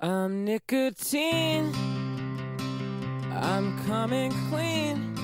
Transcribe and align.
I'm 0.00 0.44
nicotine. 0.44 1.72
I'm 3.32 3.76
coming 3.86 4.32
clean. 4.48 5.14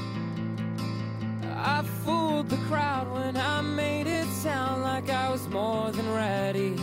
I 1.57 1.83
fooled 2.05 2.49
the 2.49 2.57
crowd 2.69 3.11
when 3.13 3.37
I 3.37 3.61
made 3.61 4.07
it 4.07 4.27
sound 4.27 4.83
like 4.83 5.09
I 5.11 5.31
was 5.31 5.47
more 5.49 5.91
than 5.93 6.13
ready. 6.13 6.77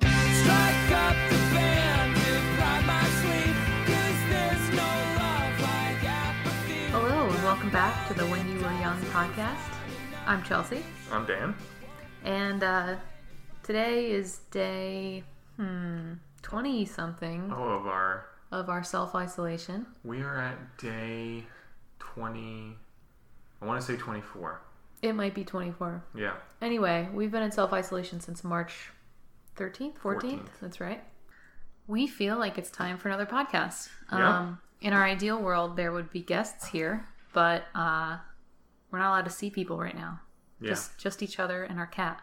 Strike 0.00 0.90
up 0.92 1.16
the 1.30 1.38
band 1.54 2.16
to 2.16 2.40
pride 2.56 2.86
my 2.86 3.04
sleep, 3.20 3.56
'cause 3.86 4.20
there's 4.30 4.70
no 4.70 4.90
love 5.22 5.60
like 5.60 6.04
apathy. 6.04 6.90
Hello, 6.90 7.28
and 7.28 7.44
welcome 7.44 7.70
back 7.70 8.08
to 8.08 8.14
the 8.14 8.26
When 8.26 8.48
You 8.48 8.56
Were 8.64 8.80
Young 8.80 9.00
podcast. 9.12 9.74
I'm 10.26 10.42
Chelsea, 10.42 10.84
I'm 11.12 11.24
Dan. 11.24 11.54
and 12.24 12.62
uh, 12.62 12.96
today 13.68 14.10
is 14.10 14.38
day 14.50 15.22
hmm 15.56 16.14
twenty 16.40 16.86
something 16.86 17.52
Oh, 17.54 17.68
of 17.68 17.86
our 17.86 18.24
of 18.50 18.70
our 18.70 18.82
self 18.82 19.14
isolation. 19.14 19.86
we 20.04 20.22
are 20.22 20.38
at 20.40 20.78
day 20.78 21.44
twenty. 21.98 22.76
I 23.60 23.66
want 23.66 23.78
to 23.80 23.86
say 23.86 23.96
twenty-four. 23.98 24.62
It 25.02 25.12
might 25.12 25.34
be 25.34 25.44
twenty 25.44 25.70
four. 25.70 26.02
Yeah, 26.14 26.32
Anyway, 26.62 27.08
we've 27.12 27.30
been 27.30 27.42
in 27.42 27.52
self 27.52 27.72
isolation 27.74 28.20
since 28.20 28.42
March 28.42 28.90
thirteenth, 29.54 29.98
fourteenth. 29.98 30.44
14th. 30.44 30.60
That's 30.62 30.80
right. 30.80 31.04
We 31.86 32.06
feel 32.06 32.38
like 32.38 32.56
it's 32.56 32.70
time 32.70 32.96
for 32.96 33.08
another 33.08 33.26
podcast. 33.26 33.90
Yeah. 34.10 34.38
Um, 34.38 34.60
in 34.80 34.92
our 34.94 35.04
ideal 35.04 35.38
world, 35.42 35.76
there 35.76 35.92
would 35.92 36.10
be 36.10 36.20
guests 36.22 36.68
here, 36.68 37.04
but 37.34 37.64
uh, 37.74 38.16
we're 38.90 38.98
not 39.00 39.10
allowed 39.10 39.24
to 39.24 39.30
see 39.30 39.50
people 39.50 39.78
right 39.78 39.94
now. 39.96 40.20
yeah. 40.60 40.70
Just 40.70 40.96
just 40.98 41.22
each 41.22 41.38
other 41.38 41.64
and 41.64 41.78
our 41.78 41.86
cat. 41.86 42.22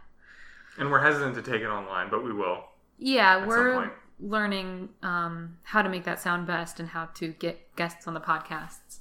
And 0.78 0.92
we're 0.92 1.00
hesitant 1.02 1.36
to 1.36 1.42
take 1.42 1.62
it 1.62 1.68
online, 1.68 2.10
but 2.10 2.24
we 2.24 2.34
will. 2.34 2.64
Yeah, 2.98 3.46
we're 3.46 3.92
learning 4.20 4.90
um, 5.04 5.58
how 5.64 5.82
to 5.82 5.90
make 5.90 6.06
that 6.06 6.20
sound 6.22 6.48
best 6.48 6.80
and 6.80 6.88
how 6.90 7.06
to 7.16 7.30
get 7.34 7.76
guests 7.76 8.08
on 8.08 8.14
the 8.14 8.22
podcasts 8.22 9.00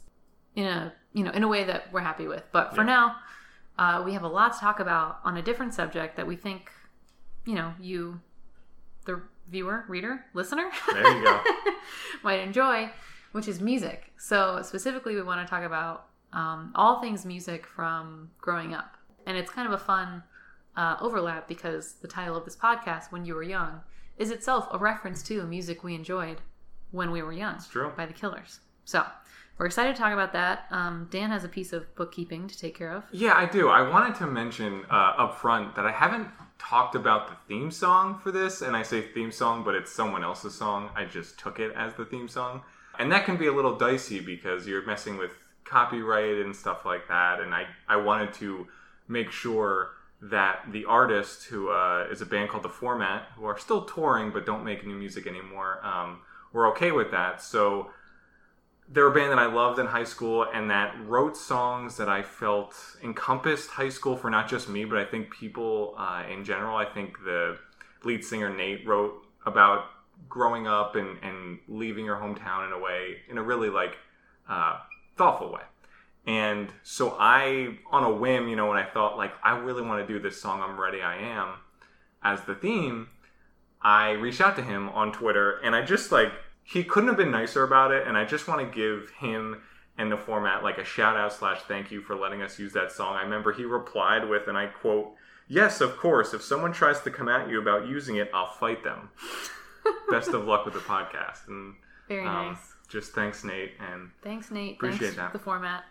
in 0.57 0.65
a 0.67 0.93
you 1.13 1.23
know 1.25 1.31
in 1.31 1.43
a 1.45 1.49
way 1.49 1.65
that 1.65 1.93
we're 1.93 2.01
happy 2.01 2.27
with. 2.27 2.43
But 2.53 2.75
for 2.75 2.81
Yeah. 2.83 2.87
now, 2.87 3.17
uh, 3.79 4.03
we 4.05 4.13
have 4.15 4.23
a 4.23 4.29
lot 4.29 4.53
to 4.55 4.59
talk 4.59 4.81
about 4.81 5.19
on 5.25 5.37
a 5.37 5.43
different 5.43 5.75
subject 5.75 6.17
that 6.17 6.27
we 6.27 6.37
think 6.37 6.73
you 7.47 7.55
know 7.55 7.75
you, 7.81 8.21
the 9.05 9.21
viewer, 9.49 9.85
reader, 9.89 10.25
listener, 10.35 10.71
There 10.93 11.17
you 11.17 11.23
go. 11.23 11.41
might 12.25 12.41
enjoy, 12.41 12.91
which 13.33 13.47
is 13.47 13.61
music. 13.61 14.11
So 14.17 14.61
specifically, 14.63 15.15
we 15.15 15.23
want 15.23 15.47
to 15.47 15.49
talk 15.51 15.63
about 15.65 16.07
um, 16.33 16.73
all 16.75 17.01
things 17.01 17.25
music 17.25 17.67
from 17.67 18.31
growing 18.41 18.75
up, 18.75 18.97
and 19.27 19.37
it's 19.37 19.51
kind 19.51 19.67
of 19.69 19.75
a 19.75 19.79
fun 19.85 20.23
uh, 20.77 20.97
overlap 21.01 21.49
because 21.49 21.95
the 21.95 22.09
title 22.09 22.37
of 22.37 22.45
this 22.45 22.57
podcast, 22.57 23.13
"When 23.13 23.25
You 23.25 23.35
Were 23.35 23.43
Young," 23.43 23.83
is 24.19 24.31
itself 24.31 24.69
a 24.71 24.79
reference 24.79 25.23
to 25.25 25.43
music 25.45 25.83
we 25.83 25.95
enjoyed 25.95 26.39
when 26.91 27.11
we 27.11 27.23
were 27.23 27.33
young. 27.33 27.57
It's 27.57 27.67
true. 27.69 27.93
by 27.97 28.07
the 28.07 28.13
Killers. 28.13 28.61
So 28.85 29.05
we're 29.59 29.67
excited 29.67 29.95
to 29.95 30.01
talk 30.01 30.13
about 30.13 30.33
that. 30.33 30.67
Um, 30.71 31.09
Dan 31.11 31.31
has 31.31 31.45
a 31.45 31.49
piece 31.49 31.73
of 31.73 31.93
bookkeeping 31.95 32.49
to 32.49 32.59
take 32.59 32.77
care 32.77 32.93
of. 32.93 33.05
Yeah, 33.13 33.35
I 33.35 33.47
do. 33.47 33.69
I 33.69 33.89
wanted 33.89 34.17
to 34.17 34.27
mention 34.27 34.85
uh, 34.91 35.15
up 35.19 35.39
front 35.39 35.75
that 35.77 35.87
I 35.87 35.93
haven't 35.93 36.29
talked 36.59 36.95
about 36.95 37.29
the 37.29 37.37
theme 37.49 37.71
song 37.71 38.19
for 38.19 38.31
this, 38.31 38.63
and 38.63 38.77
I 38.77 38.83
say 38.83 39.03
theme 39.03 39.31
song, 39.31 39.65
but 39.65 39.75
it's 39.75 39.93
someone 39.93 40.25
else's 40.25 40.55
song. 40.55 40.91
I 40.97 41.05
just 41.05 41.39
took 41.39 41.61
it 41.61 41.73
as 41.77 41.95
the 41.95 42.05
theme 42.05 42.29
song, 42.29 42.63
and 42.99 43.11
that 43.13 43.25
can 43.25 43.37
be 43.37 43.47
a 43.47 43.53
little 43.53 43.77
dicey 43.77 44.21
because 44.21 44.67
you're 44.67 44.85
messing 44.87 45.19
with 45.19 45.33
copyright 45.65 46.39
and 46.45 46.55
stuff 46.55 46.85
like 46.85 47.09
that. 47.09 47.41
And 47.41 47.55
I 47.55 47.67
I 47.89 47.97
wanted 47.97 48.33
to 48.35 48.67
make 49.09 49.31
sure 49.31 49.91
that 50.31 50.61
the 50.73 50.85
artist, 50.87 51.45
who 51.45 51.71
uh, 51.71 52.07
is 52.11 52.21
a 52.21 52.27
band 52.27 52.49
called 52.49 52.63
The 52.63 52.71
Format, 52.71 53.29
who 53.37 53.45
are 53.45 53.59
still 53.59 53.85
touring 53.85 54.31
but 54.33 54.47
don't 54.47 54.65
make 54.65 54.87
new 54.87 54.97
music 54.97 55.27
anymore, 55.27 55.85
um, 55.85 56.21
were 56.53 56.67
okay 56.69 56.93
with 56.93 57.11
that. 57.11 57.43
So 57.43 57.91
they're 58.89 59.07
a 59.07 59.15
band 59.15 59.33
that 59.33 59.39
I 59.39 59.47
loved 59.47 59.79
in 59.79 59.87
high 59.87 60.05
school 60.05 60.47
and 60.53 60.71
that 60.71 60.95
wrote 61.07 61.37
songs 61.37 61.97
that 61.97 62.09
I 62.09 62.23
felt 62.23 62.75
encompassed 63.03 63.71
high 63.71 63.89
school 63.89 64.17
for 64.17 64.31
not 64.31 64.49
just 64.49 64.69
me, 64.69 64.85
but 64.85 64.99
I 64.99 65.05
think 65.05 65.31
people 65.31 65.95
uh, 65.99 66.25
in 66.31 66.45
general. 66.45 66.77
I 66.77 66.85
think 66.85 67.19
the 67.25 67.59
lead 68.05 68.25
singer 68.25 68.55
Nate 68.55 68.87
wrote 68.87 69.27
about 69.47 69.87
growing 70.29 70.67
up 70.67 70.97
and, 70.97 71.19
and 71.23 71.59
leaving 71.69 72.05
your 72.05 72.17
hometown 72.17 72.67
in 72.67 72.73
a 72.73 72.79
way, 72.79 73.17
in 73.29 73.39
a 73.39 73.43
really 73.43 73.69
like 73.69 73.97
uh, 74.49 74.79
thoughtful 75.17 75.53
way. 75.53 75.63
And 76.27 76.71
so 76.83 77.17
I, 77.19 77.79
on 77.91 78.03
a 78.05 78.13
whim, 78.13 78.49
you 78.49 78.57
know, 78.57 78.67
when 78.67 78.79
I 78.79 78.85
thought 78.85 79.17
like 79.19 79.33
I 79.43 79.59
really 79.59 79.83
want 79.83 80.07
to 80.07 80.13
do 80.13 80.19
this 80.21 80.41
song, 80.41 80.63
I'm 80.63 80.81
ready, 80.81 81.03
I 81.03 81.17
am, 81.17 81.55
as 82.23 82.41
the 82.43 82.55
theme, 82.55 83.09
I 83.83 84.13
reached 84.13 84.41
out 84.41 84.57
to 84.57 84.63
him 84.63 84.89
on 84.91 85.13
Twitter 85.13 85.59
and 85.63 85.75
I 85.75 85.83
just 85.83 86.11
like 86.11 86.33
he 86.63 86.83
couldn't 86.83 87.09
have 87.09 87.19
been 87.19 87.31
nicer 87.31 87.63
about 87.63 87.93
it 87.93 88.07
and 88.07 88.17
I 88.17 88.25
just 88.25 88.49
want 88.49 88.61
to 88.61 88.75
give 88.75 89.11
him 89.11 89.61
and 89.97 90.11
the 90.11 90.17
format 90.17 90.63
like 90.63 90.79
a 90.79 90.85
shout 90.85 91.17
out 91.17 91.33
slash 91.33 91.61
thank 91.69 91.91
you 91.91 92.01
for 92.01 92.17
letting 92.17 92.43
us 92.43 92.59
use 92.59 92.73
that 92.73 92.91
song. 92.91 93.17
I 93.17 93.23
remember 93.23 93.53
he 93.53 93.65
replied 93.65 94.29
with 94.29 94.49
and 94.49 94.57
I 94.57 94.67
quote, 94.67 95.13
Yes, 95.47 95.83
of 95.83 95.99
course, 95.99 96.33
if 96.33 96.43
someone 96.43 96.73
tries 96.73 97.03
to 97.03 97.11
come 97.11 97.29
at 97.29 97.51
you 97.51 97.61
about 97.61 97.87
using 97.87 98.17
it, 98.17 98.31
I'll 98.33 98.53
fight 98.53 98.83
them. 98.83 99.11
Best 100.11 100.31
of 100.31 100.47
luck 100.47 100.65
with 100.65 100.73
the 100.73 100.81
podcast. 100.81 101.47
And 101.49 101.75
Very 102.09 102.27
um, 102.27 102.53
nice. 102.53 102.73
just 102.89 103.13
thanks 103.13 103.45
Nate 103.45 103.73
and 103.79 104.11
Thanks, 104.23 104.51
Nate. 104.51 104.77
Appreciate 104.77 105.01
Thanks 105.01 105.17
that. 105.17 105.33
the 105.35 105.39
format. 105.39 105.85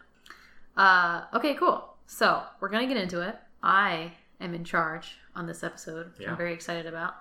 Uh, 0.78 1.26
okay, 1.34 1.54
cool. 1.56 1.96
So 2.08 2.44
we're 2.60 2.70
gonna 2.70 2.88
get 2.88 2.98
into 2.98 3.22
it. 3.22 3.36
I 3.62 4.12
am 4.42 4.54
in 4.54 4.64
charge 4.64 5.18
on 5.36 5.46
this 5.48 5.64
episode, 5.64 6.08
which 6.14 6.22
Yeah. 6.22 6.32
I'm 6.32 6.38
very 6.38 6.54
excited 6.54 6.86
about. 6.86 7.16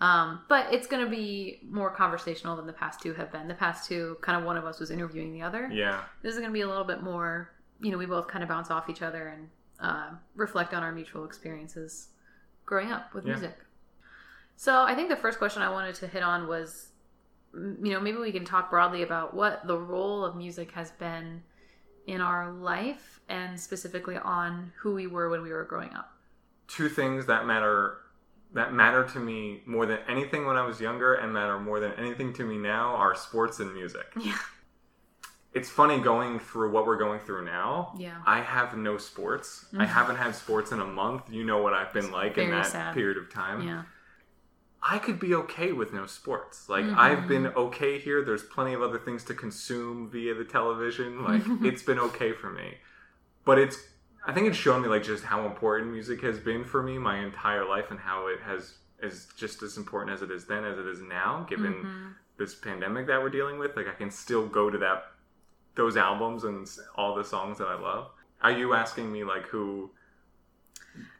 Um, 0.00 0.40
but 0.48 0.72
it's 0.72 0.86
gonna 0.86 1.08
be 1.08 1.60
more 1.68 1.90
conversational 1.90 2.56
than 2.56 2.66
the 2.66 2.72
past 2.72 3.00
two 3.00 3.14
have 3.14 3.30
been. 3.30 3.48
The 3.48 3.54
past 3.54 3.88
two, 3.88 4.16
kind 4.20 4.38
of 4.38 4.44
one 4.44 4.56
of 4.56 4.64
us 4.64 4.80
was 4.80 4.90
interviewing 4.90 5.32
the 5.32 5.42
other. 5.42 5.68
yeah. 5.72 6.02
This 6.22 6.34
is 6.34 6.40
gonna 6.40 6.52
be 6.52 6.62
a 6.62 6.68
little 6.68 6.84
bit 6.84 7.02
more. 7.02 7.50
You 7.80 7.90
know, 7.92 7.98
we 7.98 8.06
both 8.06 8.28
kind 8.28 8.42
of 8.42 8.48
bounce 8.48 8.70
off 8.70 8.88
each 8.88 9.02
other 9.02 9.28
and 9.28 9.50
uh, 9.80 10.10
reflect 10.36 10.72
on 10.74 10.82
our 10.82 10.92
mutual 10.92 11.24
experiences 11.24 12.08
growing 12.64 12.92
up 12.92 13.12
with 13.14 13.24
Yeah. 13.24 13.32
music. 13.32 13.58
So 14.56 14.82
I 14.82 14.94
think 14.94 15.08
the 15.08 15.16
first 15.16 15.38
question 15.38 15.62
I 15.62 15.68
wanted 15.70 15.94
to 15.96 16.06
hit 16.06 16.22
on 16.22 16.46
was, 16.46 16.92
you 17.52 17.92
know, 17.92 17.98
maybe 18.00 18.18
we 18.18 18.30
can 18.30 18.44
talk 18.44 18.70
broadly 18.70 19.02
about 19.02 19.34
what 19.34 19.66
the 19.66 19.76
role 19.76 20.24
of 20.24 20.36
music 20.36 20.70
has 20.72 20.92
been 20.92 21.42
in 22.06 22.20
our 22.20 22.50
life 22.50 23.20
and 23.28 23.58
specifically 23.58 24.16
on 24.16 24.72
who 24.80 24.94
we 24.94 25.06
were 25.06 25.28
when 25.28 25.42
we 25.42 25.50
were 25.50 25.64
growing 25.64 25.92
up. 25.94 26.12
Two 26.68 26.88
things 26.88 27.26
that 27.26 27.46
matter 27.46 27.98
that 28.54 28.72
matter 28.72 29.04
to 29.04 29.18
me 29.18 29.62
more 29.64 29.86
than 29.86 29.98
anything 30.06 30.46
when 30.46 30.56
I 30.56 30.66
was 30.66 30.80
younger 30.80 31.14
and 31.14 31.32
matter 31.32 31.58
more 31.58 31.80
than 31.80 31.92
anything 31.92 32.34
to 32.34 32.44
me 32.44 32.58
now 32.58 32.94
are 32.94 33.14
sports 33.14 33.60
and 33.60 33.72
music. 33.74 34.06
Yeah. 34.20 34.36
It's 35.54 35.68
funny 35.68 35.98
going 35.98 36.38
through 36.38 36.72
what 36.72 36.86
we're 36.86 36.96
going 36.96 37.20
through 37.20 37.44
now. 37.44 37.92
Yeah. 37.98 38.22
I 38.24 38.40
have 38.40 38.74
no 38.74 38.96
sports. 38.96 39.66
I 39.74 39.76
mm-hmm. 39.76 39.84
haven't 39.84 40.16
had 40.16 40.34
sports 40.34 40.72
in 40.72 40.80
a 40.80 40.86
month. 40.86 41.24
You 41.30 41.44
know 41.44 41.58
what 41.58 41.74
I've 41.74 41.92
been 41.92 42.10
like 42.10 42.38
in 42.38 42.50
that 42.52 42.68
sad. 42.68 42.94
period 42.94 43.18
of 43.18 43.30
time. 43.30 43.60
Yeah. 43.60 43.82
I 44.84 44.98
could 44.98 45.20
be 45.20 45.34
okay 45.34 45.70
with 45.72 45.92
no 45.92 46.06
sports. 46.06 46.68
Like 46.68 46.84
Mhm. 46.84 46.96
I've 46.96 47.28
been 47.28 47.46
okay 47.48 47.98
here. 47.98 48.22
There's 48.24 48.42
plenty 48.42 48.74
of 48.74 48.82
other 48.82 48.98
things 48.98 49.22
to 49.24 49.34
consume 49.34 50.08
via 50.10 50.34
the 50.34 50.44
television. 50.44 51.22
Like 51.22 51.42
it's 51.62 51.82
been 51.82 51.98
okay 52.00 52.32
for 52.32 52.50
me. 52.50 52.78
But 53.44 53.58
it's 53.58 53.78
I 54.26 54.32
think 54.32 54.46
it's 54.48 54.56
shown 54.56 54.82
me 54.82 54.88
like 54.88 55.02
just 55.02 55.24
how 55.24 55.46
important 55.46 55.90
music 55.92 56.20
has 56.22 56.38
been 56.38 56.64
for 56.64 56.82
me 56.82 56.98
my 56.98 57.18
entire 57.18 57.64
life 57.64 57.90
and 57.90 57.98
how 58.00 58.26
it 58.28 58.40
has 58.40 58.74
is 59.00 59.28
just 59.36 59.62
as 59.62 59.76
important 59.76 60.12
as 60.14 60.22
it 60.22 60.30
is 60.30 60.46
then 60.46 60.64
as 60.64 60.78
it 60.78 60.86
is 60.86 61.00
now 61.00 61.44
given 61.48 61.74
Mhm. 61.74 62.14
this 62.36 62.54
pandemic 62.54 63.06
that 63.08 63.20
we're 63.22 63.30
dealing 63.30 63.58
with. 63.58 63.76
Like 63.76 63.88
I 63.88 63.92
can 63.94 64.10
still 64.10 64.46
go 64.46 64.68
to 64.70 64.78
that 64.78 65.12
those 65.74 65.96
albums 65.96 66.44
and 66.44 66.68
all 66.96 67.14
the 67.14 67.24
songs 67.24 67.58
that 67.58 67.66
I 67.68 67.74
love. 67.74 68.10
Are 68.42 68.50
you 68.50 68.74
asking 68.74 69.10
me 69.12 69.22
like 69.24 69.46
who 69.46 69.90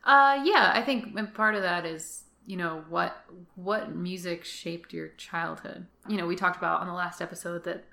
Uh, 0.04 0.40
yeah, 0.44 0.72
I 0.74 0.82
think 0.82 1.14
part 1.34 1.54
of 1.54 1.62
that 1.62 1.86
is 1.86 2.24
you 2.46 2.56
know 2.56 2.84
what 2.88 3.24
what 3.54 3.94
music 3.94 4.44
shaped 4.44 4.92
your 4.92 5.08
childhood. 5.10 5.86
You 6.08 6.16
know, 6.16 6.26
we 6.26 6.36
talked 6.36 6.56
about 6.56 6.80
on 6.80 6.86
the 6.86 6.92
last 6.92 7.20
episode 7.20 7.64
that 7.64 7.84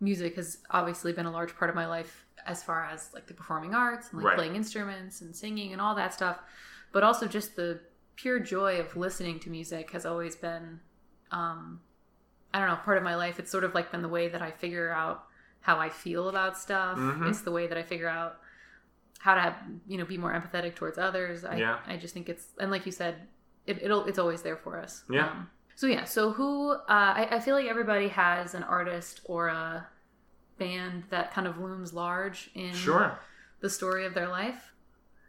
music 0.00 0.36
has 0.36 0.58
obviously 0.70 1.12
been 1.12 1.26
a 1.26 1.30
large 1.32 1.56
part 1.56 1.68
of 1.68 1.74
my 1.74 1.86
life 1.86 2.24
as 2.46 2.62
far 2.62 2.84
as 2.84 3.10
like 3.12 3.26
the 3.26 3.34
performing 3.34 3.74
arts 3.74 4.08
and 4.10 4.18
like 4.18 4.26
Right. 4.26 4.36
playing 4.36 4.54
instruments 4.56 5.20
and 5.20 5.34
singing 5.34 5.72
and 5.72 5.80
all 5.82 5.94
that 5.96 6.14
stuff, 6.14 6.38
but 6.92 7.02
also 7.02 7.26
just 7.26 7.56
the 7.56 7.80
pure 8.16 8.38
joy 8.40 8.78
of 8.80 8.96
listening 8.96 9.38
to 9.40 9.50
music 9.50 9.90
has 9.90 10.06
always 10.06 10.36
been 10.36 10.80
um 11.30 11.80
I 12.54 12.60
don't 12.60 12.68
know, 12.68 12.76
part 12.76 12.96
of 12.96 13.02
my 13.02 13.14
life. 13.16 13.38
It's 13.38 13.50
sort 13.50 13.64
of 13.64 13.74
like 13.74 13.90
been 13.92 14.00
the 14.02 14.08
way 14.08 14.28
that 14.28 14.40
I 14.40 14.50
figure 14.52 14.90
out 14.90 15.24
how 15.60 15.78
I 15.78 15.88
feel 15.90 16.28
about 16.28 16.56
stuff. 16.56 16.96
Mhm. 16.96 17.28
It's 17.28 17.42
the 17.42 17.50
way 17.50 17.66
that 17.66 17.76
I 17.76 17.82
figure 17.82 18.08
out 18.08 18.38
how 19.18 19.34
to 19.34 19.40
have, 19.40 19.56
you 19.88 19.98
know 19.98 20.04
be 20.04 20.16
more 20.16 20.32
empathetic 20.32 20.76
towards 20.76 20.96
others. 20.96 21.44
I 21.44 21.56
Yeah. 21.56 21.78
I 21.86 21.96
just 21.96 22.14
think 22.14 22.28
it's 22.28 22.46
and 22.60 22.70
like 22.70 22.86
you 22.86 22.92
said, 22.92 23.26
it, 23.68 23.78
it'll 23.82 24.04
it's 24.06 24.18
always 24.18 24.42
there 24.42 24.56
for 24.56 24.78
us. 24.78 25.04
Yeah. 25.10 25.28
Um, 25.28 25.50
so 25.76 25.86
yeah, 25.86 26.04
so 26.04 26.32
who 26.32 26.72
uh, 26.72 26.78
I, 26.88 27.28
I 27.32 27.40
feel 27.40 27.54
like 27.54 27.66
everybody 27.66 28.08
has 28.08 28.54
an 28.54 28.62
artist 28.64 29.20
or 29.24 29.48
a 29.48 29.86
band 30.58 31.04
that 31.10 31.32
kind 31.32 31.46
of 31.46 31.58
looms 31.58 31.92
large 31.94 32.50
in 32.54 32.74
Sure. 32.74 33.18
the 33.60 33.70
story 33.70 34.04
of 34.04 34.12
their 34.14 34.28
life, 34.28 34.72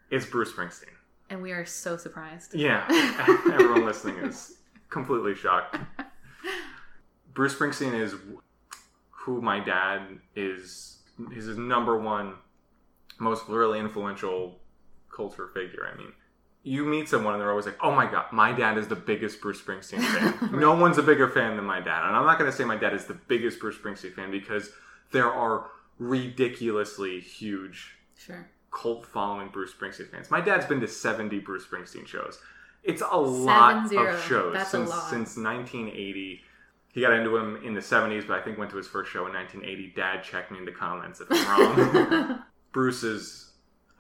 It's 0.10 0.26
Bruce 0.26 0.52
Springsteen. 0.52 0.96
and 1.30 1.42
we 1.44 1.52
are 1.52 1.66
so 1.66 1.98
surprised. 1.98 2.56
Yeah. 2.56 2.84
Everyone 3.54 3.86
listening 3.86 4.16
is 4.18 4.58
completely 4.90 5.36
shocked. 5.36 5.78
Bruce 7.36 7.54
Springsteen 7.56 7.94
is 7.94 8.16
who 9.12 9.42
my 9.42 9.60
dad 9.60 10.02
is. 10.36 10.98
He's 11.34 11.46
his 11.46 11.58
number 11.58 12.00
one, 12.00 12.34
most 13.20 13.44
really 13.48 13.80
influential 13.80 14.60
culture 15.16 15.48
figure. 15.54 15.88
I 15.94 15.98
mean, 15.98 16.12
you 16.64 16.84
meet 16.86 17.08
someone 17.08 17.34
and 17.34 17.42
they're 17.42 17.50
always 17.50 17.66
like, 17.66 17.78
"Oh 17.82 17.92
my 17.96 18.06
god, 18.10 18.26
my 18.34 18.52
dad 18.52 18.78
is 18.78 18.88
the 18.88 18.96
biggest 18.96 19.40
Bruce 19.42 19.62
Springsteen 19.62 20.02
fan." 20.02 20.50
No 20.60 20.76
one's 20.76 20.98
a 20.98 21.04
bigger 21.04 21.28
fan 21.30 21.56
than 21.56 21.66
my 21.66 21.80
dad, 21.80 22.06
and 22.08 22.16
I'm 22.16 22.26
not 22.26 22.38
going 22.40 22.50
to 22.52 22.56
say 22.56 22.66
my 22.66 22.76
dad 22.78 22.94
is 22.94 23.06
the 23.06 23.14
biggest 23.14 23.60
Bruce 23.60 23.78
Springsteen 23.78 24.14
fan 24.14 24.30
because 24.32 24.70
there 25.12 25.32
are 25.32 25.68
ridiculously 25.98 27.20
huge 27.20 27.96
Sure. 28.18 28.50
cult 28.72 29.06
following 29.06 29.48
Bruce 29.50 29.74
Springsteen 29.74 30.10
fans. 30.12 30.30
My 30.30 30.42
dad's 30.42 30.66
been 30.66 30.82
to 30.82 30.88
70 30.88 31.40
Bruce 31.40 31.66
Springsteen 31.66 32.06
shows. 32.08 32.40
It's 32.84 33.02
a 33.10 33.18
lot 33.18 33.88
zero. 33.90 34.14
of 34.16 34.24
shows 34.24 34.54
That's 34.54 34.70
since 34.72 34.90
since 34.90 35.38
1980. 35.38 36.42
He 36.92 37.02
got 37.02 37.14
into 37.14 37.36
him 37.38 37.58
in 37.64 37.74
the 37.74 37.82
70s, 37.82 38.28
but 38.28 38.40
I 38.40 38.42
think 38.42 38.58
went 38.58 38.72
to 38.72 38.78
his 38.78 38.88
first 38.88 39.12
show 39.12 39.28
in 39.28 39.34
1980. 39.34 39.94
Dad, 39.96 40.24
check 40.24 40.50
me 40.52 40.58
in 40.58 40.66
the 40.66 40.72
comments 40.72 41.22
if 41.22 41.28
I'm 41.32 41.92
wrong. 41.94 42.40
Bruce 42.72 43.04
is 43.04 43.49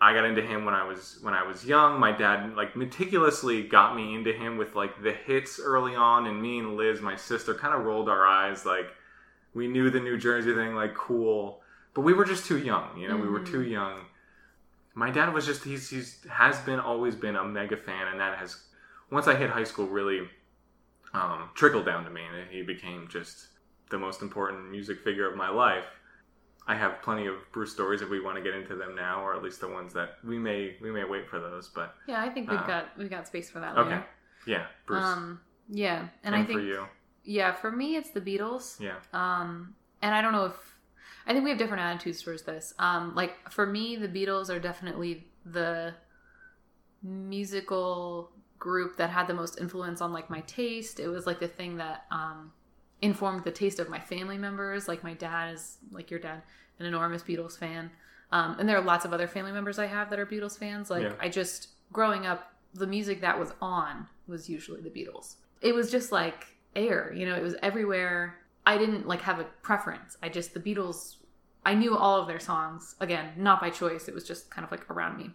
I 0.01 0.13
got 0.13 0.23
into 0.23 0.41
him 0.41 0.63
when 0.63 0.73
I 0.73 0.85
was 0.85 1.17
when 1.21 1.33
I 1.33 1.43
was 1.43 1.65
young. 1.65 1.99
My 1.99 2.11
dad 2.11 2.55
like 2.55 2.75
meticulously 2.75 3.63
got 3.63 3.95
me 3.95 4.15
into 4.15 4.31
him 4.31 4.57
with 4.57 4.75
like 4.75 5.01
the 5.03 5.11
hits 5.11 5.59
early 5.59 5.95
on, 5.95 6.25
and 6.25 6.41
me 6.41 6.59
and 6.59 6.77
Liz, 6.77 7.01
my 7.01 7.15
sister, 7.15 7.53
kind 7.53 7.73
of 7.73 7.83
rolled 7.85 8.07
our 8.07 8.25
eyes 8.25 8.65
like 8.65 8.87
we 9.53 9.67
knew 9.67 9.89
the 9.89 9.99
New 9.99 10.17
Jersey 10.17 10.53
thing, 10.53 10.73
like 10.73 10.93
cool, 10.93 11.61
but 11.93 12.01
we 12.01 12.13
were 12.13 12.25
just 12.25 12.45
too 12.45 12.57
young. 12.57 12.97
You 12.97 13.09
know, 13.09 13.17
we 13.17 13.27
were 13.27 13.41
too 13.41 13.63
young. 13.63 14.05
My 14.93 15.11
dad 15.11 15.33
was 15.33 15.45
just 15.45 15.63
he's 15.65 15.89
he's 15.89 16.25
has 16.29 16.59
been 16.59 16.79
always 16.79 17.15
been 17.15 17.35
a 17.35 17.43
mega 17.43 17.75
fan, 17.75 18.07
and 18.07 18.19
that 18.21 18.37
has 18.37 18.63
once 19.11 19.27
I 19.27 19.35
hit 19.35 19.49
high 19.49 19.63
school 19.65 19.87
really 19.87 20.29
um, 21.13 21.49
trickled 21.55 21.85
down 21.85 22.05
to 22.05 22.09
me, 22.09 22.21
and 22.21 22.49
he 22.49 22.61
became 22.61 23.07
just 23.09 23.47
the 23.89 23.97
most 23.97 24.21
important 24.21 24.69
music 24.71 25.01
figure 25.01 25.29
of 25.29 25.35
my 25.35 25.49
life. 25.49 25.85
I 26.69 26.75
have 26.75 27.01
plenty 27.01 27.25
of 27.25 27.35
Bruce 27.51 27.73
stories 27.73 28.01
if 28.03 28.09
we 28.09 28.19
want 28.21 28.37
to 28.37 28.43
get 28.43 28.53
into 28.53 28.75
them 28.75 28.93
now, 28.95 29.23
or 29.23 29.35
at 29.35 29.41
least 29.41 29.59
the 29.59 29.67
ones 29.67 29.91
that 29.93 30.17
we 30.23 30.37
may 30.37 30.75
we 30.81 30.91
may 30.91 31.03
wait 31.03 31.27
for 31.27 31.39
those. 31.39 31.67
But 31.67 31.95
Yeah, 32.07 32.21
I 32.21 32.29
think 32.29 32.49
we've 32.49 32.59
Uh, 32.59 32.67
got 32.67 32.97
we've 32.97 33.09
got 33.09 33.25
space 33.27 33.49
for 33.49 33.59
that. 33.59 33.75
okay, 33.75 33.89
later. 33.89 34.05
yeah, 34.45 34.65
Bruce, 34.85 35.03
Um. 35.03 35.41
Yeah, 35.67 35.99
and, 35.99 36.09
and, 36.23 36.35
I 36.35 36.43
think 36.45 36.59
for 36.59 36.65
you, 36.65 36.85
yeah, 37.23 37.53
for 37.53 37.71
me 37.71 37.95
it's 37.95 38.11
the 38.11 38.21
Beatles. 38.21 38.79
yeah, 38.79 38.95
Um, 39.13 39.75
and 40.03 40.13
I 40.15 40.21
don't 40.21 40.31
know 40.31 40.45
if 40.45 40.79
I 41.27 41.33
think 41.33 41.43
we 41.43 41.49
have 41.49 41.59
different 41.59 41.81
attitudes 41.83 42.21
towards 42.21 42.43
this. 42.43 42.73
Um, 42.79 43.13
like 43.15 43.51
for 43.51 43.65
me, 43.65 43.95
the 43.95 44.07
Beatles 44.07 44.49
are 44.49 44.59
definitely 44.59 45.27
the 45.45 45.93
musical 47.01 48.31
group 48.59 48.97
that 48.97 49.09
had 49.09 49.27
the 49.27 49.33
most 49.33 49.59
influence 49.59 50.01
on 50.01 50.11
like 50.13 50.29
my 50.29 50.41
taste. 50.41 50.99
It 50.99 51.07
was 51.07 51.25
like 51.25 51.39
the 51.39 51.47
thing 51.47 51.77
that 51.77 52.05
um, 52.11 52.51
informed 53.01 53.43
the 53.43 53.51
taste 53.51 53.79
of 53.79 53.89
my 53.89 53.99
family 53.99 54.37
members. 54.37 54.87
Like 54.87 55.03
my 55.03 55.13
dad 55.13 55.53
is 55.53 55.77
like 55.91 56.11
your 56.11 56.19
dad, 56.19 56.41
an 56.79 56.85
enormous 56.85 57.23
Beatles 57.23 57.57
fan. 57.57 57.91
Um, 58.31 58.57
and 58.59 58.69
there 58.69 58.77
are 58.77 58.83
lots 58.83 59.05
of 59.05 59.13
other 59.13 59.27
family 59.27 59.51
members 59.51 59.79
I 59.79 59.87
have 59.87 60.09
that 60.09 60.19
are 60.19 60.25
Beatles 60.25 60.57
fans. 60.57 60.89
Like 60.89 61.03
Yeah. 61.03 61.13
I 61.19 61.29
just 61.29 61.69
growing 61.91 62.25
up, 62.25 62.53
the 62.73 62.87
music 62.87 63.21
that 63.21 63.39
was 63.39 63.51
on 63.61 64.07
was 64.27 64.47
usually 64.49 64.81
the 64.81 64.89
Beatles. 64.89 65.35
It 65.61 65.73
was 65.73 65.89
just 65.89 66.11
like 66.11 66.45
air, 66.75 67.11
you 67.15 67.25
know, 67.25 67.35
it 67.35 67.41
was 67.41 67.55
everywhere. 67.63 68.37
I 68.65 68.77
didn't 68.77 69.07
like 69.07 69.21
have 69.21 69.39
a 69.39 69.45
preference. 69.63 70.17
I 70.21 70.29
just 70.29 70.53
the 70.53 70.59
Beatles 70.59 71.15
I 71.65 71.73
knew 71.73 71.97
all 71.97 72.21
of 72.21 72.27
their 72.27 72.39
songs. 72.39 72.95
Again, 72.99 73.31
not 73.37 73.59
by 73.59 73.69
choice. 73.69 74.07
It 74.07 74.13
was 74.13 74.23
just 74.23 74.49
kind 74.49 74.63
of 74.65 74.71
like 74.71 74.89
around 74.89 75.17
me. 75.17 75.31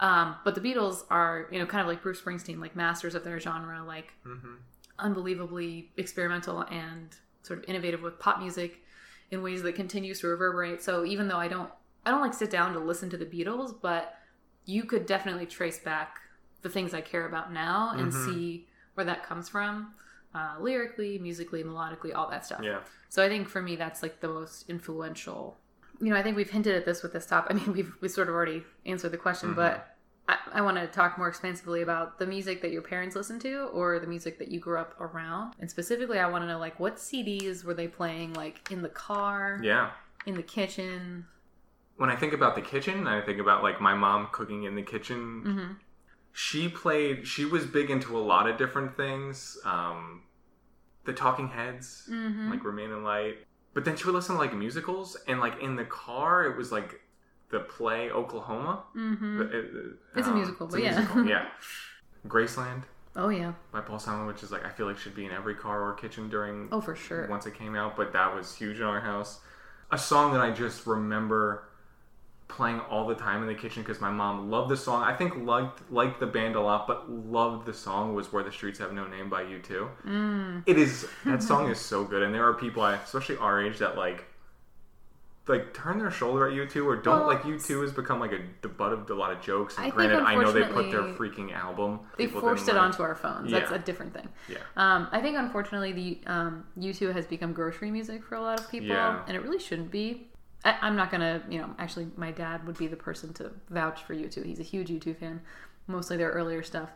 Um, 0.00 0.36
but 0.44 0.54
the 0.54 0.60
Beatles 0.60 1.04
are, 1.10 1.48
you 1.52 1.58
know, 1.58 1.66
kind 1.66 1.80
of 1.80 1.86
like 1.86 2.02
Bruce 2.02 2.20
Springsteen, 2.20 2.60
like 2.60 2.74
masters 2.74 3.14
of 3.14 3.24
their 3.24 3.38
genre, 3.38 3.82
like 3.84 4.12
hmm 4.24 4.54
unbelievably 4.98 5.92
experimental 5.96 6.62
and 6.62 7.14
sort 7.42 7.58
of 7.58 7.64
innovative 7.68 8.02
with 8.02 8.18
pop 8.18 8.38
music 8.40 8.82
in 9.30 9.42
ways 9.42 9.62
that 9.62 9.74
continues 9.74 10.20
to 10.20 10.28
reverberate. 10.28 10.82
So 10.82 11.04
even 11.04 11.28
though 11.28 11.36
I 11.38 11.48
don't 11.48 11.70
I 12.06 12.10
don't 12.10 12.20
like 12.20 12.34
sit 12.34 12.50
down 12.50 12.74
to 12.74 12.78
listen 12.78 13.08
to 13.10 13.16
the 13.16 13.24
Beatles, 13.24 13.74
but 13.80 14.14
you 14.66 14.84
could 14.84 15.06
definitely 15.06 15.46
trace 15.46 15.78
back 15.78 16.18
the 16.62 16.68
things 16.68 16.92
I 16.92 17.00
care 17.00 17.26
about 17.26 17.50
now 17.52 17.92
and 17.96 18.12
Mhm. 18.12 18.24
see 18.26 18.68
where 18.94 19.06
that 19.06 19.24
comes 19.24 19.48
from. 19.48 19.94
Uh, 20.34 20.56
lyrically, 20.60 21.18
musically, 21.18 21.62
melodically, 21.62 22.14
all 22.14 22.28
that 22.28 22.44
stuff. 22.44 22.60
yeah, 22.62 22.80
So 23.08 23.22
I 23.24 23.28
think 23.28 23.48
for 23.48 23.62
me, 23.62 23.76
that's 23.76 24.02
like 24.02 24.20
the 24.20 24.28
most 24.28 24.68
influential. 24.68 25.56
You 26.00 26.10
know, 26.10 26.16
I 26.16 26.22
think 26.22 26.36
we've 26.36 26.50
hinted 26.50 26.74
at 26.74 26.84
this 26.84 27.02
with 27.04 27.12
this 27.12 27.24
top. 27.24 27.46
I 27.48 27.54
mean, 27.54 27.72
we've 27.72 27.92
we 28.00 28.08
sort 28.08 28.28
of 28.28 28.34
already 28.34 28.64
answered 28.84 29.12
the 29.12 29.16
question, 29.18 29.50
Mhm. 29.52 29.56
but 29.56 29.93
I, 30.28 30.36
I 30.54 30.60
want 30.62 30.76
to 30.78 30.86
talk 30.86 31.18
more 31.18 31.28
expansively 31.28 31.82
about 31.82 32.18
the 32.18 32.26
music 32.26 32.62
that 32.62 32.70
your 32.70 32.82
parents 32.82 33.14
listened 33.16 33.40
to 33.42 33.64
or 33.72 33.98
the 33.98 34.06
music 34.06 34.38
that 34.38 34.48
you 34.48 34.58
grew 34.60 34.78
up 34.78 34.98
around. 35.00 35.54
And 35.60 35.70
specifically, 35.70 36.18
I 36.18 36.28
want 36.28 36.42
to 36.44 36.48
know 36.48 36.58
like 36.58 36.80
what 36.80 36.96
CDs 36.96 37.64
were 37.64 37.74
they 37.74 37.88
playing, 37.88 38.32
like 38.34 38.70
in 38.70 38.82
the 38.82 38.88
car, 38.88 39.60
yeah. 39.62 39.90
in 40.26 40.34
the 40.34 40.42
kitchen. 40.42 41.26
When 41.96 42.10
I 42.10 42.16
think 42.16 42.32
about 42.32 42.54
the 42.56 42.62
kitchen, 42.62 43.06
I 43.06 43.20
think 43.20 43.38
about 43.38 43.62
like 43.62 43.80
my 43.80 43.94
mom 43.94 44.28
cooking 44.32 44.64
in 44.64 44.74
the 44.74 44.82
kitchen. 44.82 45.42
hmm 45.44 45.72
she 46.36 46.68
played 46.68 47.24
she 47.28 47.44
was 47.44 47.64
big 47.64 47.90
into 47.90 48.18
a 48.18 48.18
lot 48.18 48.48
of 48.50 48.58
different 48.58 48.96
things 48.96 49.56
um 49.64 50.20
the 51.04 51.12
talking 51.12 51.46
heads 51.46 52.06
hmm 52.08 52.50
like 52.50 52.64
remain 52.64 52.90
in 52.90 53.04
light 53.04 53.36
but 53.72 53.84
then 53.84 53.96
she 53.96 54.04
would 54.04 54.14
listen 54.16 54.34
to 54.34 54.40
like 54.40 54.52
musicals 54.52 55.16
and 55.28 55.38
like 55.38 55.62
in 55.62 55.76
the 55.76 55.84
car 55.84 56.44
it 56.44 56.56
was 56.56 56.72
like 56.72 57.00
the 57.50 57.60
play 57.60 58.10
oklahoma 58.10 58.82
hmm 58.92 59.38
The- 59.38 59.58
it- 59.58 59.70
It's 60.16 60.26
a 60.26 60.30
um, 60.30 60.36
musical, 60.36 60.66
it's 60.66 60.74
but 60.74 60.82
yeah. 60.82 60.94
musical, 60.98 61.24
yeah 61.34 61.46
graceland 62.26 62.82
Oh 63.16 63.28
yeah. 63.28 63.52
by 63.72 63.80
paul 63.80 63.98
simon 63.98 64.26
which 64.26 64.42
is 64.42 64.50
like 64.50 64.64
i 64.64 64.70
feel 64.70 64.86
like 64.86 64.98
should 64.98 65.14
be 65.14 65.24
in 65.24 65.30
every 65.30 65.54
car 65.54 65.82
or 65.82 65.92
kitchen 65.94 66.28
during 66.28 66.68
Oh 66.72 66.80
for 66.80 66.96
sure. 66.96 67.26
once 67.28 67.46
it 67.46 67.54
came 67.54 67.76
out, 67.76 67.96
but 67.96 68.12
that 68.12 68.34
was 68.34 68.54
huge 68.56 68.78
in 68.78 68.84
our 68.84 69.00
house. 69.00 69.40
A 69.92 69.98
song 69.98 70.32
that 70.32 70.40
I 70.40 70.50
just 70.50 70.86
remember 70.86 71.68
playing 72.48 72.80
all 72.80 73.06
the 73.06 73.14
time 73.14 73.40
in 73.42 73.48
the 73.48 73.54
kitchen 73.54 73.82
because 73.82 74.00
my 74.00 74.10
mom 74.10 74.50
loved 74.50 74.68
the 74.70 74.76
song. 74.76 75.02
I 75.02 75.14
think 75.14 75.36
liked 75.36 75.88
liked 75.92 76.18
the 76.18 76.26
band 76.26 76.56
a 76.56 76.60
lot, 76.60 76.86
but 76.88 77.08
loved 77.10 77.66
the 77.66 77.74
song 77.74 78.14
was 78.14 78.32
"Where 78.32 78.42
the 78.42 78.50
Streets 78.50 78.78
Have 78.80 78.92
No 78.92 79.06
Name" 79.06 79.28
by 79.30 79.42
U2. 79.44 79.88
Mm. 80.06 80.62
It 80.66 80.78
is 80.78 81.06
that 81.24 81.42
song 81.50 81.70
is 81.70 81.78
so 81.78 82.02
good, 82.04 82.22
and 82.22 82.34
there 82.34 82.46
are 82.48 82.54
people, 82.54 82.84
especially 82.84 83.36
our 83.36 83.62
age, 83.62 83.78
that 83.78 83.96
like 83.96 84.24
like 85.46 85.74
turn 85.74 85.98
their 85.98 86.10
shoulder 86.10 86.48
at 86.48 86.54
U2 86.54 86.86
or 86.86 86.96
don't 86.96 87.20
Well, 87.20 87.26
like 87.28 87.42
U2 87.42 87.82
has 87.82 87.92
become 87.92 88.18
like 88.18 88.32
a 88.32 88.40
the 88.62 88.68
butt 88.68 88.92
of 88.92 89.10
a 89.10 89.14
lot 89.14 89.30
of 89.30 89.42
jokes. 89.42 89.76
And 89.76 89.86
I 89.86 89.90
granted, 89.90 90.20
I 90.20 90.34
know 90.36 90.52
they 90.52 90.64
put 90.64 90.90
their 90.90 91.02
freaking 91.02 91.52
album. 91.52 92.00
They 92.16 92.26
forced 92.26 92.66
it 92.68 92.74
like. 92.74 92.82
onto 92.82 93.02
our 93.02 93.14
phones. 93.14 93.50
That's 93.50 93.70
a 93.70 93.78
different 93.78 94.14
thing. 94.14 94.28
Yeah. 94.48 94.58
Um, 94.76 95.08
I 95.12 95.20
think 95.20 95.36
unfortunately 95.36 95.92
the 95.92 96.30
um, 96.32 96.64
U2 96.78 97.12
has 97.12 97.26
become 97.26 97.52
grocery 97.52 97.90
music 97.90 98.24
for 98.24 98.36
a 98.36 98.40
lot 98.40 98.58
of 98.58 98.70
people, 98.70 98.88
Yeah. 98.88 99.22
and 99.26 99.36
it 99.36 99.42
really 99.42 99.58
shouldn't 99.58 99.90
be. 99.90 100.28
I, 100.64 100.78
I'm 100.80 100.96
not 100.96 101.10
gonna, 101.10 101.42
you 101.50 101.58
know, 101.58 101.74
actually, 101.78 102.08
my 102.16 102.30
dad 102.30 102.66
would 102.66 102.78
be 102.78 102.86
the 102.86 102.96
person 102.96 103.34
to 103.34 103.50
vouch 103.68 104.02
for 104.04 104.14
U2. 104.14 104.46
He's 104.46 104.60
a 104.60 104.64
huge 104.64 104.88
U2 104.88 105.18
fan, 105.18 105.42
mostly 105.86 106.16
their 106.16 106.30
earlier 106.30 106.62
stuff. 106.62 106.88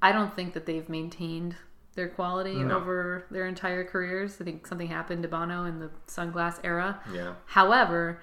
I 0.00 0.10
don't 0.10 0.34
think 0.34 0.54
that 0.54 0.66
they've 0.66 0.88
maintained 0.88 1.54
their 1.94 2.08
quality 2.08 2.54
No. 2.62 2.76
over 2.76 3.26
their 3.30 3.46
entire 3.46 3.84
careers. 3.84 4.40
I 4.40 4.44
think 4.44 4.66
something 4.66 4.88
happened 4.88 5.22
to 5.24 5.28
Bono 5.28 5.64
in 5.64 5.78
the 5.80 5.90
Sunglass 6.06 6.58
era. 6.64 7.00
Yeah. 7.12 7.34
However, 7.46 8.20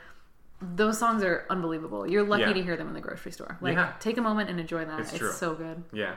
those 0.61 0.97
songs 0.97 1.23
are 1.23 1.45
unbelievable. 1.49 2.05
You're 2.07 2.23
lucky 2.23 2.41
Yeah. 2.43 2.53
to 2.53 2.63
hear 2.63 2.75
them 2.77 2.87
in 2.89 2.93
the 2.93 2.99
grocery 3.01 3.31
store. 3.31 3.57
Like, 3.61 3.75
Yeah. 3.75 3.93
take 3.99 4.17
a 4.17 4.21
moment 4.21 4.49
and 4.49 4.59
enjoy 4.59 4.85
that. 4.85 4.99
It's 4.99 5.13
It's, 5.13 5.37
so 5.37 5.53
good. 5.53 5.83
Yeah. 5.93 6.15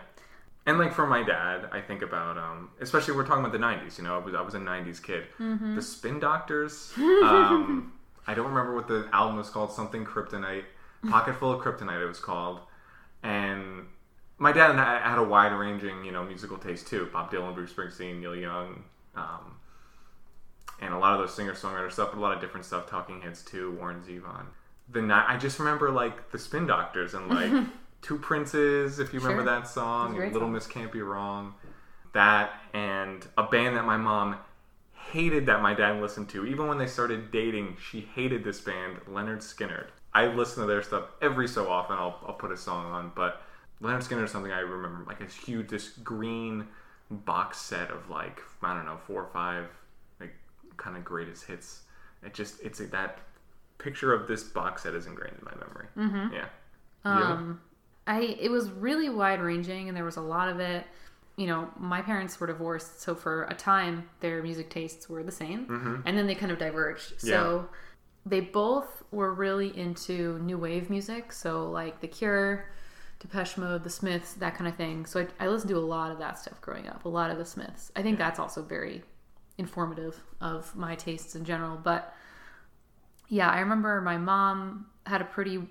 And 0.66 0.78
like 0.78 0.92
for 0.92 1.06
my 1.06 1.22
dad, 1.24 1.68
I 1.72 1.80
think 1.80 2.02
about 2.02 2.38
um, 2.38 2.70
especially 2.80 3.14
we're 3.14 3.26
talking 3.26 3.40
about 3.44 3.52
the 3.52 3.58
'90s. 3.58 3.98
You 3.98 4.04
know, 4.04 4.14
I 4.14 4.18
was 4.18 4.34
I 4.34 4.40
was 4.42 4.54
a 4.54 4.60
'90s 4.60 5.00
kid. 5.02 5.24
Mm-hmm. 5.40 5.74
The 5.74 5.82
Spin 5.82 6.20
Doctors. 6.20 6.92
Um, 6.98 7.92
I 8.28 8.34
don't 8.34 8.46
remember 8.46 8.72
what 8.74 8.86
the 8.86 9.08
album 9.12 9.36
was 9.36 9.50
called. 9.50 9.72
Something 9.72 10.04
Kryptonite, 10.04 10.64
Pocket 11.10 11.34
Full 11.34 11.50
of 11.52 11.60
Kryptonite. 11.60 12.00
It 12.00 12.06
was 12.06 12.20
called. 12.20 12.60
And 13.24 13.86
my 14.42 14.50
dad 14.50 14.72
and 14.72 14.80
I 14.80 14.98
had 14.98 15.18
a 15.18 15.22
wide 15.22 15.52
ranging, 15.52 16.04
you 16.04 16.10
know, 16.10 16.24
musical 16.24 16.58
taste 16.58 16.88
too. 16.88 17.08
Bob 17.12 17.30
Dylan, 17.30 17.54
Bruce 17.54 17.72
Springsteen, 17.72 18.18
Neil 18.18 18.34
Young, 18.34 18.82
um, 19.14 19.54
and 20.80 20.92
a 20.92 20.98
lot 20.98 21.12
of 21.12 21.20
those 21.20 21.32
singer 21.32 21.52
songwriter 21.52 21.92
stuff, 21.92 22.08
but 22.10 22.18
a 22.18 22.20
lot 22.20 22.34
of 22.34 22.40
different 22.40 22.66
stuff. 22.66 22.90
Talking 22.90 23.20
Heads 23.20 23.42
too, 23.42 23.70
Warren 23.78 24.02
Zevon. 24.02 24.46
The 24.88 25.00
ni- 25.00 25.12
I 25.12 25.36
just 25.36 25.60
remember 25.60 25.92
like 25.92 26.32
the 26.32 26.40
Spin 26.40 26.66
Doctors 26.66 27.14
and 27.14 27.28
like 27.28 27.66
Two 28.02 28.18
Princes, 28.18 28.98
if 28.98 29.14
you 29.14 29.20
remember 29.20 29.44
that 29.44 29.68
song, 29.68 30.16
Little 30.16 30.40
song. 30.40 30.52
Miss 30.52 30.66
Can't 30.66 30.90
Be 30.90 31.02
Wrong. 31.02 31.54
That 32.12 32.50
and 32.74 33.24
a 33.38 33.44
band 33.44 33.76
that 33.76 33.84
my 33.84 33.96
mom 33.96 34.38
hated 35.12 35.46
that 35.46 35.62
my 35.62 35.72
dad 35.72 36.02
listened 36.02 36.28
to. 36.30 36.44
Even 36.46 36.66
when 36.66 36.78
they 36.78 36.88
started 36.88 37.30
dating, 37.30 37.76
she 37.80 38.00
hated 38.00 38.42
this 38.42 38.60
band, 38.60 38.96
Lynyrd 39.08 39.38
Skynyrd. 39.38 39.86
I 40.12 40.26
listen 40.26 40.62
to 40.62 40.66
their 40.66 40.82
stuff 40.82 41.04
every 41.22 41.46
so 41.46 41.70
often. 41.70 41.96
I'll, 41.96 42.18
I'll 42.26 42.34
put 42.34 42.50
a 42.50 42.56
song 42.56 42.86
on, 42.86 43.12
but 43.14 43.40
Lynyrd 43.82 44.06
Skynyrd 44.06 44.24
is 44.24 44.30
something 44.30 44.52
I 44.52 44.60
remember. 44.60 45.04
Like 45.06 45.20
a 45.20 45.26
huge, 45.26 45.68
this 45.68 45.88
green 45.88 46.68
box 47.10 47.58
set 47.58 47.90
of 47.90 48.08
like 48.08 48.40
I 48.62 48.74
don't 48.74 48.86
know 48.86 48.98
four 49.06 49.22
or 49.22 49.30
five 49.32 49.66
like 50.20 50.34
kind 50.76 50.96
of 50.96 51.04
greatest 51.04 51.44
hits. 51.44 51.82
It 52.24 52.32
just 52.34 52.62
it's 52.62 52.78
that 52.78 53.18
picture 53.78 54.12
of 54.14 54.28
this 54.28 54.44
box 54.44 54.84
set 54.84 54.94
is 54.94 55.06
ingrained 55.06 55.36
in 55.38 55.44
my 55.44 55.54
memory. 55.56 55.86
Mm-hmm. 55.96 56.34
Yeah. 56.34 56.46
Um, 57.04 57.60
I 58.06 58.20
it 58.40 58.50
was 58.50 58.70
really 58.70 59.08
wide 59.08 59.40
ranging, 59.40 59.88
and 59.88 59.96
there 59.96 60.04
was 60.04 60.16
a 60.16 60.22
lot 60.22 60.48
of 60.48 60.60
it. 60.60 60.86
you 61.36 61.46
know, 61.46 61.68
my 61.78 62.02
parents 62.02 62.38
were 62.38 62.46
divorced, 62.46 63.00
so 63.00 63.14
for 63.14 63.44
a 63.44 63.54
time 63.54 64.08
their 64.20 64.42
music 64.42 64.70
tastes 64.70 65.08
were 65.08 65.22
the 65.22 65.32
same, 65.32 66.02
and 66.06 66.16
then 66.16 66.26
they 66.26 66.34
kind 66.34 66.52
of 66.52 66.58
diverged. 66.58 67.20
So 67.20 67.68
they 68.24 68.40
both 68.40 69.02
were 69.10 69.32
really 69.34 69.76
into 69.76 70.38
new 70.40 70.58
wave 70.58 70.90
music, 70.90 71.32
so 71.32 71.68
like 71.70 72.00
The 72.00 72.06
Cure, 72.08 72.66
Depeche 73.22 73.56
Mode, 73.56 73.84
The 73.84 73.90
Smiths, 73.90 74.34
that 74.34 74.56
kind 74.56 74.66
of 74.68 74.74
thing. 74.76 75.06
So 75.06 75.20
I, 75.20 75.44
I 75.44 75.48
listened 75.48 75.70
to 75.70 75.76
a 75.76 75.78
lot 75.78 76.10
of 76.10 76.18
that 76.18 76.38
stuff 76.38 76.60
growing 76.60 76.88
up, 76.88 77.04
a 77.04 77.08
lot 77.08 77.30
of 77.30 77.38
The 77.38 77.44
Smiths. 77.44 77.92
I 77.94 78.02
think 78.02 78.18
that's 78.18 78.40
also 78.40 78.62
very 78.62 79.04
informative 79.58 80.20
of 80.40 80.74
my 80.74 80.96
tastes 80.96 81.36
in 81.36 81.44
general. 81.44 81.76
But 81.76 82.12
yeah, 83.28 83.48
I 83.48 83.60
remember 83.60 84.00
my 84.00 84.18
mom 84.18 84.86
had 85.06 85.20
a 85.20 85.24
pretty, 85.24 85.62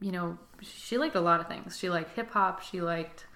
you 0.00 0.12
know, 0.12 0.38
she 0.60 0.98
liked 0.98 1.16
a 1.16 1.20
lot 1.20 1.40
of 1.40 1.48
things. 1.48 1.76
She 1.76 1.90
liked 1.90 2.14
hip 2.14 2.30
hop, 2.30 2.62
she 2.62 2.80
liked, 2.80 3.26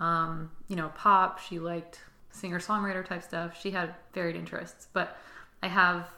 um, 0.00 0.50
you 0.66 0.74
know, 0.74 0.88
pop, 0.96 1.38
she 1.38 1.60
liked 1.60 2.00
singer 2.32 2.58
songwriter 2.58 3.06
type 3.06 3.22
stuff. 3.22 3.60
She 3.60 3.70
had 3.70 3.94
varied 4.12 4.34
interests. 4.34 4.88
But 4.92 5.16
I 5.62 5.68
have, 5.68 6.08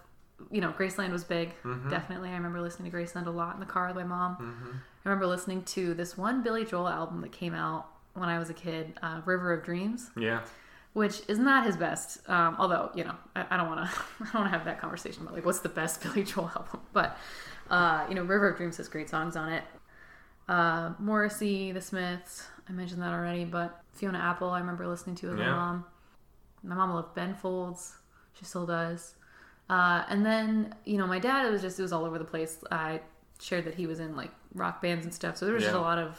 you 0.50 0.60
know, 0.60 0.72
Graceland 0.72 1.10
was 1.12 1.24
big, 1.24 1.50
definitely. 1.88 2.28
I 2.30 2.34
remember 2.34 2.60
listening 2.60 2.90
to 2.90 2.96
Graceland 2.96 3.26
a 3.26 3.30
lot 3.30 3.54
in 3.54 3.60
the 3.60 3.66
car 3.66 3.86
with 3.88 3.96
my 3.96 4.04
mom. 4.04 4.82
I 5.04 5.08
remember 5.08 5.26
listening 5.26 5.62
to 5.64 5.94
this 5.94 6.16
one 6.18 6.42
Billy 6.42 6.64
Joel 6.64 6.88
album 6.88 7.20
that 7.22 7.32
came 7.32 7.54
out 7.54 7.86
when 8.14 8.28
I 8.28 8.38
was 8.38 8.50
a 8.50 8.54
kid, 8.54 8.94
uh, 9.02 9.20
River 9.24 9.52
of 9.52 9.64
Dreams 9.64 10.10
Yeah. 10.16 10.40
which 10.92 11.22
is 11.28 11.38
not 11.38 11.66
his 11.66 11.76
best. 11.76 12.28
Um, 12.28 12.56
although 12.58 12.90
you 12.94 13.04
know, 13.04 13.14
I, 13.34 13.56
don't 13.56 13.68
want 13.68 13.88
to, 13.90 13.96
I 14.20 14.24
don't 14.24 14.34
want 14.34 14.46
to 14.52 14.56
have 14.56 14.64
that 14.66 14.80
conversation 14.80 15.22
about 15.22 15.34
like 15.34 15.44
what's 15.44 15.60
the 15.60 15.68
best 15.68 16.02
Billy 16.02 16.22
Joel 16.24 16.50
album. 16.56 16.80
But 16.92 17.16
uh, 17.70 18.06
you 18.08 18.14
know, 18.14 18.22
River 18.22 18.48
of 18.50 18.56
Dreams 18.56 18.76
has 18.78 18.88
great 18.88 19.08
songs 19.10 19.36
on 19.36 19.50
it. 19.52 19.64
Uh, 20.48 20.92
Morrissey, 20.98 21.72
The 21.72 21.80
Smiths, 21.80 22.46
I 22.68 22.72
mentioned 22.72 23.02
that 23.02 23.12
already. 23.12 23.44
But 23.44 23.80
Fiona 23.92 24.18
Apple, 24.18 24.50
I 24.50 24.58
remember 24.60 24.86
listening 24.86 25.16
to 25.16 25.28
with 25.28 25.38
my 25.38 25.46
mom. 25.46 25.84
My 26.62 26.74
mom 26.74 26.90
loved 26.92 27.14
Ben 27.14 27.34
Folds. 27.34 27.94
She 28.34 28.44
still 28.44 28.66
does. 28.66 29.14
Uh, 29.70 30.04
and 30.08 30.24
then 30.24 30.74
you 30.84 30.98
know, 30.98 31.06
my 31.06 31.18
dad 31.18 31.46
it 31.46 31.50
was 31.50 31.62
just 31.62 31.78
it 31.78 31.82
was 31.82 31.92
all 31.92 32.04
over 32.04 32.18
the 32.18 32.24
place. 32.24 32.58
I 32.70 33.00
shared 33.40 33.64
that 33.64 33.74
he 33.74 33.86
was 33.86 34.00
in 34.00 34.16
like 34.16 34.30
rock 34.54 34.82
bands 34.82 35.04
and 35.04 35.14
stuff, 35.14 35.36
so 35.36 35.44
there 35.46 35.54
was 35.54 35.64
just 35.64 35.74
a 35.74 35.80
lot 35.80 35.98
of 35.98 36.18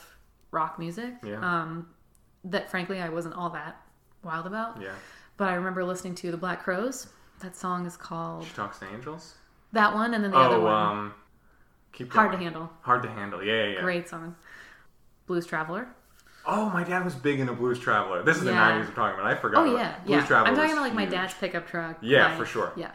rock 0.52 0.80
music. 0.80 1.14
Yeah. 1.26 1.40
Um, 1.40 1.88
that 2.46 2.70
frankly 2.70 3.00
I 3.00 3.10
wasn't 3.10 3.36
all 3.36 3.50
that 3.52 3.80
wild 4.24 4.48
about. 4.48 4.82
Yeah. 4.82 4.90
But 5.38 5.50
I 5.50 5.56
remember 5.56 5.84
listening 5.84 6.16
to 6.16 6.32
the 6.32 6.38
Black 6.38 6.64
Crowes. 6.64 7.08
That 7.42 7.56
song 7.56 7.86
is 7.86 7.98
called 7.98 8.46
She 8.46 8.54
talks 8.54 8.80
to 8.80 8.88
angels. 8.94 9.34
that 9.74 9.94
one, 9.94 10.14
and 10.14 10.24
then 10.24 10.32
the 10.32 10.38
other 10.38 10.60
one. 10.60 10.74
um, 10.74 11.14
keep 11.92 12.12
Hard 12.12 12.32
to. 12.32 12.38
Handle. 12.38 12.70
Hard 12.82 13.04
to 13.04 13.10
handle. 13.10 13.44
Yeah, 13.44 13.64
yeah, 13.66 13.74
yeah. 13.74 13.82
Great 13.82 14.08
song. 14.08 14.36
Blues 15.28 15.46
Traveler. 15.46 15.88
Oh, 16.48 16.70
my 16.70 16.84
dad 16.84 17.04
was 17.04 17.16
big 17.16 17.40
into 17.40 17.54
Blues 17.54 17.80
Traveler. 17.80 18.22
This 18.24 18.38
is 18.38 18.44
the 18.44 18.52
90s 18.52 18.88
we're 18.88 18.94
talking 18.94 19.20
about. 19.20 19.32
I 19.32 19.36
forgot. 19.36 19.68
Oh 19.68 19.76
yeah, 19.76 19.96
Blues 20.06 20.18
yeah. 20.22 20.26
Traveler 20.26 20.50
I'm 20.50 20.56
talking 20.56 20.72
about 20.74 20.84
like 20.84 20.94
my 20.94 21.02
huge. 21.04 21.12
dad's 21.12 21.34
pickup 21.34 21.68
truck. 21.68 21.98
Yeah, 22.02 22.36
for 22.38 22.46
sure. 22.46 22.72
Yeah. 22.78 22.92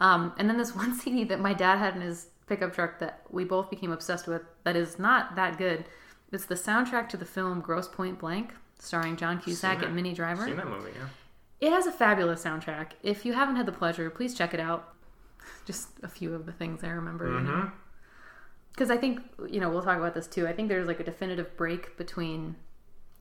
Um, 0.00 0.32
and 0.38 0.48
then 0.48 0.56
this 0.58 0.74
one 0.76 0.94
CD 0.94 1.24
that 1.24 1.40
my 1.40 1.52
dad 1.54 1.78
had 1.78 1.94
in 1.94 2.00
his 2.02 2.28
pickup 2.46 2.74
truck 2.74 2.98
that 2.98 3.22
we 3.30 3.44
both 3.44 3.70
became 3.70 3.90
obsessed 3.92 4.26
with. 4.26 4.42
That 4.64 4.76
is 4.76 4.98
not 4.98 5.36
that 5.36 5.56
good. 5.58 5.84
It's 6.32 6.46
the 6.46 6.54
soundtrack 6.56 7.08
to 7.10 7.16
the 7.16 7.24
film 7.24 7.60
Grosse 7.60 7.88
Pointe 7.88 8.18
Blank, 8.18 8.52
starring 8.78 9.16
John 9.16 9.40
Cusack 9.40 9.82
and. 9.82 9.94
Minnie 9.94 10.12
Driver. 10.14 10.44
Seen 10.44 10.56
that 10.56 10.68
movie, 10.68 10.90
yeah. 10.96 11.08
It 11.60 11.70
has 11.72 11.86
a 11.86 11.92
fabulous 11.92 12.42
soundtrack. 12.44 12.88
If 13.02 13.24
you 13.24 13.32
haven't 13.32 13.56
had 13.56 13.66
the 13.66 13.72
pleasure, 13.72 14.10
please 14.10 14.34
check 14.34 14.52
it 14.52 14.60
out. 14.60 14.94
Just 15.64 15.88
a 16.02 16.08
few 16.08 16.34
of 16.34 16.44
the 16.44 16.52
things 16.52 16.82
I 16.84 16.88
remember. 16.88 17.26
You 17.26 17.40
know. 17.40 17.50
Mhm. 17.52 17.72
because 18.72 18.90
I 18.90 18.96
think 18.96 19.20
you 19.48 19.60
know 19.60 19.70
we'll 19.70 19.82
talk 19.82 19.96
about 19.98 20.14
this 20.14 20.26
too. 20.26 20.46
I 20.48 20.52
think 20.52 20.68
there's 20.68 20.86
like 20.88 20.98
a 21.00 21.04
definitive 21.04 21.56
break 21.56 21.96
between 21.96 22.56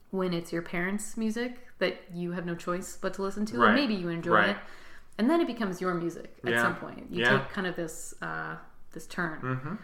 when 0.09 0.33
it's 0.33 0.51
your 0.51 0.61
parents' 0.63 1.15
music 1.15 1.67
that 1.79 1.97
you 2.13 2.31
have 2.31 2.45
no 2.45 2.55
choice 2.55 2.97
but 2.99 3.13
to 3.15 3.21
listen 3.21 3.45
to, 3.47 3.57
Right. 3.59 3.67
and 3.67 3.75
maybe 3.75 3.93
you 3.93 4.09
enjoy 4.09 4.33
Right. 4.33 4.49
it, 4.49 4.57
and 5.17 5.29
then 5.29 5.39
it 5.41 5.47
becomes 5.47 5.79
your 5.81 5.93
music 5.93 6.35
at 6.45 6.51
Yeah. 6.53 6.61
some 6.61 6.75
point. 6.75 7.07
You 7.11 7.21
Yeah. 7.21 7.37
take 7.39 7.49
kind 7.49 7.67
of 7.67 7.75
this 7.75 8.13
uh, 8.21 8.55
this 8.91 9.07
turn. 9.07 9.39
Mhm. 9.41 9.77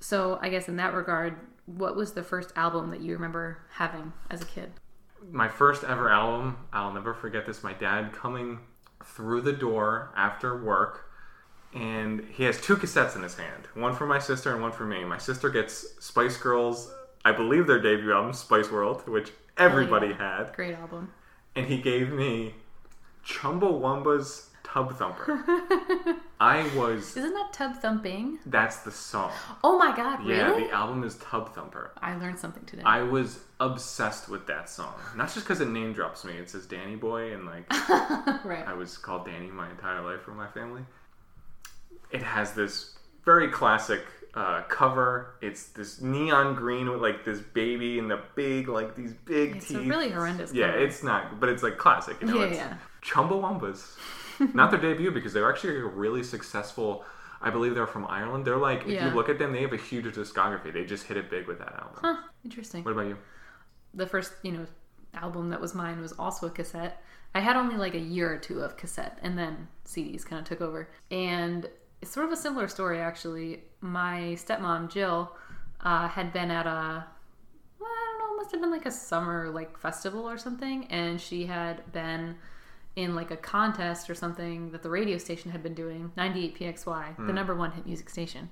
So 0.00 0.38
I 0.42 0.48
guess 0.48 0.68
in 0.68 0.76
that 0.76 0.94
regard, 0.94 1.36
what 1.66 1.94
was 1.96 2.12
the 2.12 2.22
first 2.22 2.52
album 2.56 2.90
that 2.90 3.00
you 3.00 3.14
remember 3.14 3.58
having 3.72 4.12
as 4.30 4.42
a 4.42 4.46
kid? 4.46 4.72
my 5.32 5.48
first 5.48 5.82
ever 5.82 6.08
album 6.08 6.56
i'll 6.72 6.92
never 6.92 7.12
forget 7.12 7.44
this 7.44 7.64
my 7.64 7.72
dad 7.72 8.12
coming 8.12 8.60
through 9.04 9.40
the 9.40 9.52
door 9.52 10.12
after 10.16 10.56
work 10.56 11.10
and 11.74 12.20
he 12.30 12.44
has 12.44 12.60
two 12.60 12.76
cassettes 12.76 13.16
in 13.16 13.22
his 13.24 13.34
hand 13.36 13.66
one 13.74 13.92
for 13.92 14.06
my 14.06 14.20
sister 14.20 14.52
and 14.52 14.62
one 14.62 14.70
for 14.70 14.86
me 14.86 15.04
my 15.04 15.18
sister 15.18 15.50
gets 15.50 15.84
spice 16.02 16.36
girls 16.36 16.94
i 17.24 17.32
believe 17.32 17.66
their 17.66 17.80
debut 17.80 18.12
album 18.12 18.32
spice 18.32 18.70
world 18.70 19.06
which 19.08 19.32
everybody 19.56 20.12
had 20.12 20.52
Great 20.54 20.76
album. 20.76 21.12
and 21.56 21.66
he 21.66 21.78
gave 21.82 22.12
me 22.12 22.54
chumbawamba's 23.24 24.47
tub 24.72 24.96
thumper 24.98 25.40
i 26.40 26.62
was 26.76 27.16
Isn't 27.16 27.32
that 27.32 27.52
Tub 27.52 27.74
Thumping? 27.76 28.38
that's 28.46 28.78
the 28.78 28.90
song 28.92 29.32
Oh 29.64 29.78
my 29.78 29.96
God! 29.96 30.20
really? 30.24 30.36
yeah 30.36 30.52
the 30.68 30.70
album 30.70 31.02
is 31.04 31.16
tub 31.16 31.54
thumper 31.54 31.92
I 32.00 32.14
learned 32.16 32.38
something 32.38 32.64
today. 32.64 32.82
I 32.84 33.02
was 33.02 33.40
obsessed 33.60 34.28
with 34.28 34.46
that 34.46 34.68
song. 34.70 34.94
Not 35.16 35.32
just 35.32 35.46
because 35.46 35.60
it 35.60 35.68
name 35.68 35.92
drops 35.92 36.24
me. 36.24 36.34
It 36.34 36.48
says 36.48 36.64
Danny 36.66 36.94
Boy, 36.96 37.32
and 37.34 37.44
like 37.44 37.64
right. 38.44 38.64
I 38.66 38.72
was 38.74 38.96
called 38.96 39.26
Danny 39.26 39.48
my 39.50 39.68
entire 39.70 40.00
life 40.02 40.20
from 40.22 40.36
my 40.36 40.46
family. 40.48 40.82
It 42.12 42.22
has 42.22 42.52
this 42.52 42.96
very 43.24 43.48
classic 43.48 44.00
uh, 44.34 44.62
cover. 44.68 45.34
It's 45.42 45.66
this 45.70 46.00
neon 46.00 46.54
green 46.54 46.88
with 46.88 47.00
like 47.02 47.24
this 47.24 47.40
baby 47.40 47.98
and 47.98 48.08
the 48.10 48.20
big 48.36 48.68
like 48.68 48.94
these 48.94 49.12
big 49.12 49.56
It's 49.56 49.68
teeth. 49.68 49.78
a 49.78 49.80
really 49.82 50.10
horrendous. 50.10 50.52
yeah, 50.54 50.68
cover. 50.68 50.78
it's 50.78 51.02
not, 51.02 51.40
but 51.40 51.48
it's 51.48 51.62
like 51.64 51.78
classic. 51.78 52.16
You 52.20 52.28
know, 52.28 52.38
Yeah, 52.38 52.44
it's 52.46 52.56
yeah. 52.58 52.76
Chumbawambas. 53.02 53.96
Not 54.54 54.70
their 54.70 54.80
debut 54.80 55.10
because 55.10 55.32
they're 55.32 55.48
actually 55.50 55.76
a 55.78 55.84
really 55.84 56.22
successful. 56.22 57.04
I 57.40 57.50
believe 57.50 57.74
they're 57.74 57.86
from 57.86 58.06
Ireland. 58.06 58.44
They're 58.44 58.56
like, 58.56 58.82
if 58.82 58.88
Yeah. 58.88 59.08
you 59.08 59.14
look 59.14 59.28
at 59.28 59.38
them, 59.38 59.52
they 59.52 59.62
have 59.62 59.72
a 59.72 59.76
huge 59.76 60.06
discography. 60.06 60.72
They 60.72 60.84
just 60.84 61.06
hit 61.06 61.16
it 61.16 61.30
big 61.30 61.46
with 61.46 61.58
that 61.60 61.72
album. 61.74 61.98
Huh, 62.02 62.16
interesting. 62.44 62.82
What 62.84 62.92
about 62.92 63.06
you? 63.06 63.16
the 63.94 64.06
first 64.06 64.32
you 64.42 64.52
know 64.52 64.66
album 65.14 65.48
that 65.48 65.60
was 65.60 65.74
mine 65.74 65.98
was 66.00 66.12
also 66.18 66.46
a 66.46 66.50
cassette 66.50 67.02
i 67.34 67.40
had 67.40 67.56
only 67.56 67.74
like 67.76 67.94
a 67.94 67.98
year 67.98 68.30
or 68.34 68.36
two 68.38 68.60
of 68.60 68.76
cassette 68.76 69.18
and 69.22 69.36
then 69.38 69.66
cds 69.86 70.24
kind 70.26 70.40
of 70.40 70.46
took 70.46 70.60
over 70.60 70.90
and 71.10 71.66
it's 72.02 72.10
sort 72.10 72.26
of 72.26 72.32
a 72.32 72.36
similar 72.36 72.68
story 72.68 73.00
actually 73.00 73.62
my 73.80 74.36
stepmom 74.36 74.90
jill 74.90 75.34
uh, 75.80 76.06
had 76.06 76.30
been 76.34 76.50
at 76.50 76.66
a 76.66 77.04
well, 77.80 77.88
i 77.90 78.06
don't 78.10 78.18
know 78.18 78.34
it 78.34 78.36
must 78.36 78.52
have 78.52 78.60
been 78.60 78.70
like 78.70 78.84
a 78.86 78.90
summer 78.90 79.48
like 79.50 79.78
festival 79.78 80.28
or 80.28 80.36
something 80.36 80.84
and 80.90 81.18
she 81.18 81.46
had 81.46 81.90
been 81.92 82.36
in 82.96 83.14
like 83.14 83.30
a 83.30 83.36
contest 83.36 84.10
or 84.10 84.14
something 84.14 84.70
that 84.72 84.82
the 84.82 84.90
radio 84.90 85.18
station 85.18 85.50
had 85.52 85.62
been 85.62 85.74
doing 85.74 86.10
98 86.16 86.58
pxy 86.58 87.26
the 87.26 87.32
number 87.32 87.54
one 87.54 87.70
hit 87.72 87.86
music 87.86 88.10
station 88.10 88.48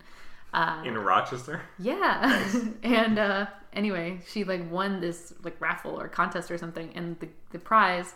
uh, 0.54 0.82
In 0.84 0.96
Rochester? 0.96 1.60
yeah. 1.78 2.44
and 2.82 3.18
uh, 3.18 3.46
anyway, 3.72 4.20
she 4.26 4.44
like 4.44 4.70
won 4.70 5.00
this 5.00 5.34
like 5.42 5.60
raffle 5.60 6.00
or 6.00 6.08
contest 6.08 6.50
or 6.50 6.56
something, 6.56 6.90
and 6.94 7.18
the, 7.20 7.28
the 7.50 7.58
prize 7.58 8.14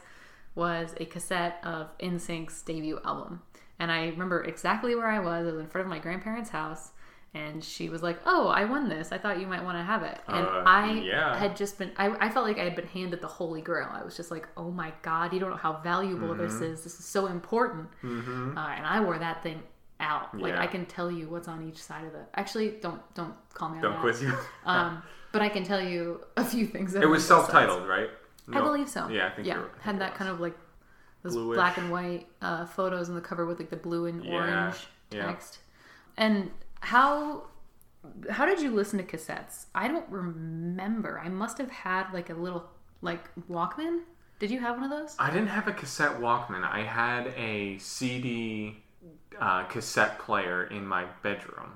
was 0.54 0.94
a 0.98 1.04
cassette 1.04 1.58
of 1.64 1.96
NSYNC's 1.98 2.62
debut 2.62 2.98
album. 3.04 3.42
And 3.78 3.90
I 3.90 4.06
remember 4.08 4.42
exactly 4.44 4.94
where 4.94 5.08
I 5.08 5.18
was. 5.18 5.46
I 5.46 5.50
was 5.50 5.60
in 5.60 5.66
front 5.66 5.86
of 5.86 5.90
my 5.90 5.98
grandparents' 5.98 6.50
house, 6.50 6.92
and 7.34 7.62
she 7.62 7.88
was 7.88 8.02
like, 8.02 8.18
"Oh, 8.26 8.48
I 8.48 8.64
won 8.64 8.88
this. 8.88 9.12
I 9.12 9.18
thought 9.18 9.40
you 9.40 9.46
might 9.46 9.62
want 9.62 9.78
to 9.78 9.82
have 9.84 10.02
it." 10.02 10.18
And 10.28 10.46
Uh, 10.46 10.62
I 10.66 10.92
yeah. 10.92 11.36
had 11.36 11.56
just 11.56 11.78
been. 11.78 11.92
I, 11.96 12.08
I 12.26 12.28
felt 12.30 12.46
like 12.46 12.58
I 12.58 12.64
had 12.64 12.74
been 12.76 12.86
handed 12.88 13.20
the 13.20 13.28
holy 13.28 13.60
grail. 13.60 13.88
I 13.92 14.02
was 14.02 14.16
just 14.16 14.30
like, 14.30 14.48
"Oh 14.56 14.70
my 14.70 14.92
god, 15.02 15.32
you 15.32 15.38
don't 15.40 15.50
know 15.50 15.56
how 15.56 15.74
valuable 15.74 16.34
this 16.34 16.54
Mm-hmm. 16.54 16.64
is. 16.72 16.82
This 16.84 16.98
is 16.98 17.04
so 17.04 17.26
important." 17.26 17.88
Uh, 18.02 18.06
and 18.08 18.86
I 18.86 19.00
wore 19.00 19.18
that 19.18 19.42
thing 19.42 19.62
out. 20.00 20.36
Like 20.36 20.54
Yeah. 20.54 20.62
I 20.62 20.66
can 20.66 20.86
tell 20.86 21.10
you 21.10 21.28
what's 21.28 21.46
on 21.48 21.66
each 21.68 21.80
side 21.82 22.04
of 22.04 22.12
the. 22.12 22.24
Actually, 22.34 22.70
don't 22.82 23.00
don't 23.14 23.34
call 23.54 23.68
me 23.68 23.76
on 23.76 23.82
Don't 23.82 23.92
that. 23.92 24.00
quiz 24.00 24.22
you. 24.22 24.32
Um, 24.66 25.02
but 25.32 25.42
I 25.42 25.48
can 25.48 25.62
tell 25.62 25.80
you 25.80 26.20
a 26.36 26.44
few 26.44 26.66
things. 26.66 26.92
That 26.94 27.02
it 27.02 27.06
was 27.06 27.30
on 27.30 27.36
both 27.38 27.46
sides. 27.46 27.52
self-titled, 27.52 27.88
right? 27.88 28.10
I 28.52 28.60
believe 28.60 28.88
so. 28.88 29.06
Yeah, 29.08 29.28
I 29.28 29.30
think 29.30 29.46
yeah. 29.46 29.54
think 29.62 29.78
Had 29.82 30.00
that 30.00 30.10
was. 30.10 30.18
kind 30.18 30.30
of 30.30 30.40
like 30.40 30.56
those 31.22 31.34
Bluish. 31.34 31.54
black 31.54 31.76
and 31.78 31.88
white 31.92 32.26
uh, 32.42 32.64
photos 32.66 33.08
on 33.08 33.14
the 33.14 33.20
cover 33.20 33.46
with 33.46 33.60
like 33.60 33.70
the 33.70 33.76
blue 33.76 34.06
and 34.06 34.24
Yeah, 34.24 34.32
orange 34.34 34.88
text. 35.10 35.58
And 36.16 36.50
how 36.80 37.44
how 38.30 38.46
did 38.46 38.60
you 38.60 38.70
listen 38.70 38.98
to 38.98 39.04
cassettes? 39.04 39.66
I 39.74 39.88
don't 39.88 40.08
remember. 40.08 41.20
I 41.22 41.28
must 41.28 41.58
have 41.58 41.70
had 41.70 42.12
like 42.12 42.30
a 42.30 42.34
little 42.34 42.64
like 43.02 43.28
Walkman. 43.48 44.00
Did 44.38 44.50
you 44.50 44.58
have 44.60 44.76
one 44.76 44.84
of 44.84 44.90
those? 44.90 45.14
I 45.18 45.30
didn't 45.30 45.48
have 45.48 45.68
a 45.68 45.72
cassette 45.72 46.18
Walkman. 46.18 46.64
I 46.64 46.82
had 46.82 47.28
a 47.36 47.76
CD 47.78 48.82
uh, 49.38 49.64
cassette 49.64 50.18
player 50.18 50.64
in 50.64 50.86
my 50.86 51.04
bedroom. 51.22 51.72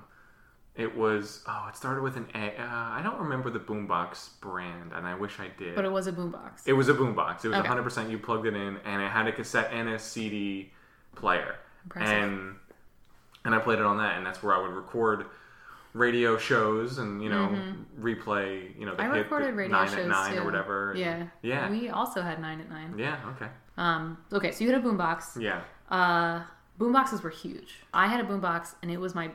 It 0.75 0.97
was 0.97 1.41
oh, 1.47 1.67
it 1.69 1.77
started 1.77 2.01
with 2.01 2.17
an 2.17 2.27
A. 2.35 2.47
Uh, 2.59 2.65
I 2.67 3.01
don't 3.03 3.19
remember 3.19 3.49
the 3.49 3.59
boombox 3.59 4.41
brand, 4.41 4.91
and 4.93 5.07
I 5.07 5.15
wish 5.15 5.39
I 5.39 5.47
did. 5.57 5.75
But 5.75 5.85
it 5.85 5.91
was 5.91 6.07
a 6.07 6.11
boombox. 6.11 6.63
It 6.65 6.73
was 6.73 6.89
a 6.89 6.93
boombox. 6.93 7.45
It 7.45 7.49
was 7.49 7.59
Okay. 7.59 7.69
100% 7.69 8.09
you 8.09 8.17
plugged 8.17 8.45
it 8.45 8.55
in, 8.55 8.77
and 8.83 9.01
it 9.01 9.09
had 9.09 9.27
a 9.27 9.31
cassette 9.31 9.69
and 9.71 9.87
a 9.87 9.99
CD 9.99 10.73
player. 11.15 11.55
Impressive. 11.85 12.23
And 12.23 12.55
and 13.45 13.55
I 13.55 13.59
played 13.59 13.79
it 13.79 13.85
on 13.85 13.97
that, 13.99 14.17
and 14.17 14.25
that's 14.25 14.43
where 14.43 14.53
I 14.53 14.61
would 14.61 14.71
record 14.71 15.25
radio 15.93 16.37
shows 16.37 16.97
and 16.97 17.23
you 17.23 17.29
know 17.29 17.57
replay 18.01 18.77
you 18.77 18.85
know 18.85 18.93
the 18.95 19.01
Mm-hmm. 19.03 19.11
I 19.13 19.15
hit 19.15 19.23
recorded 19.23 19.55
radio 19.55 19.77
nine 19.77 19.87
shows 19.87 19.97
at 19.99 20.07
nine 20.07 20.33
too. 20.33 20.39
or 20.41 20.45
whatever. 20.45 20.93
Yeah. 20.97 21.27
Yeah. 21.41 21.69
We 21.69 21.87
also 21.89 22.21
had 22.21 22.41
nine 22.41 22.59
at 22.59 22.69
nine. 22.69 22.95
Yeah. 22.97 23.17
Okay. 23.35 23.49
Um. 23.77 24.17
Okay, 24.33 24.51
so 24.51 24.63
you 24.65 24.71
had 24.71 24.83
a 24.83 24.85
boombox. 24.85 25.41
Yeah. 25.41 25.61
Uh, 25.89 26.41
boomboxes 26.79 27.21
were 27.23 27.29
huge. 27.29 27.75
I 27.93 28.07
had 28.07 28.19
a 28.19 28.23
boombox, 28.27 28.75
and 28.81 28.91
it 28.91 28.99
was 28.99 29.15
my 29.15 29.29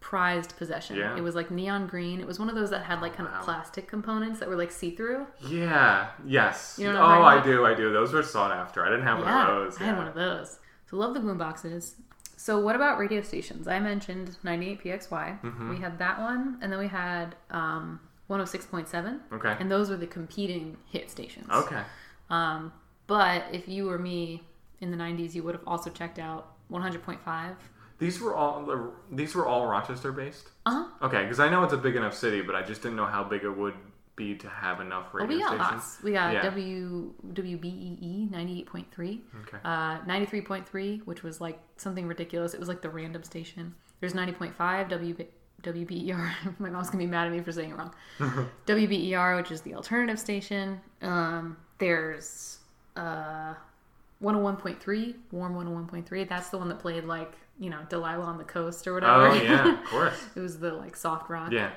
prized 0.00 0.56
possession. 0.56 0.96
Yeah. 0.96 1.14
It 1.16 1.20
was 1.20 1.34
like 1.34 1.50
neon 1.50 1.86
green. 1.86 2.20
It 2.20 2.26
was 2.26 2.38
one 2.38 2.48
of 2.48 2.54
those 2.54 2.70
that 2.70 2.82
had 2.84 3.02
like 3.02 3.14
kind 3.16 3.28
Wow. 3.28 3.38
of 3.40 3.44
plastic 3.44 3.86
components 3.86 4.40
that 4.40 4.48
were 4.48 4.56
like 4.56 4.70
see 4.72 4.92
through. 4.92 5.26
Yeah. 5.46 6.08
Yes. 6.24 6.78
You 6.80 6.90
know 6.90 7.00
oh, 7.00 7.04
I'm 7.04 7.38
I 7.40 7.42
do. 7.44 7.66
I 7.66 7.74
do. 7.74 7.92
Those 7.92 8.12
were 8.14 8.22
sought 8.22 8.50
after. 8.52 8.82
I 8.84 8.88
didn't 8.88 9.04
have 9.04 9.18
one 9.18 9.28
of 9.28 9.46
those. 9.48 9.78
I 9.80 9.84
had 9.84 9.98
one 9.98 10.08
of 10.08 10.14
those. 10.14 10.58
So 10.88 10.96
love 10.96 11.12
the 11.12 11.20
boomboxes. 11.20 11.92
So 12.40 12.58
what 12.58 12.74
about 12.74 12.98
radio 12.98 13.20
stations? 13.20 13.68
I 13.68 13.78
mentioned 13.80 14.38
98PXY. 14.42 15.42
Mm-hmm. 15.42 15.68
We 15.68 15.76
had 15.76 15.98
that 15.98 16.18
one, 16.18 16.56
and 16.62 16.72
then 16.72 16.78
we 16.78 16.88
had 16.88 17.34
um, 17.50 18.00
106.7, 18.30 19.18
Okay. 19.30 19.56
and 19.60 19.70
those 19.70 19.90
were 19.90 19.98
the 19.98 20.06
competing 20.06 20.78
hit 20.90 21.10
stations. 21.10 21.46
Okay. 21.52 21.82
Um, 22.30 22.72
but 23.06 23.44
if 23.52 23.68
you 23.68 23.84
were 23.84 23.98
me 23.98 24.42
in 24.80 24.90
the 24.90 24.96
90s, 24.96 25.34
you 25.34 25.42
would 25.42 25.54
have 25.54 25.64
also 25.66 25.90
checked 25.90 26.18
out 26.18 26.54
100.5. 26.72 27.56
These 27.98 28.22
were 28.22 28.34
all 28.34 28.94
these 29.12 29.34
were 29.34 29.46
all 29.46 29.66
Rochester 29.66 30.10
based. 30.10 30.48
Uh 30.64 30.84
huh. 30.84 31.06
Okay, 31.06 31.22
because 31.24 31.40
I 31.40 31.50
know 31.50 31.62
it's 31.64 31.74
a 31.74 31.76
big 31.76 31.94
enough 31.94 32.14
city, 32.14 32.40
but 32.40 32.54
I 32.54 32.62
just 32.62 32.80
didn't 32.80 32.96
know 32.96 33.04
how 33.04 33.22
big 33.22 33.44
it 33.44 33.54
would 33.54 33.74
be 34.20 34.34
to 34.36 34.48
have 34.48 34.80
enough 34.80 35.12
Well, 35.14 35.22
radio 35.26 35.36
we 35.36 35.42
got 35.42 35.48
stations. 35.54 35.72
lots. 35.72 36.02
We 36.02 36.12
got 36.12 36.32
Yeah. 36.34 36.42
W 36.42 37.12
WBEE 37.32 38.28
98.3, 38.30 39.20
Okay. 39.42 39.58
uh, 39.64 39.98
93.3, 40.06 41.00
which 41.06 41.22
was 41.22 41.40
like 41.40 41.58
something 41.76 42.06
ridiculous. 42.06 42.52
It 42.54 42.60
was 42.60 42.68
like 42.68 42.82
the 42.82 42.90
random 42.90 43.22
station. 43.24 43.74
There's 44.00 44.14
90.5 44.14 44.88
W 44.88 45.16
WBER. 45.62 46.30
My 46.58 46.70
mom's 46.70 46.88
gonna 46.90 47.04
be 47.04 47.10
mad 47.10 47.26
at 47.26 47.32
me 47.32 47.40
for 47.40 47.52
saying 47.52 47.70
it 47.70 47.76
wrong. 47.76 47.94
WBER, 48.66 49.36
which 49.36 49.50
is 49.50 49.60
the 49.62 49.74
alternative 49.74 50.18
station. 50.18 50.80
Um, 51.02 51.56
there's 51.78 52.58
uh, 52.96 53.54
101.3, 54.22 55.14
Warm 55.32 55.54
101.3. 55.54 56.28
That's 56.28 56.48
the 56.50 56.58
one 56.58 56.68
that 56.68 56.78
played 56.78 57.04
like 57.04 57.32
you 57.58 57.68
know 57.70 57.80
Delilah 57.88 58.24
on 58.24 58.38
the 58.38 58.44
Coast 58.44 58.86
or 58.86 58.94
whatever. 58.94 59.28
Oh 59.28 59.34
yeah, 59.34 59.78
of 59.80 59.84
course. 59.90 60.18
it 60.34 60.40
was 60.40 60.58
the 60.58 60.72
like 60.72 60.96
soft 60.96 61.28
rock. 61.30 61.52
Yeah. 61.52 61.70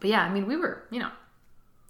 But 0.00 0.10
yeah, 0.10 0.22
I 0.22 0.28
mean, 0.32 0.46
we 0.46 0.54
were, 0.56 0.84
you 0.92 1.00
know, 1.00 1.10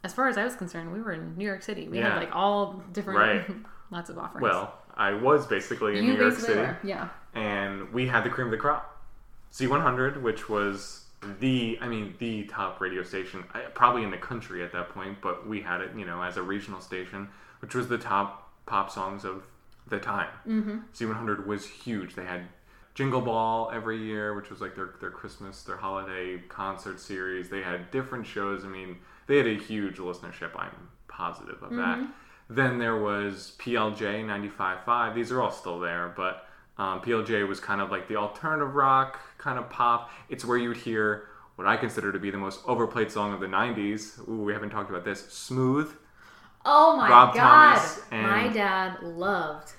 as 0.05 0.12
far 0.12 0.28
as 0.28 0.37
I 0.38 0.45
was 0.45 0.55
concerned, 0.55 0.93
we 0.93 1.00
were 1.00 1.12
in 1.12 1.37
New 1.37 1.45
York 1.45 1.62
City. 1.62 1.88
We 1.88 1.99
had 1.99 2.17
like 2.17 2.35
all 2.35 2.83
different, 2.93 3.19
Right. 3.19 3.47
lots 3.90 4.11
of 4.11 4.19
offerings. 4.19 4.43
Well, 4.43 4.75
I 4.97 5.12
was 5.12 5.47
basically 5.47 5.99
in 5.99 6.05
you 6.05 6.12
New 6.14 6.21
York 6.21 6.35
City, 6.35 6.59
were, 6.59 6.78
yeah. 6.85 7.09
and 7.35 7.93
we 7.93 8.07
had 8.07 8.25
the 8.25 8.31
cream 8.31 8.49
of 8.49 8.50
the 8.50 8.57
crop, 8.59 9.00
Z100, 9.52 10.23
which 10.23 10.49
was 10.49 11.05
the, 11.40 11.78
I 11.81 11.88
mean, 11.88 12.14
the 12.19 12.45
top 12.45 12.81
radio 12.81 13.02
station, 13.02 13.45
probably 13.75 14.02
in 14.05 14.11
the 14.11 14.19
country 14.19 14.62
at 14.62 14.73
that 14.73 14.90
point. 14.90 15.19
But 15.21 15.49
we 15.49 15.61
had 15.61 15.81
it, 15.81 15.90
you 15.97 16.05
know, 16.05 16.23
as 16.23 16.37
a 16.37 16.43
regional 16.43 16.81
station, 16.81 17.28
which 17.61 17.75
was 17.75 17.88
the 17.88 17.99
top 17.99 18.52
pop 18.67 18.90
songs 18.90 19.25
of 19.25 19.43
the 19.88 19.99
time. 19.99 20.28
Mm-hmm. 20.47 20.78
Z100 20.95 21.47
was 21.47 21.67
huge. 21.67 22.14
They 22.14 22.25
had 22.25 22.43
Jingle 22.95 23.21
Ball 23.21 23.71
every 23.73 23.99
year, 23.99 24.35
which 24.35 24.50
was 24.50 24.61
like 24.61 24.75
their 24.75 24.90
their 25.00 25.11
Christmas, 25.11 25.62
their 25.62 25.76
holiday 25.76 26.38
concert 26.49 26.99
series. 27.00 27.49
They 27.49 27.62
had 27.62 27.90
different 27.90 28.26
shows. 28.26 28.64
I 28.64 28.69
mean, 28.69 28.99
they 29.28 29.37
had 29.37 29.47
a 29.47 29.54
huge 29.56 29.97
listenership. 29.99 30.50
I'm 30.56 30.88
positive 31.06 31.62
of 31.62 31.70
that. 31.76 32.00
Then 32.50 32.78
there 32.78 32.97
was 32.99 33.52
PLJ 33.58 34.25
95.5. 34.25 35.14
These 35.14 35.30
are 35.30 35.42
all 35.42 35.50
still 35.52 35.78
there, 35.78 36.12
but 36.16 36.47
um, 36.78 37.00
PLJ 37.02 37.47
was 37.47 37.61
kind 37.61 37.80
of 37.80 37.90
like 37.90 38.08
the 38.08 38.16
alternative 38.16 38.75
rock 38.75 39.20
kind 39.37 39.58
of 39.58 39.68
pop. 39.68 40.11
It's 40.30 40.44
where 40.44 40.56
you 40.56 40.68
would 40.68 40.78
hear 40.78 41.28
what 41.56 41.66
I 41.66 41.76
consider 41.76 42.12
to 42.12 42.18
be 42.18 42.30
the 42.30 42.38
most 42.38 42.61
overplayed 42.66 43.11
song 43.11 43.35
of 43.35 43.40
the 43.40 43.47
90s. 43.47 44.26
Ooh, 44.28 44.44
we 44.44 44.52
haven't 44.52 44.70
talked 44.70 44.88
about 44.90 45.04
this. 45.04 45.28
Smooth. 45.30 45.92
Oh 46.64 46.97
my 46.97 47.08
Rob 47.08 47.35
god, 47.35 47.75
Thomas 47.75 48.00
and- 48.11 48.23
my 48.26 48.49
dad 48.49 49.02
loved 49.02 49.73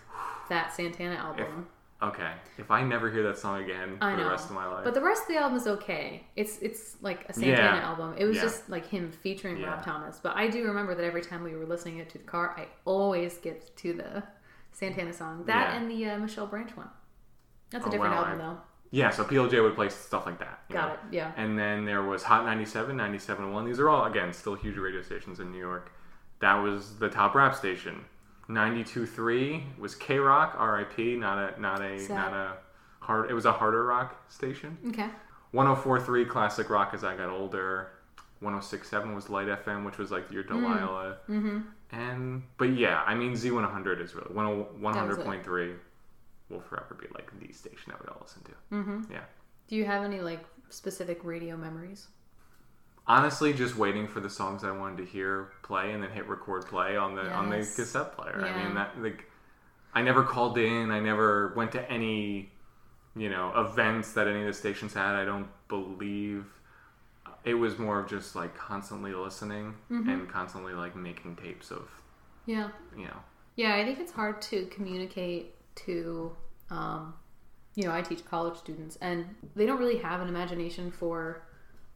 that 0.50 0.74
Santana 0.74 1.16
album. 1.16 1.68
Okay, 2.02 2.32
if 2.58 2.72
I 2.72 2.82
never 2.82 3.12
hear 3.12 3.24
that 3.24 3.38
song 3.38 3.62
again 3.62 3.98
for 3.98 4.06
I 4.06 4.16
know, 4.16 4.24
the 4.24 4.30
rest 4.30 4.46
of 4.46 4.56
my 4.56 4.66
life. 4.66 4.86
but 4.86 4.94
the 4.94 5.02
rest 5.02 5.24
of 5.24 5.28
the 5.28 5.36
album 5.38 5.58
is 5.58 5.68
okay. 5.68 6.24
It's 6.38 6.58
it's 6.60 6.96
like 7.02 7.28
a 7.28 7.34
Santana 7.34 7.78
Yeah. 7.78 7.90
album. 7.90 8.14
It 8.18 8.24
was 8.26 8.38
Yeah. 8.38 8.44
just 8.44 8.70
like 8.70 8.86
him 8.88 9.12
featuring 9.12 9.58
Yeah. 9.58 9.72
Rob 9.72 9.84
Thomas. 9.84 10.18
But 10.24 10.38
I 10.38 10.48
do 10.48 10.66
remember 10.66 10.96
that 10.96 11.04
every 11.04 11.22
time 11.22 11.44
we 11.44 11.56
were 11.56 11.66
listening 11.66 11.98
it 11.98 12.10
to 12.12 12.18
the 12.18 12.24
car, 12.24 12.56
I 12.58 12.68
always 12.86 13.36
skipped 13.36 13.76
to 13.78 13.92
the 13.94 14.24
Santana 14.72 15.12
song. 15.12 15.44
That 15.46 15.74
and 15.76 15.92
the 15.92 16.10
uh, 16.10 16.18
Michelle 16.20 16.48
Branch 16.48 16.72
one. 16.78 16.90
That's 17.70 17.84
a 17.84 17.88
Oh, 17.90 17.92
different 17.92 18.14
wow, 18.16 18.24
album 18.24 18.38
though. 18.40 18.58
yeah, 18.92 19.10
so 19.10 19.26
PLJ 19.26 19.62
would 19.62 19.76
play 19.76 19.90
stuff 19.90 20.26
like 20.26 20.40
that. 20.40 20.70
Got 20.70 20.88
know? 20.88 20.94
it. 20.94 21.00
Yeah. 21.12 21.32
And 21.36 21.60
then 21.60 21.84
there 21.84 22.02
was 22.02 22.24
Hot 22.24 22.46
97, 22.46 22.96
97.1. 22.96 23.66
These 23.66 23.80
are 23.82 23.90
all, 23.90 24.06
again, 24.06 24.32
still 24.32 24.56
huge 24.56 24.78
radio 24.78 25.02
stations 25.02 25.42
in 25.42 25.52
New 25.52 25.60
York. 25.60 25.92
That 26.40 26.56
was 26.64 26.98
the 26.98 27.10
top 27.10 27.36
rap 27.36 27.54
station. 27.56 28.06
92.3 28.50 29.78
was 29.78 29.96
K 29.96 30.18
Rock, 30.18 30.60
RIP, 30.60 31.20
not 31.20 31.38
a, 31.38 31.62
not 31.62 31.82
a, 31.82 32.00
Sad. 32.00 32.16
not 32.16 32.34
a 32.34 32.54
hard, 33.00 33.30
it 33.30 33.34
was 33.34 33.46
a 33.46 33.52
harder 33.52 33.86
rock 33.86 34.16
station. 34.30 34.78
Okay. 34.88 35.08
104.3 35.54 36.28
classic 36.28 36.70
rock 36.70 36.92
as 36.94 37.04
I 37.04 37.16
got 37.16 37.30
older. 37.30 37.92
106.7 38.42 39.16
was 39.16 39.30
Light 39.30 39.48
FM, 39.48 39.86
which 39.86 39.98
was 39.98 40.12
like 40.12 40.32
your 40.32 40.44
Delilah. 40.44 41.18
Mm-hmm. 41.30 41.60
And, 41.92 42.44
but 42.58 42.70
yeah, 42.78 43.04
I 43.06 43.16
mean, 43.16 43.34
Z100 43.34 44.02
is 44.02 44.16
really, 44.16 44.34
10 44.34 44.36
That 44.94 45.08
was 45.08 45.18
it. 45.18 45.26
100.3 45.26 45.76
will 46.50 46.62
forever 46.62 46.98
be 47.00 47.08
like 47.14 47.32
the 47.40 47.52
station 47.54 47.84
that 47.88 48.02
we 48.02 48.08
all 48.08 48.18
listen 48.22 48.44
to. 48.44 48.52
Mm-hmm. 48.76 49.12
Yeah. 49.12 49.24
Do 49.68 49.76
you 49.76 49.86
have 49.86 50.04
any 50.04 50.22
like 50.22 50.44
specific 50.70 51.24
radio 51.24 51.58
memories? 51.58 52.08
Honestly 53.10 53.52
just 53.52 53.76
waiting 53.76 54.08
for 54.08 54.22
the 54.22 54.30
songs 54.30 54.64
I 54.64 54.72
wanted 54.72 54.98
to 55.00 55.06
hear 55.06 55.50
play 55.64 55.92
and 55.92 56.02
then 56.02 56.12
hit 56.12 56.28
record 56.30 56.66
play 56.68 56.96
on 56.96 57.16
the 57.16 57.30
on 57.32 57.50
the 57.50 57.58
cassette 57.58 58.16
player. 58.16 58.42
I 58.46 58.64
mean 58.64 58.76
that 58.76 59.02
like 59.02 59.26
I 59.94 60.02
never 60.04 60.24
called 60.24 60.58
in, 60.58 60.92
I 60.92 61.00
never 61.02 61.52
went 61.58 61.72
to 61.74 61.92
any 61.92 62.52
you 63.16 63.30
know 63.30 63.52
events 63.58 64.14
that 64.14 64.28
any 64.28 64.42
of 64.42 64.48
the 64.48 64.54
stations 64.54 64.94
had. 64.94 65.16
I 65.16 65.26
don't 65.26 65.48
believe 65.68 66.46
it 67.44 67.56
was 67.56 67.78
more 67.80 68.00
of 68.00 68.08
just 68.10 68.36
like 68.36 68.56
constantly 68.56 69.14
listening 69.14 69.74
Mm-hmm. 69.92 70.10
and 70.10 70.30
constantly 70.30 70.74
like 70.74 70.96
making 70.96 71.36
tapes 71.38 71.72
of 71.72 71.90
Yeah. 72.46 72.70
you 72.96 73.06
know 73.06 73.20
Yeah, 73.56 73.76
I 73.76 73.84
think 73.86 74.00
it's 74.00 74.12
hard 74.12 74.42
to 74.44 74.66
communicate 74.68 75.56
to, 75.86 76.36
um, 76.70 77.14
you 77.76 77.86
know, 77.86 77.92
I 77.94 78.02
teach 78.02 78.26
college 78.26 78.58
students, 78.58 78.98
and 79.02 79.26
they 79.56 79.66
don't 79.66 79.80
really 79.80 79.98
have 80.00 80.20
an 80.22 80.28
imagination 80.28 80.92
for 80.92 81.42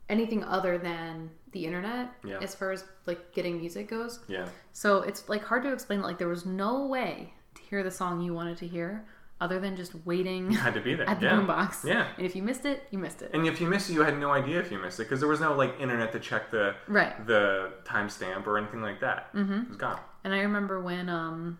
anything 0.10 0.44
other 0.44 0.78
than 0.78 1.30
the 1.52 1.66
internet 1.66 2.10
Yeah. 2.24 2.40
as 2.42 2.56
far 2.56 2.72
as 2.72 2.84
like 3.06 3.34
getting 3.34 3.60
music 3.60 3.90
goes. 3.90 4.20
yeah 4.28 4.48
So 4.74 5.02
it's 5.02 5.30
like 5.30 5.44
hard 5.44 5.64
to 5.64 5.72
explain. 5.74 6.02
Like 6.02 6.18
there 6.18 6.28
was 6.28 6.46
no 6.46 6.86
way 6.88 7.34
to 7.56 7.62
hear 7.62 7.84
the 7.84 7.92
song 7.92 8.22
you 8.22 8.34
wanted 8.34 8.58
to 8.58 8.68
hear 8.68 9.06
other 9.42 9.60
than 9.60 9.76
just 9.76 9.94
waiting 10.06 10.52
had 10.52 10.74
to 10.74 10.82
be 10.82 10.94
there. 10.96 11.08
at 11.10 11.20
the 11.20 11.26
yeah. 11.28 11.34
boombox. 11.34 11.84
Yeah. 11.84 12.08
And 12.18 12.26
if 12.26 12.36
you 12.36 12.42
missed 12.44 12.66
it, 12.66 12.84
you 12.92 12.98
missed 13.00 13.22
it. 13.22 13.32
And 13.34 13.46
if 13.48 13.60
you 13.62 13.68
missed 13.68 13.90
it, 13.90 13.94
you 13.94 14.02
had 14.04 14.18
no 14.18 14.32
idea 14.32 14.60
if 14.60 14.72
you 14.72 14.80
missed 14.80 15.00
it 15.00 15.04
because 15.04 15.20
there 15.20 15.30
was 15.30 15.40
no 15.42 15.54
like 15.54 15.80
internet 15.80 16.12
to 16.14 16.20
check 16.20 16.50
the 16.52 16.76
Right. 16.88 17.26
the 17.28 17.72
timestamp 17.86 18.48
or 18.48 18.58
anything 18.58 18.82
like 18.82 19.00
that. 19.02 19.34
Mm-hmm. 19.34 19.54
It 19.54 19.68
was 19.70 19.78
gone. 19.78 20.00
And 20.24 20.34
I 20.34 20.40
remember 20.42 20.82
when 20.82 21.10
um, 21.10 21.60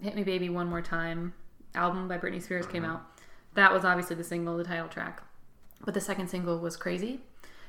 "Hit 0.00 0.14
Me 0.16 0.24
Baby 0.24 0.48
One 0.48 0.66
More 0.68 0.82
Time" 0.82 1.32
album 1.74 2.08
by 2.08 2.18
Britney 2.18 2.42
Spears 2.42 2.66
came 2.66 2.82
Mm-hmm. 2.82 2.92
out. 2.92 3.02
That 3.54 3.72
was 3.72 3.84
obviously 3.84 4.16
the 4.16 4.24
single, 4.24 4.56
the 4.56 4.64
title 4.64 4.88
track. 4.88 5.22
But 5.84 5.94
the 5.94 6.00
second 6.00 6.28
single 6.28 6.58
was 6.58 6.76
"Crazy," 6.76 7.20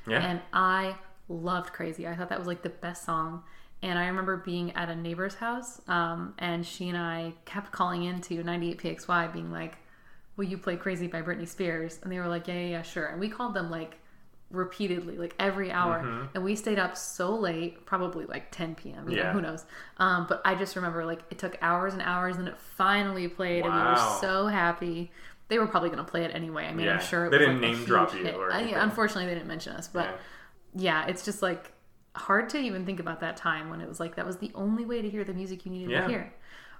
Yeah. 0.06 0.18
and 0.24 0.40
I 0.52 0.96
loved 1.28 1.72
"Crazy." 1.72 2.06
I 2.06 2.14
thought 2.16 2.28
that 2.30 2.38
was 2.38 2.48
like 2.48 2.62
the 2.62 2.68
best 2.70 3.04
song. 3.04 3.42
And 3.84 3.98
I 3.98 4.06
remember 4.06 4.36
being 4.36 4.70
at 4.76 4.88
a 4.88 4.94
neighbor's 4.94 5.34
house, 5.34 5.80
um, 5.88 6.34
and 6.38 6.64
she 6.64 6.88
and 6.88 6.96
I 6.96 7.32
kept 7.46 7.72
calling 7.72 8.04
into 8.04 8.42
98PXY, 8.44 9.32
being 9.32 9.50
like, 9.50 9.76
"Will 10.36 10.44
you 10.44 10.56
play 10.56 10.76
Crazy 10.76 11.08
by 11.08 11.20
Britney 11.22 11.48
Spears?" 11.48 11.98
And 12.02 12.12
they 12.12 12.18
were 12.20 12.28
like, 12.28 12.46
"Yeah, 12.46 12.54
yeah, 12.54 12.66
yeah, 12.68 12.82
sure." 12.82 13.06
And 13.06 13.18
we 13.20 13.28
called 13.28 13.54
them 13.54 13.70
like 13.70 13.98
repeatedly, 14.50 15.16
like 15.16 15.34
every 15.38 15.72
hour, 15.72 16.00
Mm-hmm. 16.02 16.26
and 16.34 16.44
we 16.44 16.54
stayed 16.56 16.78
up 16.78 16.96
so 16.96 17.34
late, 17.34 17.86
probably 17.86 18.26
like 18.26 18.50
10 18.50 18.74
p.m. 18.74 19.08
You 19.08 19.16
know, 19.16 19.22
Yeah. 19.22 19.32
who 19.32 19.40
knows? 19.40 19.64
Um, 19.96 20.26
but 20.28 20.42
I 20.44 20.54
just 20.54 20.76
remember 20.76 21.04
like 21.06 21.20
it 21.30 21.38
took 21.38 21.56
hours 21.62 21.92
and 21.94 22.02
hours, 22.02 22.36
and 22.36 22.46
it 22.48 22.58
finally 22.58 23.28
played, 23.28 23.64
and 23.64 23.74
we 23.74 23.80
were 23.80 23.96
so 24.20 24.46
happy. 24.48 25.10
They 25.52 25.58
were 25.58 25.66
probably 25.66 25.90
going 25.90 26.02
to 26.02 26.10
play 26.10 26.24
it 26.24 26.30
anyway. 26.34 26.64
I 26.64 26.72
mean, 26.72 26.86
Yeah. 26.86 26.94
I'm 26.94 27.00
sure 27.02 27.26
it 27.26 27.30
They 27.30 27.36
didn't 27.36 27.60
like, 27.60 27.72
name 27.72 27.84
drop 27.84 28.14
you 28.14 28.26
or 28.30 28.50
yeah, 28.52 28.82
unfortunately, 28.82 29.26
they 29.26 29.34
didn't 29.34 29.48
mention 29.48 29.74
us, 29.74 29.86
but 29.86 30.06
Yeah. 30.74 31.02
yeah, 31.04 31.06
it's 31.10 31.22
just 31.26 31.42
like 31.42 31.72
hard 32.16 32.48
to 32.50 32.58
even 32.58 32.86
think 32.86 33.00
about 33.00 33.20
that 33.20 33.36
time 33.36 33.68
when 33.68 33.82
it 33.82 33.86
was 33.88 34.00
like 34.00 34.16
that 34.16 34.24
was 34.24 34.38
the 34.38 34.50
only 34.54 34.86
way 34.86 35.02
to 35.02 35.10
hear 35.10 35.24
the 35.24 35.34
music 35.34 35.66
you 35.66 35.72
needed 35.72 35.90
Yeah. 35.90 36.00
to 36.04 36.08
hear. 36.08 36.32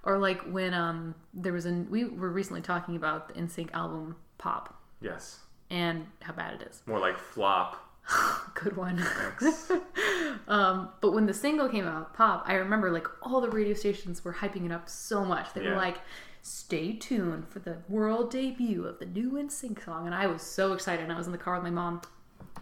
Or 0.05 0.17
like 0.17 0.41
when 0.45 0.73
um 0.73 1.15
there 1.35 1.53
was 1.53 1.67
a 1.67 1.73
we 1.91 2.05
were 2.07 2.31
recently 2.31 2.63
talking 2.63 2.97
about 2.97 3.29
the 3.29 3.35
NSYNC 3.35 3.69
album 3.75 4.17
Pop 4.39 4.75
Yes. 5.03 5.41
and 5.69 6.07
how 6.23 6.33
bad 6.33 6.55
it 6.55 6.67
is. 6.71 6.83
More 6.87 6.99
like 6.99 7.19
flop. 7.19 7.77
Good 8.55 8.75
one. 8.77 8.97
Thanks. 8.99 9.71
um, 10.49 10.89
but 11.03 11.13
when 11.13 11.27
the 11.27 11.35
single 11.35 11.69
came 11.69 11.87
out, 11.87 12.15
Pop, 12.15 12.45
I 12.47 12.55
remember 12.55 12.91
like 12.91 13.07
all 13.23 13.41
the 13.43 13.51
radio 13.51 13.75
stations 13.75 14.25
were 14.25 14.33
hyping 14.33 14.65
it 14.65 14.73
up 14.73 14.89
so 14.89 15.25
much. 15.27 15.53
They 15.53 15.63
were 15.69 15.77
like, 15.77 15.99
"Stay 16.43 16.93
tuned 16.95 17.49
for 17.49 17.61
the 17.61 17.77
world 17.89 18.31
debut 18.31 18.85
of 18.85 18.99
the 18.99 19.07
new 19.07 19.33
NSYNC 19.33 19.85
song," 19.85 20.07
and 20.07 20.15
I 20.15 20.27
was 20.27 20.43
so 20.43 20.73
excited. 20.73 21.03
And 21.05 21.13
I 21.13 21.17
was 21.17 21.27
in 21.27 21.33
the 21.33 21.39
car 21.39 21.55
with 21.55 21.63
my 21.65 21.71
mom, 21.71 22.03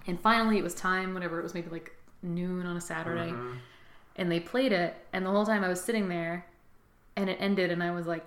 And 0.07 0.19
finally, 0.21 0.57
it 0.59 0.63
was 0.65 0.75
time, 0.75 1.13
whenever 1.15 1.39
it 1.39 1.43
was 1.43 1.53
maybe 1.55 1.69
like 1.71 1.95
noon 2.23 2.65
on 2.67 2.77
a 2.77 2.81
Saturday, 2.81 3.31
Mm-hmm. 3.33 3.57
and 4.17 4.31
they 4.33 4.41
played 4.41 4.73
it. 4.73 4.95
And 5.13 5.25
the 5.27 5.31
whole 5.31 5.45
time 5.47 5.63
I 5.65 5.69
was 5.69 5.81
sitting 5.83 6.09
there, 6.09 6.47
and 7.17 7.29
it 7.29 7.37
ended, 7.41 7.71
and 7.71 7.83
I 7.83 7.91
was 7.91 8.07
like, 8.07 8.25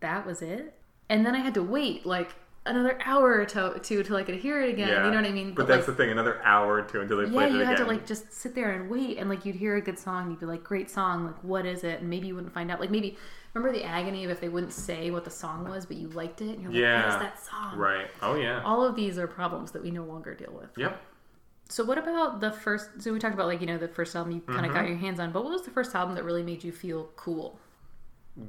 "That 0.00 0.26
was 0.26 0.42
it." 0.42 0.74
And 1.08 1.24
then 1.26 1.34
I 1.34 1.38
had 1.38 1.54
to 1.54 1.62
wait 1.62 2.04
like 2.06 2.34
another 2.64 2.98
hour 3.04 3.40
or 3.40 3.44
to, 3.44 3.78
to 3.80 4.02
till 4.02 4.16
I 4.16 4.24
could 4.24 4.34
hear 4.36 4.60
it 4.60 4.70
again. 4.70 4.88
Yeah. 4.88 5.04
You 5.04 5.10
know 5.12 5.16
what 5.18 5.26
I 5.26 5.30
mean? 5.32 5.54
But, 5.54 5.68
like, 5.68 5.76
that's 5.76 5.86
the 5.86 5.94
thing. 5.94 6.10
Another 6.10 6.40
hour 6.44 6.74
or 6.74 6.82
two 6.82 7.00
until 7.00 7.18
they 7.18 7.24
yeah, 7.24 7.30
played 7.30 7.44
it 7.44 7.48
again. 7.48 7.60
Yeah, 7.60 7.62
you 7.62 7.66
had 7.68 7.76
to 7.78 7.84
like 7.86 8.06
just 8.06 8.32
sit 8.32 8.54
there 8.56 8.72
and 8.72 8.90
wait, 8.90 9.18
and 9.18 9.28
like 9.28 9.44
you'd 9.44 9.54
hear 9.56 9.76
a 9.76 9.80
good 9.80 9.98
song, 9.98 10.30
you'd 10.30 10.40
be 10.40 10.46
like, 10.46 10.64
"Great 10.64 10.90
song! 10.90 11.26
Like, 11.26 11.42
what 11.44 11.64
is 11.66 11.84
it?" 11.84 12.00
And 12.00 12.10
maybe 12.10 12.26
you 12.28 12.34
wouldn't 12.34 12.52
find 12.52 12.70
out. 12.70 12.80
Like, 12.80 12.90
maybe 12.90 13.16
remember 13.56 13.76
the 13.76 13.84
agony 13.84 14.24
of 14.24 14.30
if 14.30 14.40
they 14.40 14.48
wouldn't 14.48 14.72
say 14.72 15.10
what 15.10 15.24
the 15.24 15.30
song 15.30 15.68
was, 15.68 15.86
but 15.86 15.96
you 15.96 16.08
liked 16.08 16.40
it, 16.42 16.50
and 16.50 16.62
you're 16.62 16.70
like, 16.72 16.80
Yeah. 16.80 17.02
"What 17.06 17.14
is 17.14 17.20
that 17.22 17.44
song?" 17.44 17.76
right. 17.78 18.06
Oh 18.22 18.34
yeah. 18.34 18.62
All 18.64 18.82
of 18.84 18.94
these 18.96 19.18
are 19.18 19.26
problems 19.26 19.72
that 19.72 19.82
we 19.82 19.90
no 19.90 20.04
longer 20.04 20.34
deal 20.34 20.52
with. 20.52 20.70
Yep. 20.76 21.00
So, 21.68 21.84
what 21.84 21.98
about 21.98 22.40
the 22.40 22.52
first? 22.52 23.02
So, 23.02 23.12
we 23.12 23.18
talked 23.18 23.34
about 23.34 23.46
like 23.48 23.60
you 23.60 23.66
know 23.66 23.78
the 23.78 23.88
first 23.88 24.14
album 24.14 24.32
you 24.32 24.40
kind 24.40 24.60
of 24.60 24.66
Mm-hmm. 24.66 24.74
got 24.74 24.88
your 24.88 24.98
hands 24.98 25.18
on, 25.20 25.32
but 25.32 25.42
what 25.42 25.52
was 25.52 25.62
the 25.62 25.70
first 25.70 25.94
album 25.94 26.14
that 26.14 26.24
really 26.24 26.42
made 26.42 26.62
you 26.62 26.72
feel 26.72 27.08
cool? 27.16 27.58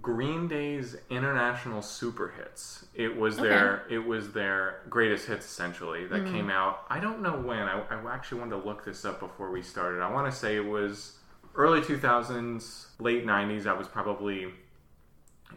Green 0.01 0.49
Day's 0.49 0.97
international 1.09 1.81
super 1.81 2.33
hits. 2.37 2.85
It 2.93 3.15
was 3.15 3.37
their 3.37 3.83
it 3.89 3.99
was 4.05 4.33
their 4.33 4.81
greatest 4.89 5.27
hits 5.27 5.45
essentially 5.45 6.05
that 6.07 6.23
Mm. 6.25 6.31
came 6.31 6.49
out. 6.49 6.83
I 6.89 6.99
don't 6.99 7.21
know 7.21 7.39
when. 7.39 7.59
I, 7.59 7.81
I 7.89 8.13
actually 8.13 8.41
wanted 8.41 8.59
to 8.61 8.67
look 8.67 8.83
this 8.83 9.05
up 9.05 9.21
before 9.21 9.49
we 9.49 9.61
started. 9.61 10.01
I 10.01 10.11
want 10.11 10.29
to 10.31 10.37
say 10.37 10.57
it 10.57 10.65
was 10.65 11.17
early 11.55 11.79
2000s, 11.79 12.87
late 12.99 13.25
90s. 13.25 13.65
I 13.65 13.73
was 13.73 13.87
probably 13.87 14.53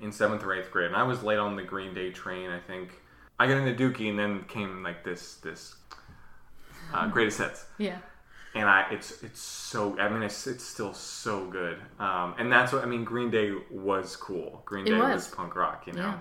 in 0.01 0.13
seventh 0.13 0.43
or 0.45 0.53
eighth 0.55 0.71
grade, 0.71 0.87
and 0.87 0.97
I 0.97 1.03
was 1.03 1.23
late 1.23 1.39
on 1.39 1.57
the 1.57 1.63
Green 1.63 1.95
Day 1.95 2.11
train. 2.11 2.51
I 2.51 2.61
think 2.61 3.01
I 3.39 3.47
got 3.47 3.57
into 3.59 3.75
Dookie, 3.75 4.09
and 4.11 4.19
then 4.19 4.45
came 4.45 4.83
like 4.83 5.05
this 5.05 5.35
this 5.37 5.75
uh, 6.93 7.07
greatest 7.09 7.39
hits 7.39 7.67
Yeah, 7.79 7.99
and 8.55 8.69
I 8.69 8.87
it's 8.91 9.23
it's 9.23 9.41
so 9.41 9.99
I 9.99 10.09
mean 10.09 10.23
it's 10.23 10.47
it's 10.47 10.65
still 10.65 10.93
so 10.95 11.47
good. 11.47 11.79
Um, 11.99 12.35
and 12.39 12.51
that's 12.53 12.73
what 12.73 12.83
I 12.83 12.87
mean. 12.87 13.05
Green 13.05 13.31
Day 13.31 13.53
was 13.71 14.17
cool. 14.17 14.63
Green 14.65 14.85
Day 14.85 14.93
was. 14.93 15.15
was. 15.15 15.29
punk 15.29 15.55
rock, 15.57 15.87
you 15.87 15.93
know. 15.95 16.03
Yeah. 16.03 16.19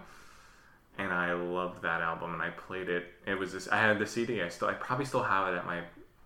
And 0.97 1.13
I 1.13 1.31
loved 1.31 1.81
that 1.83 2.01
album, 2.01 2.33
and 2.33 2.41
I 2.41 2.49
played 2.49 2.89
it. 2.89 3.05
It 3.25 3.35
was 3.39 3.53
this. 3.53 3.69
I 3.69 3.77
had 3.77 3.99
the 3.99 4.05
CD. 4.05 4.41
I 4.41 4.49
still 4.49 4.67
I 4.67 4.73
probably 4.73 5.05
still 5.05 5.23
have 5.23 5.53
it 5.53 5.57
at 5.57 5.65
my 5.65 5.81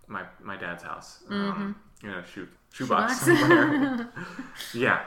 my 0.07 0.23
my 0.41 0.57
dad's 0.57 0.81
house. 0.83 1.19
Um, 1.29 1.75
you 2.01 2.09
know, 2.09 2.23
shoe 2.23 2.47
shoebox 2.71 3.19
Mm-hmm. 3.19 3.29
Shoebox. 3.29 3.39
somewhere. 3.39 4.09
yeah. 4.73 5.01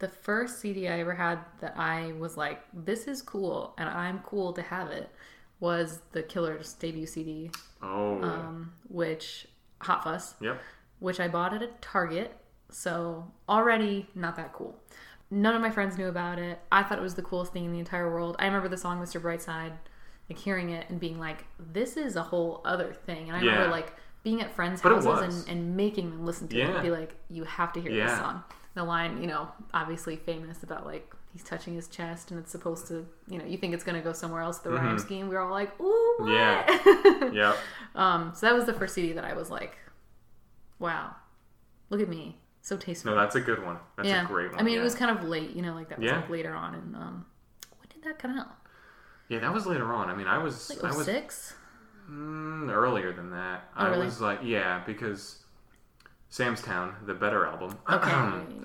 The 0.00 0.08
first 0.08 0.58
CD 0.60 0.88
I 0.88 0.98
ever 1.00 1.14
had 1.14 1.38
that 1.60 1.74
I 1.78 2.12
was 2.18 2.36
like, 2.36 2.62
"This 2.74 3.06
is 3.06 3.22
cool," 3.22 3.74
and 3.78 3.88
I'm 3.88 4.18
cool 4.20 4.52
to 4.54 4.62
have 4.62 4.90
it, 4.90 5.08
was 5.60 6.00
the 6.12 6.22
Killers 6.22 6.72
debut 6.74 7.06
CD, 7.06 7.50
Oh. 7.82 8.22
um, 8.22 8.72
which 8.88 9.46
Hot 9.82 10.02
Fuss. 10.04 10.34
yep. 10.40 10.60
which 10.98 11.18
I 11.20 11.28
bought 11.28 11.54
at 11.54 11.62
a 11.62 11.68
Target. 11.80 12.36
So 12.70 13.30
already 13.48 14.08
not 14.14 14.36
that 14.36 14.52
cool. 14.52 14.78
None 15.30 15.54
of 15.54 15.62
my 15.62 15.70
friends 15.70 15.96
knew 15.96 16.08
about 16.08 16.38
it. 16.38 16.58
I 16.70 16.82
thought 16.82 16.98
it 16.98 17.02
was 17.02 17.14
the 17.14 17.22
coolest 17.22 17.52
thing 17.52 17.64
in 17.64 17.72
the 17.72 17.78
entire 17.78 18.10
world. 18.10 18.36
I 18.38 18.44
remember 18.46 18.68
the 18.68 18.76
song 18.76 19.00
Mr. 19.00 19.20
Brightside, 19.20 19.72
like 20.28 20.38
hearing 20.38 20.70
it 20.70 20.88
and 20.90 20.98
being 21.00 21.18
like, 21.18 21.44
this 21.58 21.96
is 21.96 22.16
a 22.16 22.22
whole 22.22 22.60
other 22.64 22.92
thing. 22.92 23.28
And 23.28 23.36
I 23.36 23.40
Yeah. 23.40 23.52
remember 23.52 23.70
like 23.70 23.94
being 24.22 24.40
at 24.42 24.50
friends' 24.54 24.82
But 24.82 24.92
houses 24.92 25.46
and, 25.48 25.58
and 25.58 25.76
making 25.76 26.10
them 26.10 26.26
listen 26.26 26.48
to 26.48 26.58
it 26.60 26.68
and 26.68 26.82
be 26.82 26.90
like, 26.90 27.14
you 27.30 27.44
have 27.44 27.72
to 27.74 27.80
hear 27.80 27.92
this 27.92 28.16
song. 28.18 28.42
The 28.80 28.86
line, 28.86 29.20
you 29.20 29.26
know, 29.26 29.46
obviously 29.74 30.16
famous 30.16 30.62
about 30.62 30.86
like 30.86 31.12
he's 31.34 31.44
touching 31.44 31.74
his 31.74 31.86
chest 31.86 32.30
and 32.30 32.40
it's 32.40 32.50
supposed 32.50 32.86
to, 32.88 33.06
you 33.28 33.36
know, 33.36 33.44
you 33.44 33.58
think 33.58 33.74
it's 33.74 33.84
gonna 33.84 34.00
go 34.00 34.14
somewhere 34.14 34.40
else. 34.40 34.60
The 34.60 34.70
rhyme 34.70 34.98
scheme. 34.98 35.28
We 35.28 35.34
were 35.34 35.42
all 35.42 35.50
like, 35.50 35.78
ooh, 35.78 36.14
what? 36.18 36.28
Mm-hmm. 36.28 37.36
Yeah. 37.36 37.54
Um, 37.94 38.32
so 38.36 38.46
that 38.46 38.54
was 38.54 38.66
the 38.66 38.72
first 38.72 38.94
CD 38.94 39.12
that 39.14 39.24
I 39.24 39.34
was 39.34 39.50
like, 39.50 39.76
wow, 40.78 41.14
look 41.90 42.00
at 42.00 42.08
me, 42.08 42.36
so 42.62 42.76
tasteful. 42.76 43.12
No, 43.12 43.20
that's 43.20 43.34
a 43.34 43.40
good 43.40 43.62
one. 43.64 43.78
That's 43.96 44.08
yeah, 44.08 44.24
a 44.24 44.26
great 44.26 44.52
one. 44.52 44.60
I 44.60 44.62
mean, 44.62 44.74
yeah. 44.74 44.80
it 44.80 44.84
was 44.84 44.94
kind 44.94 45.10
of 45.10 45.24
late, 45.24 45.50
you 45.56 45.60
know, 45.60 45.74
like 45.74 45.88
that 45.88 45.98
was 45.98 46.06
Yeah. 46.06 46.16
like 46.16 46.30
later 46.30 46.54
on. 46.54 46.74
And 46.74 46.94
um, 46.94 47.26
when 47.78 47.88
did 47.92 48.04
that 48.04 48.18
come 48.20 48.38
out? 48.38 48.48
Yeah, 49.28 49.40
that 49.40 49.52
was 49.52 49.66
later 49.66 49.92
on. 49.92 50.08
I 50.08 50.14
mean, 50.14 50.28
I 50.28 50.38
was 50.38 50.70
Like 50.70 50.94
I 50.94 50.96
was 50.96 51.04
06? 51.04 51.54
Mm, 52.08 52.70
earlier 52.70 53.12
than 53.12 53.30
that. 53.30 53.64
Oh, 53.76 53.86
I 53.86 53.88
really? 53.88 54.06
was 54.06 54.20
like, 54.20 54.38
yeah, 54.44 54.82
because 54.86 55.39
Sam's 56.30 56.62
Town, 56.62 56.94
the 57.06 57.14
better 57.14 57.44
album, 57.44 57.76
Okay. 57.90 58.10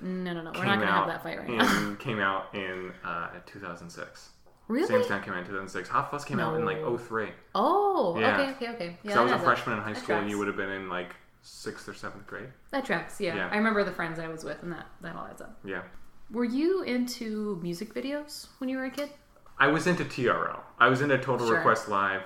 no, 0.02 0.32
no, 0.32 0.42
no. 0.42 0.52
We're 0.54 0.64
not 0.64 0.78
gonna 0.78 0.86
have 0.86 1.06
that 1.08 1.22
fight 1.22 1.38
right 1.38 1.48
now. 1.48 1.78
in, 1.88 1.96
came 1.98 2.20
out 2.20 2.54
in 2.54 2.92
uh, 3.04 3.28
2006. 3.44 4.30
really? 4.68 4.86
Sam's 4.86 5.06
Town 5.08 5.22
came 5.22 5.32
out 5.34 5.40
in 5.40 5.44
2006. 5.46 5.88
Hot 5.88 6.10
Fuss 6.10 6.24
came 6.24 6.38
out 6.40 6.54
in 6.56 6.64
like 6.64 6.80
No. 6.80 6.96
03. 6.96 7.28
Oh, 7.56 8.16
Yeah. 8.18 8.40
okay, 8.40 8.50
okay, 8.52 8.68
okay. 8.74 8.98
Yeah, 9.02 9.14
so 9.14 9.20
I 9.20 9.22
was 9.24 9.32
a 9.32 9.34
up. 9.36 9.42
freshman 9.42 9.76
in 9.78 9.82
high 9.82 9.92
That 9.94 10.02
school, 10.02 10.14
and 10.16 10.22
tracks. 10.24 10.30
you 10.30 10.38
would 10.38 10.46
have 10.46 10.56
been 10.56 10.70
in 10.70 10.88
like 10.88 11.14
sixth 11.42 11.88
or 11.88 11.94
seventh 11.94 12.26
grade. 12.26 12.48
That 12.70 12.84
tracks. 12.84 13.20
Yeah. 13.20 13.34
Yeah. 13.34 13.48
I 13.50 13.56
remember 13.56 13.82
the 13.84 13.92
friends 13.92 14.18
I 14.20 14.28
was 14.28 14.44
with, 14.44 14.62
and 14.62 14.70
that 14.72 14.86
that 15.02 15.16
all 15.16 15.26
adds 15.26 15.40
up. 15.42 15.58
Yeah. 15.64 15.82
Were 16.30 16.44
you 16.44 16.82
into 16.82 17.58
music 17.62 17.94
videos 17.94 18.46
when 18.58 18.68
you 18.68 18.76
were 18.78 18.84
a 18.86 18.90
kid? 18.90 19.10
I 19.58 19.66
was 19.68 19.86
into 19.88 20.04
TRL. 20.04 20.60
I 20.78 20.88
was 20.88 21.00
into 21.00 21.18
Total 21.18 21.46
Sure. 21.46 21.56
Request 21.56 21.88
Live. 21.88 22.22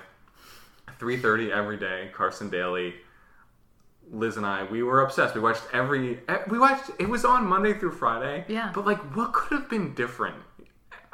3:30 0.99 1.51
every 1.51 1.77
day. 1.77 2.11
Carson 2.13 2.49
Daly. 2.49 2.93
Liz 4.11 4.37
and 4.37 4.45
I, 4.45 4.63
we 4.65 4.83
were 4.83 5.01
obsessed. 5.01 5.33
We 5.35 5.41
watched 5.41 5.63
every. 5.73 6.19
eh, 6.27 6.39
We 6.49 6.59
watched. 6.59 6.91
It 6.99 7.09
was 7.09 7.23
on 7.25 7.45
Monday 7.47 7.73
through 7.73 7.93
Friday. 7.93 8.45
Yeah. 8.47 8.71
But 8.75 8.85
like, 8.85 8.99
what 9.15 9.33
could 9.33 9.57
have 9.57 9.69
been 9.69 9.93
different 9.93 10.35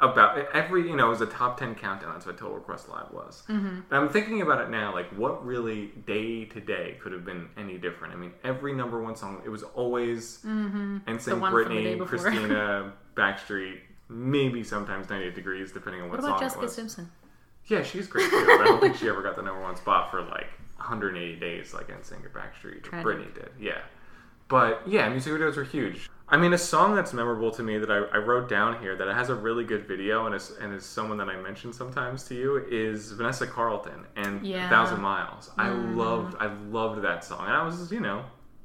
about 0.00 0.38
every? 0.54 0.88
You 0.88 0.96
know, 0.96 1.06
it 1.06 1.10
was 1.10 1.20
a 1.20 1.26
top 1.26 1.58
ten 1.58 1.74
countdown. 1.74 2.12
That's 2.12 2.26
what 2.26 2.36
Total 2.38 2.56
Request 2.56 2.88
Live 2.88 3.10
was. 3.12 3.42
Mm-hmm. 3.48 3.94
I'm 3.94 4.08
thinking 4.08 4.42
about 4.42 4.60
it 4.62 4.70
now. 4.70 4.92
Like, 4.92 5.08
what 5.10 5.44
really 5.46 5.92
day 6.06 6.44
to 6.46 6.60
day 6.60 6.96
could 7.00 7.12
have 7.12 7.24
been 7.24 7.48
any 7.56 7.78
different? 7.78 8.14
I 8.14 8.16
mean, 8.16 8.32
every 8.44 8.72
number 8.74 9.00
one 9.02 9.16
song. 9.16 9.42
It 9.44 9.48
was 9.48 9.62
always 9.62 10.38
mm-hmm. 10.44 10.98
NSYNC, 11.06 11.40
one 11.40 11.52
from 11.52 11.74
the 11.74 11.82
day 11.82 11.96
Britney. 11.96 12.06
Christina, 12.06 12.92
Backstreet. 13.16 13.78
Maybe 14.10 14.64
sometimes 14.64 15.10
98 15.10 15.34
Degrees, 15.34 15.70
depending 15.70 16.00
on 16.00 16.08
what, 16.08 16.18
What 16.20 16.24
song 16.24 16.30
about 16.30 16.40
it 16.40 16.44
Jessica 16.46 16.62
was. 16.62 16.74
Simpson? 16.74 17.10
Yeah, 17.66 17.82
she's 17.82 18.06
great 18.06 18.30
too. 18.30 18.44
but 18.46 18.62
I 18.62 18.64
don't 18.64 18.80
think 18.80 18.96
she 18.96 19.08
ever 19.10 19.20
got 19.22 19.36
the 19.36 19.42
number 19.42 19.60
one 19.60 19.76
spot 19.76 20.10
for 20.10 20.22
like 20.22 20.46
180 20.88 21.38
days, 21.38 21.74
like 21.74 21.88
NSYNC 21.88 22.24
or 22.24 22.30
Backstreet. 22.30 22.78
Or 22.78 22.80
Tragic. 22.80 23.06
Britney 23.06 23.34
did. 23.34 23.50
Yeah, 23.60 23.78
but 24.48 24.82
yeah, 24.86 25.08
music 25.08 25.32
videos 25.32 25.56
were 25.56 25.64
huge. 25.64 26.08
I 26.30 26.36
mean, 26.36 26.52
a 26.52 26.58
song 26.58 26.94
that's 26.94 27.14
memorable 27.14 27.50
to 27.52 27.62
me 27.62 27.78
that 27.78 27.90
I, 27.90 27.96
I 27.96 28.18
wrote 28.18 28.50
down 28.50 28.80
here 28.82 28.94
that 28.96 29.08
it 29.08 29.14
has 29.14 29.30
a 29.30 29.34
really 29.34 29.64
good 29.64 29.86
video 29.86 30.26
and 30.26 30.34
is 30.34 30.50
and 30.60 30.74
is 30.74 30.84
someone 30.84 31.16
that 31.18 31.28
I 31.28 31.40
mention 31.40 31.72
sometimes 31.72 32.24
to 32.24 32.34
you 32.34 32.66
is 32.70 33.12
Vanessa 33.12 33.46
Carlton 33.46 34.04
and 34.16 34.46
Yeah. 34.46 34.66
A 34.66 34.68
Thousand 34.68 35.00
Miles. 35.00 35.50
I 35.56 35.68
mm. 35.68 35.96
loved 35.96 36.36
I 36.38 36.52
loved 36.70 37.02
that 37.02 37.24
song, 37.24 37.46
and 37.46 37.54
I 37.54 37.62
was 37.62 37.90
you 37.92 38.00
know 38.00 38.24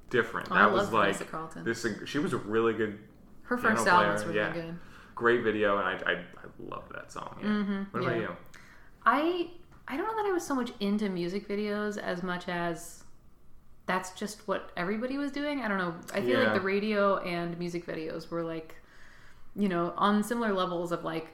different. 0.09 0.49
Oh, 0.51 0.55
that 0.55 0.63
I 0.63 0.67
was 0.67 0.83
love 0.83 0.93
like 0.93 1.03
Vanessa 1.13 1.25
Carlton. 1.25 1.63
this. 1.63 1.86
She 2.05 2.19
was 2.19 2.33
a 2.33 2.38
really 2.38 2.73
good 2.73 2.99
Her 3.43 3.57
first 3.57 3.83
player, 3.83 3.95
albums 3.95 4.25
were 4.25 4.33
yeah. 4.33 4.49
really 4.49 4.62
good. 4.62 4.79
great 5.15 5.43
video, 5.43 5.77
and 5.77 5.88
I 5.88 6.12
I, 6.12 6.13
I 6.15 6.69
loved 6.69 6.93
that 6.93 7.12
song. 7.12 7.38
Yeah. 7.39 7.47
Mm-hmm, 7.47 7.83
what 7.91 8.03
about 8.03 8.17
you? 8.17 8.36
I 9.05 9.49
I 9.88 9.98
don't 9.98 10.08
know 10.08 10.15
that 10.24 10.30
I 10.30 10.32
was 10.32 10.46
so 10.46 10.56
much 10.56 10.72
into 10.80 11.10
music 11.10 11.48
videos 11.48 11.98
as 11.98 12.24
much 12.24 12.48
as 12.48 13.04
that's 13.86 14.12
just 14.12 14.48
what 14.48 14.72
everybody 14.78 15.17
was 15.17 15.32
doing. 15.32 15.62
I 15.62 15.67
don't 15.67 15.78
know. 15.78 15.93
I 16.13 16.22
feel 16.22 16.39
Yeah. 16.39 16.46
like 16.46 16.54
the 16.54 16.62
radio 16.62 17.17
and 17.17 17.58
music 17.60 17.86
videos 17.86 18.30
were 18.30 18.43
like, 18.43 18.76
you 19.56 19.67
know, 19.67 19.93
on 19.98 20.24
similar 20.24 20.54
levels 20.54 20.91
of 20.93 21.04
like 21.04 21.28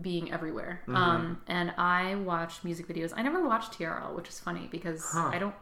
being 0.00 0.32
everywhere. 0.32 0.80
Mm-hmm. 0.82 0.96
Um, 0.96 1.40
and 1.46 1.72
I 1.78 2.16
watched 2.16 2.64
music 2.64 2.88
videos. 2.88 3.12
I 3.16 3.22
never 3.22 3.46
watched 3.46 3.78
TRL, 3.78 4.14
which 4.16 4.28
is 4.28 4.40
funny 4.40 4.68
because 4.70 5.08
Huh. 5.12 5.30
I 5.32 5.38
don't 5.38 5.54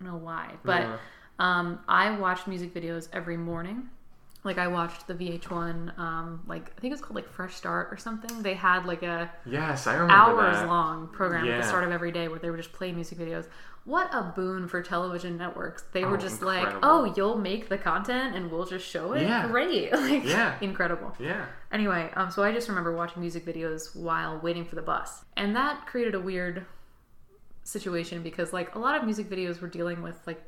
know 0.00 0.16
why, 0.16 0.54
but 0.64 0.82
Yeah. 0.82 0.96
um, 1.38 1.80
I 1.88 2.10
watched 2.18 2.46
music 2.46 2.74
videos 2.74 3.08
every 3.12 3.36
morning. 3.38 3.88
Like 4.46 4.58
I 4.58 4.68
watched 4.68 5.06
the 5.08 5.14
VH1, 5.14 5.98
um, 5.98 6.42
like 6.46 6.72
I 6.76 6.80
think 6.80 6.92
it's 6.92 7.02
called 7.02 7.16
like 7.16 7.28
Fresh 7.28 7.54
Start 7.56 7.88
or 7.92 7.96
something. 7.98 8.42
They 8.42 8.54
had 8.54 8.86
like 8.86 9.02
a 9.02 9.30
Yes, 9.44 9.86
I 9.86 9.94
remember 9.94 10.14
hours 10.14 10.56
that. 10.58 10.68
long 10.68 11.08
program 11.08 11.46
at 11.48 11.60
the 11.60 11.66
start 11.66 11.84
of 11.84 11.90
every 11.90 12.12
day 12.12 12.28
where 12.28 12.38
they 12.38 12.48
were 12.50 12.56
just 12.56 12.72
playing 12.72 12.94
music 12.94 13.18
videos. 13.18 13.46
What 13.84 14.08
a 14.12 14.22
boon 14.34 14.66
for 14.66 14.82
television 14.82 15.36
networks. 15.36 15.84
They 15.92 16.04
were 16.04 16.14
Oh, 16.14 16.20
just 16.20 16.40
incredible. 16.42 16.72
like, 16.74 16.80
"Oh, 16.82 17.12
you'll 17.16 17.38
make 17.38 17.68
the 17.68 17.78
content 17.78 18.34
and 18.34 18.50
we'll 18.50 18.64
just 18.66 18.84
show 18.86 19.12
it." 19.12 19.22
Yeah. 19.22 19.46
Great. 19.48 19.92
Like 19.92 20.24
Yeah. 20.24 20.56
incredible. 20.60 21.14
Yeah. 21.20 21.44
Anyway, 21.70 22.10
um 22.16 22.30
so 22.30 22.42
I 22.42 22.52
just 22.52 22.68
remember 22.68 22.94
watching 22.96 23.20
music 23.22 23.44
videos 23.44 23.94
while 23.94 24.38
waiting 24.40 24.64
for 24.64 24.74
the 24.76 24.82
bus. 24.82 25.24
And 25.36 25.54
that 25.56 25.86
created 25.86 26.14
a 26.14 26.20
weird 26.20 26.64
situation 27.62 28.22
because 28.22 28.52
like 28.52 28.74
a 28.74 28.78
lot 28.78 28.96
of 28.96 29.04
music 29.04 29.28
videos 29.28 29.60
were 29.60 29.68
dealing 29.68 30.02
with 30.02 30.16
like 30.26 30.42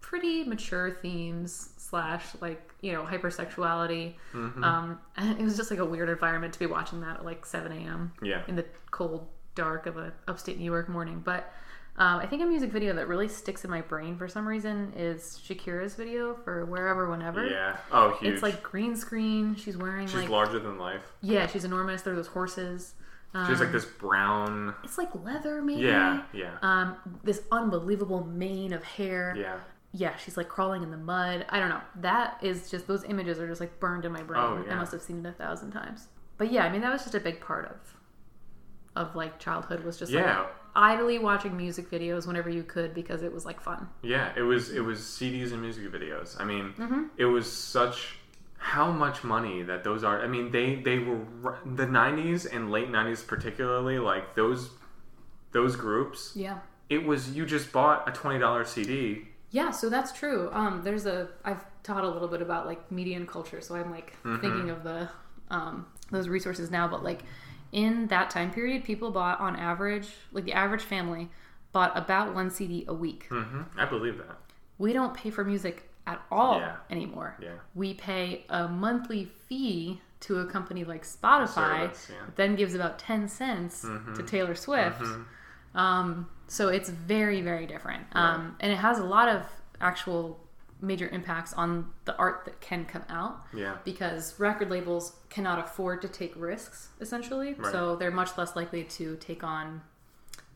pretty 0.00 0.44
mature 0.44 0.90
themes 1.02 1.70
slash 1.76 2.24
like 2.40 2.73
you 2.84 2.92
know 2.92 3.02
hypersexuality 3.02 4.14
um 4.34 4.98
and 5.16 5.40
it 5.40 5.42
was 5.44 5.56
just 5.56 5.70
like 5.70 5.80
a 5.80 5.84
weird 5.84 6.08
environment 6.08 6.52
to 6.52 6.58
be 6.58 6.66
watching 6.66 7.00
that 7.00 7.16
at 7.18 7.24
like 7.24 7.44
7 7.46 7.72
a.m 7.72 8.12
Yeah. 8.22 8.42
in 8.48 8.56
the 8.56 8.64
cold 8.90 9.26
dark 9.54 9.86
of 9.86 9.96
a 9.96 10.12
upstate 10.28 10.58
New 10.58 10.64
York 10.64 10.88
morning. 10.88 11.20
But 11.24 11.52
um, 11.96 12.18
I 12.18 12.26
think 12.26 12.42
a 12.42 12.44
music 12.44 12.72
video 12.72 12.92
that 12.94 13.06
really 13.06 13.28
sticks 13.28 13.62
in 13.64 13.70
my 13.70 13.82
brain 13.82 14.16
for 14.18 14.26
some 14.26 14.48
reason 14.48 14.92
is 14.96 15.40
Shakira's 15.46 15.94
video 15.94 16.34
for 16.34 16.64
Wherever 16.66 17.08
Whenever. 17.08 17.46
Yeah. 17.46 17.76
Oh, 17.92 18.16
huge. 18.18 18.32
It's 18.34 18.42
like 18.42 18.64
green 18.64 18.96
screen. 18.96 19.54
She's 19.54 19.76
wearing 19.76 20.08
she's 20.08 20.16
like 20.22 20.28
larger 20.28 20.58
than 20.58 20.76
life. 20.76 21.02
yeah, 21.20 21.46
she's 21.46 21.64
enormous. 21.64 22.02
There 22.02 22.12
are 22.12 22.16
those 22.16 22.26
horses. 22.26 22.94
She 23.32 23.38
has 23.38 23.60
like 23.60 23.70
this 23.72 23.84
brown. 23.84 24.74
It's 24.84 24.98
like 24.98 25.10
leather, 25.24 25.62
maybe. 25.62 25.82
Yeah, 25.82 26.22
yeah, 26.32 26.56
Um, 26.62 26.96
this 27.24 27.42
unbelievable 27.52 28.24
mane 28.24 28.72
of 28.72 28.82
hair. 28.82 29.34
yeah. 29.38 29.56
Yeah, 29.96 30.16
she's 30.16 30.36
like 30.36 30.48
crawling 30.48 30.82
in 30.82 30.90
the 30.90 30.96
mud. 30.96 31.46
I 31.48 31.60
don't 31.60 31.68
know. 31.68 31.80
That 32.00 32.38
is 32.42 32.68
just 32.68 32.88
those 32.88 33.04
images 33.04 33.38
are 33.38 33.46
just 33.46 33.60
like 33.60 33.78
burned 33.78 34.04
in 34.04 34.10
my 34.12 34.22
brain. 34.22 34.42
Oh, 34.42 34.64
yeah. 34.66 34.72
I 34.74 34.76
must 34.76 34.90
have 34.90 35.00
seen 35.02 35.24
it 35.24 35.28
a 35.28 35.32
thousand 35.32 35.70
times. 35.70 36.08
But 36.36 36.50
yeah, 36.50 36.64
I 36.64 36.70
mean 36.72 36.80
that 36.80 36.92
was 36.92 37.02
just 37.02 37.14
a 37.14 37.20
big 37.20 37.40
part 37.40 37.66
of 37.66 37.76
of 38.96 39.14
like 39.16 39.38
childhood 39.38 39.84
was 39.84 39.96
just 39.98 40.10
Yeah. 40.12 40.40
like 40.40 40.48
idly 40.76 41.18
watching 41.20 41.56
music 41.56 41.90
videos 41.90 42.26
whenever 42.26 42.50
you 42.50 42.64
could 42.64 42.92
because 42.94 43.22
it 43.22 43.32
was 43.32 43.44
like 43.44 43.60
fun. 43.60 43.88
Yeah, 44.02 44.32
it 44.36 44.42
was 44.42 44.70
it 44.70 44.80
was 44.80 44.98
CDs 45.00 45.52
and 45.52 45.62
music 45.62 45.84
videos. 45.92 46.40
I 46.40 46.44
mean, 46.44 46.74
Mm-hmm. 46.76 47.02
it 47.16 47.26
was 47.26 47.50
such 47.50 48.16
how 48.58 48.90
much 48.90 49.22
money 49.22 49.62
that 49.62 49.84
those 49.84 50.02
are. 50.02 50.22
I 50.22 50.26
mean, 50.26 50.50
they 50.50 50.76
they 50.76 50.98
were 50.98 51.20
the 51.64 51.86
'90s 51.86 52.46
and 52.52 52.70
late 52.72 52.88
'90s 52.90 53.24
particularly 53.26 53.98
like 54.00 54.34
those 54.34 54.70
those 55.52 55.76
groups. 55.76 56.32
Yeah. 56.34 56.58
It 56.90 57.04
was 57.04 57.30
you 57.36 57.46
just 57.46 57.70
bought 57.72 58.08
a 58.08 58.12
twenty 58.12 58.38
dollar 58.40 58.64
CD. 58.64 59.28
Yeah, 59.54 59.70
so 59.70 59.88
that's 59.88 60.10
true. 60.12 60.50
Um, 60.52 60.82
there's 60.82 61.06
a 61.06 61.28
I've 61.44 61.64
taught 61.84 62.02
a 62.04 62.08
little 62.08 62.26
bit 62.28 62.42
about 62.42 62.66
like 62.66 62.90
media 62.90 63.16
and 63.16 63.28
culture, 63.28 63.60
so 63.60 63.76
I'm 63.76 63.90
like 63.90 64.16
Mm-hmm. 64.24 64.40
thinking 64.40 64.70
of 64.70 64.82
the 64.82 65.08
um, 65.48 65.86
those 66.10 66.28
resources 66.28 66.70
now. 66.70 66.88
But 66.88 67.04
like 67.04 67.22
in 67.70 68.08
that 68.08 68.30
time 68.30 68.50
period, 68.50 68.82
people 68.84 69.10
bought 69.12 69.38
on 69.40 69.54
average, 69.56 70.08
like 70.32 70.44
the 70.44 70.52
average 70.54 70.82
family 70.82 71.28
bought 71.72 71.96
about 71.96 72.34
one 72.34 72.50
CD 72.50 72.84
a 72.88 72.94
week. 72.94 73.26
hmm 73.30 73.62
I 73.78 73.84
believe 73.84 74.18
that. 74.18 74.36
We 74.78 74.92
don't 74.92 75.14
pay 75.14 75.30
for 75.30 75.44
music 75.44 75.88
at 76.06 76.20
all 76.32 76.58
Yeah. 76.58 76.76
anymore. 76.90 77.36
Yeah. 77.40 77.50
We 77.76 77.94
pay 77.94 78.44
a 78.48 78.66
monthly 78.68 79.26
fee 79.48 80.00
to 80.20 80.40
a 80.40 80.46
company 80.46 80.82
like 80.84 81.04
Spotify, 81.04 81.48
Service, 81.48 82.08
yeah. 82.10 82.26
that 82.26 82.36
then 82.36 82.56
gives 82.56 82.74
about 82.74 82.98
ten 82.98 83.28
cents 83.28 83.82
to 84.16 84.22
Taylor 84.24 84.56
Swift. 84.56 85.00
Mm-hmm. 85.00 85.78
Um, 85.78 86.28
so 86.46 86.68
it's 86.68 86.88
very, 86.88 87.40
very 87.40 87.66
different. 87.66 88.04
Um, 88.12 88.56
and 88.60 88.72
it 88.72 88.76
has 88.76 88.98
a 88.98 89.04
lot 89.04 89.28
of 89.28 89.42
actual 89.80 90.38
major 90.80 91.08
impacts 91.08 91.52
on 91.54 91.90
the 92.04 92.14
art 92.16 92.44
that 92.44 92.60
can 92.60 92.84
come 92.84 93.04
out 93.08 93.46
Yeah. 93.54 93.76
because 93.84 94.38
record 94.38 94.70
labels 94.70 95.16
cannot 95.30 95.58
afford 95.58 96.02
to 96.02 96.08
take 96.08 96.34
risks, 96.36 96.88
essentially. 97.00 97.54
Right. 97.54 97.72
So 97.72 97.96
they're 97.96 98.10
much 98.10 98.36
less 98.36 98.54
likely 98.54 98.84
to 98.84 99.16
take 99.16 99.42
on 99.42 99.80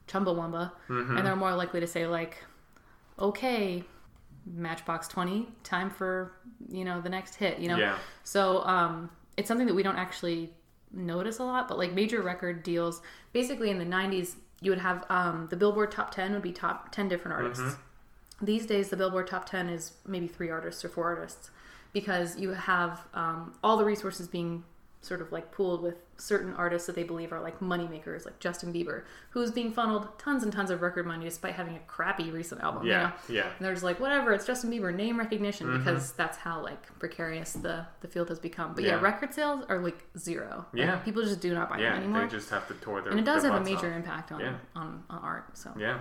Chumbawamba. 0.06 0.72
Mm-hmm. 0.88 1.16
And 1.16 1.26
they're 1.26 1.36
more 1.36 1.54
likely 1.54 1.80
to 1.80 1.86
say, 1.86 2.06
like, 2.06 2.36
okay, 3.18 3.84
Matchbox 4.46 5.08
20, 5.08 5.48
time 5.62 5.90
for, 5.90 6.32
you 6.70 6.84
know, 6.84 7.00
the 7.00 7.08
next 7.08 7.34
hit, 7.36 7.58
you 7.58 7.68
know? 7.68 7.76
Yeah. 7.76 7.96
So 8.24 8.62
um, 8.64 9.10
it's 9.36 9.48
something 9.48 9.66
that 9.66 9.74
we 9.74 9.82
don't 9.82 9.96
actually 9.96 10.50
notice 10.92 11.38
a 11.38 11.44
lot, 11.44 11.68
but 11.68 11.78
like 11.78 11.92
major 11.92 12.22
record 12.22 12.62
deals, 12.62 13.02
basically 13.32 13.70
in 13.70 13.78
the 13.78 13.84
90s, 13.84 14.36
you 14.60 14.70
would 14.70 14.80
have 14.80 15.04
um, 15.08 15.46
the 15.50 15.56
Billboard 15.56 15.92
Top 15.92 16.10
10 16.10 16.32
would 16.32 16.42
be 16.42 16.52
top 16.52 16.90
10 16.92 17.08
different 17.08 17.36
artists. 17.36 17.62
Mm-hmm. 17.62 18.44
These 18.44 18.66
days, 18.66 18.88
the 18.88 18.96
Billboard 18.96 19.26
Top 19.26 19.48
10 19.48 19.68
is 19.68 19.92
maybe 20.06 20.26
three 20.26 20.50
artists 20.50 20.84
or 20.84 20.88
four 20.88 21.04
artists 21.04 21.50
because 21.92 22.38
you 22.38 22.50
have 22.50 23.00
um, 23.14 23.54
all 23.62 23.76
the 23.76 23.84
resources 23.84 24.28
being 24.28 24.64
sort 25.00 25.20
of 25.20 25.32
like 25.32 25.52
pooled 25.52 25.82
with 25.82 25.96
certain 26.20 26.52
artists 26.54 26.86
that 26.86 26.96
they 26.96 27.04
believe 27.04 27.32
are 27.32 27.40
like 27.40 27.62
money 27.62 27.86
makers, 27.86 28.24
like 28.24 28.38
Justin 28.40 28.72
Bieber, 28.72 29.04
who's 29.30 29.50
being 29.52 29.72
funneled 29.72 30.18
tons 30.18 30.42
and 30.42 30.52
tons 30.52 30.68
of 30.70 30.82
record 30.82 31.06
money 31.06 31.24
despite 31.24 31.54
having 31.54 31.76
a 31.76 31.80
crappy 31.80 32.30
recent 32.30 32.60
album. 32.60 32.84
you 32.84 32.90
Yeah. 32.90 33.02
know? 33.02 33.12
Yeah. 33.28 33.46
And 33.58 33.68
just 33.68 33.84
like 33.84 34.00
whatever, 34.00 34.32
it's 34.32 34.44
Justin 34.44 34.70
Bieber 34.70 34.94
name 34.94 35.18
recognition 35.18 35.68
mm-hmm. 35.68 35.78
because 35.78 36.12
that's 36.12 36.36
how 36.38 36.60
like 36.60 36.98
precarious 36.98 37.52
the 37.52 37.86
the 38.00 38.08
field 38.08 38.28
has 38.30 38.38
become. 38.40 38.74
But 38.74 38.84
yeah, 38.84 38.96
Yeah. 38.96 39.00
record 39.00 39.32
sales 39.32 39.64
are 39.68 39.78
like 39.78 40.04
zero. 40.18 40.66
Like, 40.72 40.82
Yeah. 40.82 40.96
people 40.96 41.22
just 41.22 41.40
do 41.40 41.54
not 41.54 41.70
buy 41.70 41.78
them 41.78 41.94
anymore, 41.94 42.22
They 42.22 42.28
just 42.28 42.50
have 42.50 42.66
to 42.68 42.74
tour 42.74 43.00
their. 43.00 43.12
and 43.12 43.20
it 43.20 43.24
does 43.24 43.44
have 43.44 43.54
a 43.54 43.60
major 43.60 43.88
off. 43.90 43.96
impact 43.96 44.32
on, 44.32 44.40
Yeah. 44.40 44.54
on 44.74 45.04
on 45.08 45.18
art. 45.22 45.56
So 45.56 45.72
Yeah. 45.76 46.00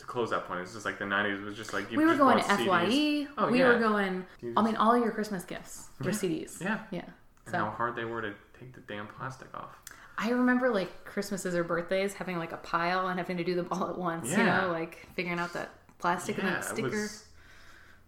To 0.00 0.04
close 0.06 0.28
that 0.30 0.46
point, 0.46 0.60
it's 0.60 0.74
just 0.74 0.84
like 0.84 0.98
the 0.98 1.06
'90s 1.06 1.42
was 1.42 1.56
just 1.56 1.72
like 1.72 1.90
you 1.90 1.96
we 1.96 2.04
were 2.04 2.16
going 2.16 2.36
to. 2.36 2.44
Fye. 2.44 3.26
Oh, 3.38 3.48
we 3.50 3.60
yeah. 3.60 3.68
were 3.68 3.78
going. 3.78 4.26
You 4.42 4.52
I 4.56 4.62
mean, 4.62 4.76
all 4.76 4.98
your 4.98 5.12
Christmas 5.12 5.44
gifts 5.44 5.88
were 6.00 6.10
CDs. 6.10 6.60
Yeah. 6.60 6.80
yeah. 6.90 7.04
And 7.46 7.56
how 7.56 7.70
hard 7.70 7.94
they 7.96 8.04
were 8.04 8.20
to 8.20 8.32
take 8.64 8.74
the 8.74 8.92
damn 8.92 9.06
plastic 9.06 9.48
off. 9.54 9.78
I 10.16 10.30
remember 10.30 10.70
like 10.70 11.04
Christmases 11.04 11.54
or 11.54 11.64
birthdays 11.64 12.14
having 12.14 12.38
like 12.38 12.52
a 12.52 12.56
pile 12.58 13.08
and 13.08 13.18
having 13.18 13.36
to 13.36 13.44
do 13.44 13.54
them 13.54 13.68
all 13.70 13.88
at 13.90 13.98
once. 13.98 14.30
You 14.30 14.44
know, 14.44 14.70
like 14.72 15.06
figuring 15.16 15.38
out 15.38 15.52
that 15.54 15.70
plastic 15.98 16.38
and 16.38 16.46
Yeah, 16.46 16.54
that 16.54 16.60
it 16.60 16.64
sticker. 16.64 17.08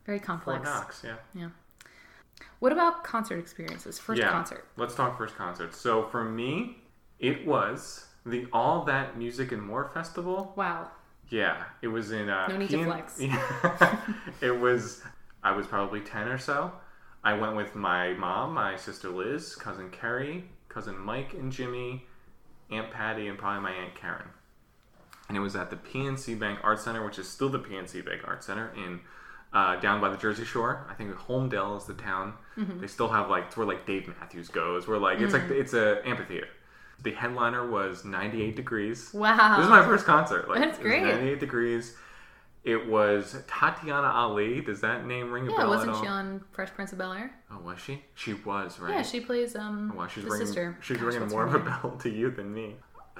Very 0.05 0.21
complex. 0.21 0.65
Knox. 0.65 1.03
Yeah. 1.05 1.17
Yeah. 1.35 1.49
What 2.61 2.73
about 2.73 3.03
concert 3.03 3.39
experiences? 3.39 3.99
First 3.99 4.21
yeah. 4.21 4.31
concert. 4.31 4.67
Let's 4.77 4.95
talk 4.95 5.19
first 5.19 5.35
concert. 5.35 5.75
So 5.75 6.05
for 6.05 6.25
me, 6.25 6.79
it 7.19 7.45
was 7.45 8.07
the 8.25 8.47
All 8.53 8.85
That 8.85 9.19
Music 9.19 9.51
and 9.53 9.63
More 9.63 9.89
Festival. 9.89 10.53
Wow. 10.57 10.91
Yeah, 11.29 11.65
it 11.83 11.89
was 11.89 12.13
in. 12.13 12.29
Uh, 12.29 12.47
No 12.47 12.57
need 12.57 12.71
to 12.71 12.85
flex. 12.85 13.21
It 14.41 14.57
was. 14.61 15.03
I 15.43 15.53
was 15.53 15.67
probably 15.67 16.01
ten 16.01 16.29
or 16.29 16.39
so. 16.39 16.73
I 17.27 17.33
went 17.33 17.57
with 17.57 17.75
my 17.75 18.13
mom, 18.13 18.55
my 18.55 18.77
sister 18.77 19.09
Liz, 19.11 19.55
cousin 19.57 19.91
Kerry, 19.91 20.45
cousin 20.69 20.97
Mike 20.99 21.35
and 21.35 21.51
Jimmy, 21.51 22.07
Aunt 22.71 22.91
Patty, 22.91 23.27
and 23.29 23.37
probably 23.37 23.63
my 23.63 23.73
Aunt 23.73 23.95
Karen. 23.95 24.29
And 25.29 25.37
it 25.37 25.41
was 25.41 25.57
at 25.57 25.71
the 25.71 25.77
PNC 25.77 26.39
Bank 26.39 26.61
Art 26.63 26.79
Center, 26.81 27.05
which 27.05 27.19
is 27.19 27.29
still 27.29 27.49
the 27.49 27.59
PNC 27.59 28.05
Bank 28.07 28.23
Art 28.27 28.45
Center 28.45 28.73
in 28.77 29.01
uh, 29.53 29.75
down 29.81 30.01
by 30.01 30.09
the 30.09 30.17
Jersey 30.17 30.45
Shore. 30.45 30.87
I 30.89 30.95
think 30.95 31.11
Holmdel 31.15 31.79
is 31.79 31.85
the 31.87 31.95
town. 31.95 32.35
Mm-hmm. 32.57 32.81
They 32.81 32.87
still 32.87 33.09
have 33.09 33.29
like 33.29 33.47
it's 33.47 33.57
where 33.57 33.67
like 33.67 33.87
Dave 33.87 34.07
Matthews 34.07 34.49
goes. 34.49 34.87
Where 34.87 34.99
like 34.99 35.19
it's 35.21 35.35
Mm. 35.35 35.41
like 35.49 35.51
it's 35.51 35.75
a 35.75 36.07
amphitheater. 36.07 36.49
The 37.03 37.11
headliner 37.13 37.69
was 37.69 38.05
98 38.05 38.55
degrees. 38.55 39.11
Wow. 39.13 39.57
This 39.57 39.65
is 39.65 39.71
my 39.71 39.83
first 39.85 40.05
concert. 40.07 40.49
Like, 40.49 40.61
That's 40.61 40.79
great. 40.79 41.03
98 41.03 41.41
degrees. 41.41 41.97
It 42.67 42.89
was 42.89 43.37
Tatiana 43.47 44.09
Ali. 44.09 44.61
Does 44.61 44.81
that 44.81 45.07
name 45.07 45.31
ring 45.31 45.45
a 45.45 45.51
bell? 45.51 45.61
Yeah, 45.61 45.67
wasn't 45.69 45.97
she 45.99 46.07
on 46.09 46.43
Fresh 46.51 46.71
Prince 46.75 46.91
of 46.91 46.99
Bel 46.99 47.13
Air? 47.13 47.31
Oh, 47.49 47.61
was 47.61 47.79
she? 47.79 48.03
She 48.17 48.35
was, 48.35 48.81
right? 48.81 48.93
Yeah, 48.93 49.03
she 49.03 49.21
plays 49.21 49.55
um 49.55 49.95
Wow, 49.97 50.09
she's 50.09 50.25
the 50.25 50.31
ringing, 50.31 50.47
sister. 50.49 50.77
She's 50.81 50.97
Gosh, 50.97 51.15
ringing 51.15 51.29
more 51.29 51.47
of 51.47 51.55
a 51.55 51.61
bell 51.61 51.97
to 52.03 52.11
you 52.11 52.33
than 52.33 52.53
me. 52.53 52.75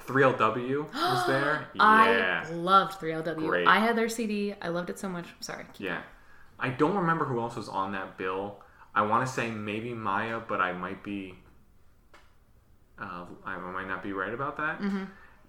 3LW 0.05 0.93
was 0.93 1.27
there. 1.27 1.69
I 1.79 2.43
loved 2.51 2.99
3LW. 2.99 3.47
Great. 3.47 3.67
I 3.67 3.79
had 3.79 3.95
their 3.95 4.09
CD. 4.09 4.53
I 4.61 4.67
loved 4.67 4.89
it 4.89 4.99
so 4.99 5.07
much. 5.07 5.27
Sorry. 5.39 5.63
Yeah. 5.79 6.01
I 6.59 6.67
don't 6.67 6.95
remember 6.95 7.23
who 7.23 7.39
else 7.39 7.55
was 7.55 7.69
on 7.69 7.93
that 7.93 8.17
bill. 8.17 8.61
I 8.93 9.03
want 9.03 9.25
to 9.25 9.31
say 9.31 9.49
maybe 9.49 9.93
Maya, 9.93 10.41
but 10.45 10.59
I 10.59 10.73
might 10.73 11.03
be. 11.05 11.35
Uh, 12.99 13.25
I 13.45 13.57
might 13.57 13.87
not 13.87 14.03
be 14.03 14.11
right 14.11 14.33
about 14.33 14.57
that. 14.57 14.81
Mm-hmm. 14.81 15.05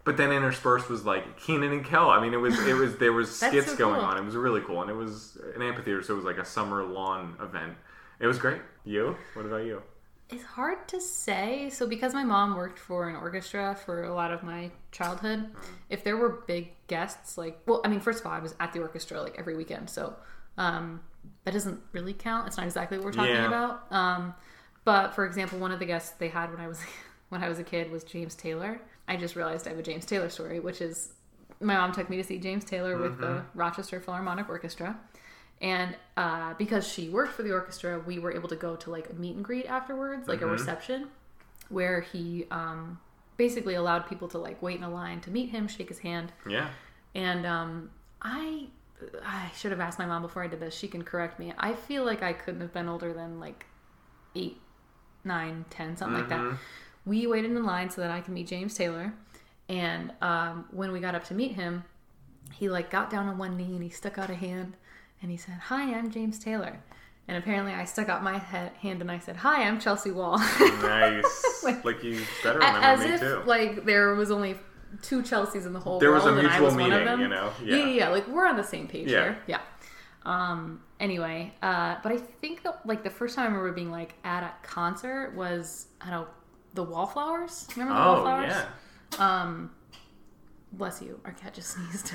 But 0.09 0.17
then 0.17 0.33
interspersed 0.33 0.89
was 0.89 1.05
like 1.05 1.39
Kenan 1.39 1.71
and 1.71 1.85
Kel. 1.85 2.09
I 2.09 2.19
mean, 2.19 2.33
it 2.33 2.39
was 2.39 2.59
it 2.67 2.73
was 2.73 2.97
there 2.97 3.13
was 3.13 3.29
skits 3.39 3.73
so 3.73 3.77
going 3.77 3.97
cool. 4.01 4.05
on. 4.09 4.17
It 4.17 4.25
was 4.25 4.37
really 4.37 4.63
cool, 4.63 4.81
and 4.81 4.91
it 4.91 4.95
was 4.95 5.37
an 5.55 5.61
amphitheater, 5.61 6.03
so 6.03 6.15
it 6.15 6.17
was 6.17 6.25
like 6.25 6.39
a 6.39 6.47
summer 6.47 6.83
lawn 6.83 7.37
event. 7.43 7.75
It 8.19 8.27
was 8.27 8.39
great. 8.39 8.63
You? 8.87 9.19
What 9.35 9.45
about 9.45 9.67
you? 9.67 9.83
It's 10.31 10.43
hard 10.45 10.89
to 10.89 10.99
say. 10.99 11.69
So 11.69 11.87
because 11.87 12.15
my 12.15 12.25
mom 12.25 12.57
worked 12.57 12.79
for 12.79 13.07
an 13.11 13.17
orchestra 13.17 13.77
for 13.85 14.05
a 14.05 14.15
lot 14.15 14.33
of 14.33 14.43
my 14.43 14.71
childhood, 14.93 15.51
if 15.91 16.05
there 16.05 16.17
were 16.17 16.43
big 16.47 16.71
guests, 16.87 17.37
like 17.37 17.61
well, 17.67 17.83
I 17.85 17.89
mean, 17.89 18.01
first 18.01 18.21
of 18.21 18.27
all, 18.27 18.33
I 18.33 18.39
was 18.39 18.55
at 18.61 18.73
the 18.73 18.81
orchestra 18.81 19.21
like 19.21 19.35
every 19.39 19.59
weekend, 19.59 19.91
so 19.91 20.17
um, 20.57 21.03
that 21.45 21.53
doesn't 21.53 21.81
really 21.93 22.15
count. 22.15 22.47
It's 22.47 22.57
not 22.57 22.65
exactly 22.65 22.97
what 22.97 23.05
we're 23.05 23.13
talking 23.13 23.35
Yeah. 23.35 23.47
about. 23.47 23.93
Um, 23.93 24.33
but 24.87 25.15
for 25.15 25.27
example, 25.27 25.59
one 25.59 25.71
of 25.71 25.79
the 25.81 25.85
guests 25.85 26.13
they 26.13 26.29
had 26.29 26.51
when 26.51 26.61
I 26.63 26.67
was 26.67 26.81
when 27.29 27.45
I 27.45 27.49
was 27.51 27.59
a 27.59 27.65
kid 27.65 27.91
was 27.91 28.05
James 28.05 28.35
Taylor. 28.35 28.81
I 29.09 29.17
just 29.17 29.35
realized 29.35 29.67
I 29.67 29.71
have 29.71 29.79
a 29.79 29.83
James 29.83 30.05
Taylor 30.05 30.29
story, 30.29 30.61
which 30.61 30.81
is 30.81 31.13
my 31.61 31.75
mom 31.75 31.93
took 31.93 32.09
me 32.09 32.17
to 32.19 32.25
see 32.25 32.39
James 32.39 32.65
Taylor 32.65 32.97
with 32.97 33.19
the 33.19 33.43
Rochester 33.55 34.01
Philharmonic 34.01 34.49
Orchestra. 34.49 34.97
And 35.61 35.97
uh, 36.17 36.55
because 36.55 36.87
she 36.87 37.09
worked 37.09 37.33
for 37.33 37.43
the 37.43 37.53
orchestra, 37.53 37.99
we 37.99 38.21
were 38.21 38.33
able 38.33 38.49
to 38.49 38.57
go 38.57 38.77
to 38.77 38.91
like 38.91 39.11
a 39.11 39.15
meet 39.15 39.35
and 39.35 39.45
greet 39.45 39.67
afterwards, 39.67 40.29
like 40.29 40.41
a 40.41 40.47
reception, 40.47 41.09
where 41.69 42.01
he 42.01 42.47
um, 42.53 43.01
basically 43.37 43.75
allowed 43.75 44.09
people 44.09 44.29
to 44.29 44.39
like 44.39 44.63
wait 44.63 44.77
in 44.77 44.85
a 44.85 44.91
line 44.91 45.21
to 45.23 45.31
meet 45.31 45.51
him, 45.51 45.67
shake 45.67 45.89
his 45.89 45.99
hand. 45.99 46.33
Yeah. 46.49 46.69
And 47.15 47.45
um, 47.45 47.91
I, 48.23 48.67
I 49.25 49.51
should 49.57 49.73
have 49.73 49.81
asked 49.81 49.99
my 49.99 50.07
mom 50.07 50.23
before 50.23 50.45
I 50.45 50.47
did 50.47 50.61
this. 50.61 50.77
She 50.77 50.87
can 50.87 51.03
correct 51.03 51.41
me. 51.41 51.53
I 51.59 51.73
feel 51.73 52.05
like 52.05 52.23
I 52.23 52.35
couldn't 52.35 52.61
have 52.61 52.73
been 52.73 52.89
older 52.89 53.13
than 53.13 53.41
like 53.41 53.67
eight, 54.37 54.61
nine, 55.25 55.65
ten, 55.71 55.97
something 55.97 56.21
like 56.21 56.29
that. 56.29 56.57
We 57.09 57.27
waited 57.27 57.51
in 57.51 57.65
line 57.65 57.91
so 57.91 58.01
that 58.03 58.11
I 58.11 58.21
could 58.21 58.35
meet 58.35 58.47
James 58.47 58.75
Taylor. 58.75 59.13
And 59.69 60.13
um, 60.23 60.67
when 60.71 60.93
we 60.93 61.01
got 61.01 61.15
up 61.15 61.25
to 61.25 61.35
meet 61.35 61.53
him, 61.53 61.85
he 62.53 62.69
like 62.69 62.91
got 62.91 63.11
down 63.11 63.27
on 63.29 63.39
one 63.39 63.57
knee 63.57 63.65
and 63.75 63.83
he 63.83 63.91
stuck 63.91 64.19
out 64.19 64.31
a 64.31 64.35
hand 64.35 64.75
and 65.21 65.31
he 65.31 65.37
said, 65.37 65.55
"Hi, 65.65 65.95
I'm 65.95 66.11
James 66.11 66.39
Taylor." 66.39 66.79
And 67.27 67.37
apparently, 67.37 67.73
I 67.75 67.85
stuck 67.85 68.09
out 68.09 68.23
my 68.23 68.39
he- 68.39 68.89
hand 68.89 69.03
and 69.03 69.11
I 69.11 69.19
said, 69.19 69.37
"Hi, 69.37 69.65
I'm 69.65 69.79
Chelsea 69.79 70.11
Wall." 70.11 70.39
Nice. 70.39 71.65
like 71.85 72.03
you 72.03 72.21
better 72.43 72.59
remember 72.59 72.79
As 72.87 73.01
me 73.01 73.07
if 73.13 73.21
too. 73.21 73.43
like 73.47 73.85
there 73.85 74.15
was 74.15 74.31
only 74.31 74.57
two 75.03 75.21
Chelseas 75.23 75.67
in 75.67 75.75
the 75.75 75.81
whole 75.81 75.99
There 76.01 76.13
was 76.13 76.25
world 76.25 76.37
a 76.37 76.39
and 76.41 76.49
I 76.49 76.51
mutual 76.53 76.67
was 76.67 76.77
meeting, 76.77 77.21
you 77.21 77.29
know? 77.29 77.53
Yeah. 77.63 77.77
Yeah. 77.77 77.87
yeah. 77.87 78.09
Like 78.09 78.27
we're 78.29 78.47
on 78.47 78.57
the 78.57 78.65
same 78.65 78.87
page 78.89 79.11
Yeah. 79.11 79.23
here. 79.25 79.39
Yeah. 79.47 79.61
Um. 80.25 80.81
Anyway, 81.01 81.53
uh, 81.63 81.97
but 82.03 82.11
I 82.13 82.17
think 82.17 82.63
that 82.63 82.85
like 82.87 83.05
the 83.05 83.11
first 83.11 83.37
time 83.37 83.45
I 83.45 83.47
remember 83.49 83.73
being 83.73 83.91
like 83.91 84.15
at 84.25 84.43
a 84.43 84.53
concert 84.67 85.35
was 85.37 85.89
I 86.01 86.11
don't 86.11 86.23
know 86.23 86.29
the 86.79 86.85
Wallflowers. 86.85 87.67
Remember 87.77 87.95
the 87.95 88.01
oh 88.07 88.13
Wallflowers? 88.15 88.55
yeah. 89.19 89.43
Um, 89.43 89.71
bless 90.73 91.03
you. 91.03 91.19
Our 91.25 91.33
cat 91.33 91.55
just 91.55 91.71
sneezed. 91.75 92.13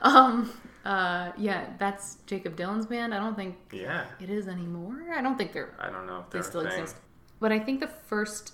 um, 0.00 0.50
uh, 0.84 1.32
yeah, 1.36 1.66
that's 1.78 2.16
Jakob 2.26 2.56
Dylan's 2.56 2.86
band. 2.86 3.14
I 3.14 3.18
don't 3.18 3.36
think 3.36 3.56
Yeah. 3.72 4.06
it 4.20 4.30
is 4.30 4.48
anymore. 4.48 5.04
I 5.14 5.20
don't 5.22 5.36
think 5.36 5.52
they're 5.52 5.74
I 5.78 5.90
don't 5.90 6.06
know 6.06 6.20
if 6.24 6.30
they 6.30 6.40
still 6.42 6.62
exist. 6.62 6.96
But 7.40 7.52
I 7.52 7.58
think 7.58 7.80
the 7.80 7.88
first, 7.88 8.52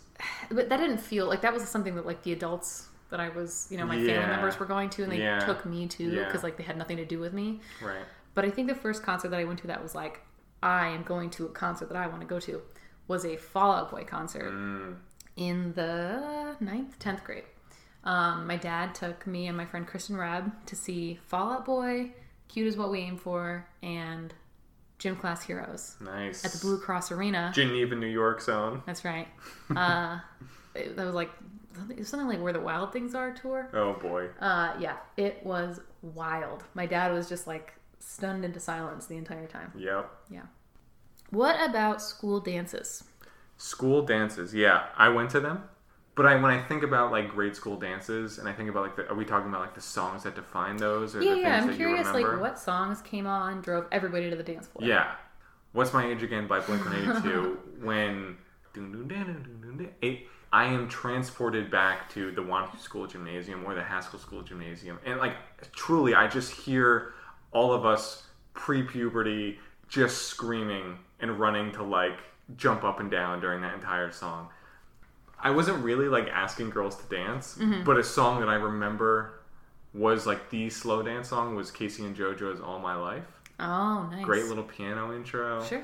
but 0.50 0.68
that 0.68 0.76
didn't 0.78 0.98
feel 0.98 1.26
like 1.26 1.42
that 1.42 1.52
was 1.52 1.62
something 1.68 1.94
that 1.96 2.06
like 2.06 2.22
the 2.22 2.32
adults 2.32 2.88
that 3.10 3.20
I 3.20 3.28
was, 3.28 3.68
you 3.70 3.78
know, 3.78 3.86
my 3.86 3.96
family 3.96 4.26
members 4.26 4.58
were 4.58 4.66
going 4.66 4.90
to, 4.90 5.04
and 5.04 5.12
they 5.12 5.18
Yeah. 5.18 5.38
took 5.40 5.64
me 5.64 5.86
to 5.86 6.04
Yeah. 6.04 6.24
because 6.24 6.42
like 6.42 6.56
they 6.56 6.64
had 6.64 6.76
nothing 6.76 6.96
to 6.96 7.04
do 7.04 7.18
with 7.20 7.32
me. 7.32 7.60
Right. 7.80 8.04
But 8.34 8.44
I 8.44 8.50
think 8.50 8.68
the 8.68 8.74
first 8.74 9.02
concert 9.04 9.28
that 9.30 9.38
I 9.40 9.44
went 9.44 9.60
to 9.60 9.68
that 9.68 9.80
was 9.82 9.94
like, 9.94 10.22
I 10.62 10.88
am 10.88 11.02
going 11.04 11.30
to 11.30 11.46
a 11.46 11.48
concert 11.50 11.88
that 11.88 11.96
I 11.96 12.06
want 12.08 12.20
to 12.22 12.26
go 12.26 12.40
to, 12.40 12.62
was 13.08 13.24
a 13.24 13.36
Fall 13.36 13.72
Out 13.72 13.90
Boy 13.92 14.04
concert 14.04 14.52
Mm. 14.52 14.96
In 15.36 15.72
the 15.74 16.56
ninth, 16.60 16.98
tenth 16.98 17.22
grade. 17.24 17.44
Um, 18.04 18.46
my 18.46 18.56
dad 18.56 18.94
took 18.94 19.26
me 19.26 19.48
and 19.48 19.56
my 19.56 19.66
friend 19.66 19.86
Kristen 19.86 20.16
Rab 20.16 20.52
to 20.66 20.76
see 20.76 21.18
Fall 21.26 21.52
Out 21.52 21.64
Boy, 21.66 22.12
Cute 22.48 22.68
is 22.68 22.76
What 22.76 22.90
We 22.90 23.00
Aim 23.00 23.18
For, 23.18 23.66
and 23.82 24.32
Gym 24.98 25.16
Class 25.16 25.42
Heroes 25.42 25.96
Nice. 26.00 26.44
at 26.44 26.52
the 26.52 26.58
Blue 26.58 26.78
Cross 26.78 27.10
Arena. 27.12 27.50
Geneva, 27.54 27.94
New 27.96 28.06
York 28.06 28.40
zone. 28.40 28.82
That's 28.86 29.04
right. 29.04 29.28
Uh, 29.74 30.20
that 30.74 31.04
was 31.04 31.14
like 31.14 31.30
something 32.02 32.28
like 32.28 32.40
Where 32.40 32.52
the 32.52 32.60
Wild 32.60 32.92
Things 32.92 33.14
Are 33.14 33.32
tour. 33.32 33.68
Oh 33.74 33.94
boy. 33.94 34.28
Uh, 34.40 34.74
yeah, 34.78 34.96
it 35.16 35.44
was 35.44 35.80
wild. 36.00 36.64
My 36.74 36.86
dad 36.86 37.12
was 37.12 37.28
just 37.28 37.46
like 37.46 37.74
stunned 37.98 38.44
into 38.44 38.60
silence 38.60 39.06
the 39.06 39.16
entire 39.16 39.46
time. 39.46 39.72
Yep. 39.76 40.10
Yeah. 40.30 40.42
What 41.30 41.56
about 41.68 42.00
school 42.00 42.40
dances? 42.40 43.02
School 43.58 44.02
dances. 44.02 44.54
Yeah, 44.54 44.86
I 44.96 45.08
went 45.08 45.30
to 45.30 45.40
them. 45.40 45.64
But 46.14 46.24
I, 46.24 46.34
when 46.36 46.50
I 46.50 46.62
think 46.62 46.82
about 46.82 47.12
like 47.12 47.28
grade 47.28 47.54
school 47.54 47.76
dances, 47.76 48.38
and 48.38 48.48
I 48.48 48.52
think 48.52 48.70
about 48.70 48.84
like, 48.84 48.96
the, 48.96 49.06
are 49.08 49.14
we 49.14 49.26
talking 49.26 49.50
about 49.50 49.60
like 49.60 49.74
the 49.74 49.82
songs 49.82 50.22
that 50.22 50.34
define 50.34 50.78
those, 50.78 51.14
or 51.14 51.22
Yeah, 51.22 51.34
the 51.34 51.40
yeah. 51.40 51.60
things 51.60 51.62
I'm 51.62 51.70
that 51.70 51.76
curious, 51.76 52.06
you 52.06 52.12
like 52.14 52.40
what 52.40 52.58
songs 52.58 53.02
came 53.02 53.26
on, 53.26 53.60
drove 53.60 53.86
everybody 53.92 54.30
to 54.30 54.36
the 54.36 54.42
dance 54.42 54.66
floor. 54.66 54.88
Yeah. 54.88 55.12
What's 55.72 55.92
My 55.92 56.06
Age 56.06 56.22
Again 56.22 56.46
by 56.46 56.60
Blink 56.60 56.84
182 56.86 57.58
when 57.82 58.38
dun, 58.72 58.92
dun, 58.92 59.08
dun, 59.08 59.08
dun, 59.08 59.26
dun, 59.26 59.60
dun, 59.60 59.76
dun, 59.76 59.88
it, 60.00 60.20
I 60.52 60.64
am 60.64 60.88
transported 60.88 61.70
back 61.70 62.08
to 62.14 62.32
the 62.32 62.40
Wanty 62.40 62.80
School 62.80 63.06
Gymnasium 63.06 63.62
or 63.66 63.74
the 63.74 63.82
Haskell 63.82 64.18
School 64.18 64.40
Gymnasium. 64.40 64.98
And 65.04 65.18
like 65.18 65.34
truly 65.72 66.14
I 66.14 66.28
just 66.28 66.50
hear 66.50 67.12
all 67.52 67.74
of 67.74 67.84
us 67.84 68.22
pre 68.54 68.82
puberty 68.82 69.58
just 69.88 70.28
screaming 70.28 70.98
and 71.20 71.38
running 71.38 71.72
to 71.72 71.82
like 71.82 72.18
jump 72.56 72.84
up 72.84 73.00
and 73.00 73.10
down 73.10 73.40
during 73.40 73.62
that 73.62 73.74
entire 73.74 74.12
song. 74.12 74.48
I 75.38 75.50
wasn't 75.50 75.82
really 75.84 76.08
like 76.08 76.28
asking 76.28 76.70
girls 76.70 76.96
to 76.96 77.14
dance, 77.14 77.56
Mm-hmm. 77.58 77.84
but 77.84 77.98
a 77.98 78.04
song 78.04 78.40
that 78.40 78.48
I 78.48 78.54
remember 78.54 79.40
was 79.92 80.26
like 80.26 80.50
the 80.50 80.68
slow 80.70 81.02
dance 81.02 81.28
song 81.28 81.54
was 81.56 81.70
K-Ci 81.70 82.04
and 82.04 82.16
JoJo's 82.16 82.60
All 82.60 82.78
My 82.78 82.94
Life 82.94 83.24
Oh, 83.58 84.08
nice. 84.10 84.24
great 84.24 84.44
little 84.46 84.64
piano 84.64 85.14
intro. 85.14 85.64
Sure. 85.64 85.82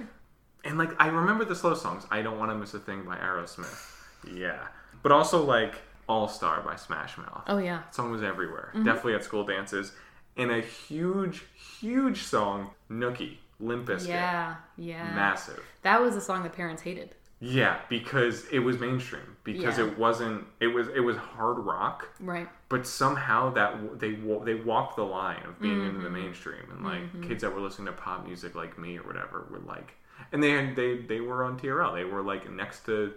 And 0.64 0.78
like 0.78 0.90
I 1.00 1.08
remember 1.08 1.44
the 1.44 1.56
slow 1.56 1.74
songs. 1.74 2.04
I 2.10 2.22
don't 2.22 2.38
want 2.38 2.50
to 2.50 2.54
miss 2.56 2.74
a 2.74 2.78
thing 2.78 3.02
by 3.04 3.16
Aerosmith. 3.16 3.90
Yeah. 4.32 4.60
But 5.02 5.10
also 5.12 5.42
like 5.44 5.76
All 6.08 6.28
Star 6.28 6.60
by 6.60 6.76
Smash 6.76 7.16
Mouth. 7.18 7.42
Oh 7.48 7.58
yeah. 7.58 7.78
That 7.78 7.94
song 7.94 8.10
was 8.12 8.22
everywhere. 8.22 8.68
Mm-hmm. 8.74 8.84
Definitely 8.84 9.14
at 9.14 9.24
school 9.24 9.44
dances. 9.44 9.92
And 10.36 10.50
a 10.50 10.60
huge, 10.60 11.44
huge 11.80 12.22
song, 12.22 12.70
Nookie, 12.90 13.36
Limp 13.62 13.86
Bizkit. 13.86 14.08
Yeah. 14.08 14.56
Yeah. 14.76 15.14
Massive. 15.14 15.62
That 15.82 16.00
was 16.00 16.16
a 16.16 16.20
song 16.20 16.42
that 16.42 16.52
parents 16.52 16.82
hated. 16.82 17.14
Yeah, 17.40 17.78
because 17.88 18.46
it 18.52 18.60
was 18.60 18.78
mainstream. 18.78 19.36
Because 19.42 19.76
Yeah. 19.78 19.86
it 19.86 19.98
wasn't. 19.98 20.46
It 20.60 20.68
was. 20.68 20.86
It 20.88 21.00
was 21.00 21.16
hard 21.16 21.58
rock. 21.58 22.06
Right. 22.20 22.48
But 22.68 22.86
somehow 22.86 23.50
that 23.54 23.98
they 23.98 24.12
they 24.44 24.54
walked 24.54 24.94
the 24.96 25.02
line 25.04 25.42
of 25.46 25.60
being 25.60 25.84
into 25.84 25.98
the 26.00 26.06
Mm-hmm. 26.08 26.14
mainstream, 26.14 26.62
and 26.70 26.84
like 26.84 27.28
kids 27.28 27.42
that 27.42 27.52
were 27.52 27.60
listening 27.60 27.86
to 27.86 27.92
pop 27.92 28.24
music 28.26 28.54
like 28.54 28.78
me 28.78 28.96
or 28.98 29.02
whatever 29.02 29.46
were 29.50 29.58
like, 29.58 29.94
and 30.30 30.40
they 30.42 30.50
had, 30.50 30.76
they 30.76 30.98
they 30.98 31.20
were 31.20 31.42
on 31.42 31.58
TRL. 31.58 31.94
They 31.94 32.04
were 32.04 32.22
like 32.22 32.48
next 32.50 32.84
to 32.86 33.12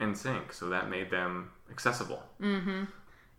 NSYNC, 0.00 0.52
so 0.52 0.68
that 0.70 0.90
made 0.90 1.10
them 1.10 1.50
accessible. 1.70 2.22
Mm-hmm. 2.40 2.84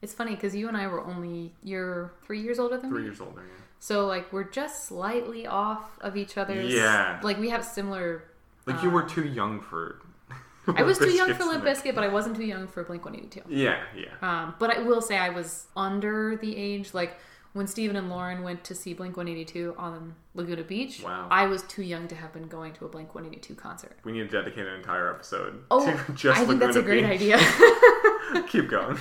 It's 0.01 0.13
funny 0.13 0.35
because 0.35 0.55
you 0.55 0.69
and 0.69 0.77
I 0.77 0.87
were 0.87 1.03
only 1.03 1.53
you're 1.63 2.13
three 2.25 2.39
years 2.41 2.59
older 2.59 2.77
than 2.77 2.89
Three 2.89 2.99
me. 3.01 3.05
years 3.07 3.19
older. 3.19 3.41
Yeah. 3.41 3.63
So 3.79 4.05
like 4.05 4.31
we're 4.33 4.43
just 4.43 4.85
slightly 4.85 5.47
off 5.47 5.97
of 6.01 6.17
each 6.17 6.37
other's. 6.37 6.73
Yeah. 6.73 7.19
Like 7.23 7.37
we 7.39 7.49
have 7.49 7.63
similar. 7.63 8.23
Like 8.65 8.83
you 8.83 8.89
were 8.89 9.03
too 9.03 9.25
young 9.27 9.61
for. 9.61 10.01
I 10.67 10.83
was 10.83 10.99
too 10.99 11.09
young 11.09 11.33
for 11.33 11.45
Limp 11.45 11.63
Bizkit. 11.63 11.95
But 11.95 12.03
I 12.03 12.09
wasn't 12.09 12.35
too 12.35 12.45
young 12.45 12.67
for 12.67 12.83
Blink 12.83 13.05
One 13.05 13.15
Eighty 13.15 13.27
Two. 13.27 13.41
Yeah, 13.47 13.81
yeah. 13.95 14.09
Um, 14.21 14.55
but 14.59 14.75
I 14.75 14.81
will 14.81 15.01
say 15.01 15.17
I 15.17 15.29
was 15.29 15.65
under 15.75 16.35
the 16.35 16.55
age 16.55 16.93
like 16.93 17.17
when 17.53 17.65
Stephen 17.65 17.95
and 17.95 18.09
Lauren 18.11 18.43
went 18.43 18.63
to 18.65 18.75
see 18.75 18.93
Blink 18.93 19.17
182 19.17 19.73
on 19.75 20.13
Laguna 20.35 20.63
Beach. 20.63 21.01
Wow. 21.03 21.27
I 21.31 21.47
was 21.47 21.63
too 21.63 21.81
young 21.81 22.07
to 22.09 22.15
have 22.15 22.31
been 22.31 22.47
going 22.47 22.73
to 22.73 22.85
a 22.85 22.87
Blink 22.87 23.15
182 23.15 23.55
concert. 23.55 23.97
We 24.03 24.11
need 24.11 24.29
to 24.29 24.37
dedicate 24.37 24.67
an 24.67 24.75
entire 24.75 25.09
episode 25.11 25.63
Oh, 25.71 25.83
to 25.83 26.13
just 26.13 26.39
I 26.39 26.45
think 26.45 26.59
that's 26.59 26.75
a 26.75 26.83
great 26.83 27.01
Beach. 27.07 27.21
idea. 27.21 27.37
Keep 28.47 28.69
going. 28.69 28.97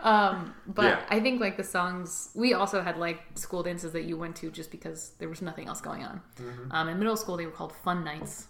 um, 0.00 0.54
but 0.66 0.84
Yeah. 0.84 1.00
I 1.10 1.20
think 1.20 1.40
like 1.40 1.56
the 1.56 1.64
songs 1.64 2.30
we 2.34 2.54
also 2.54 2.82
had 2.82 2.96
like 2.98 3.20
school 3.34 3.62
dances 3.62 3.92
that 3.92 4.04
you 4.04 4.16
went 4.16 4.36
to 4.36 4.50
just 4.50 4.70
because 4.70 5.12
there 5.18 5.28
was 5.28 5.42
nothing 5.42 5.68
else 5.68 5.80
going 5.80 6.02
on. 6.04 6.20
Mm-hmm. 6.40 6.72
Um, 6.72 6.88
in 6.88 6.98
middle 6.98 7.16
school 7.16 7.36
they 7.36 7.46
were 7.46 7.52
called 7.52 7.72
fun 7.84 8.04
nights 8.04 8.46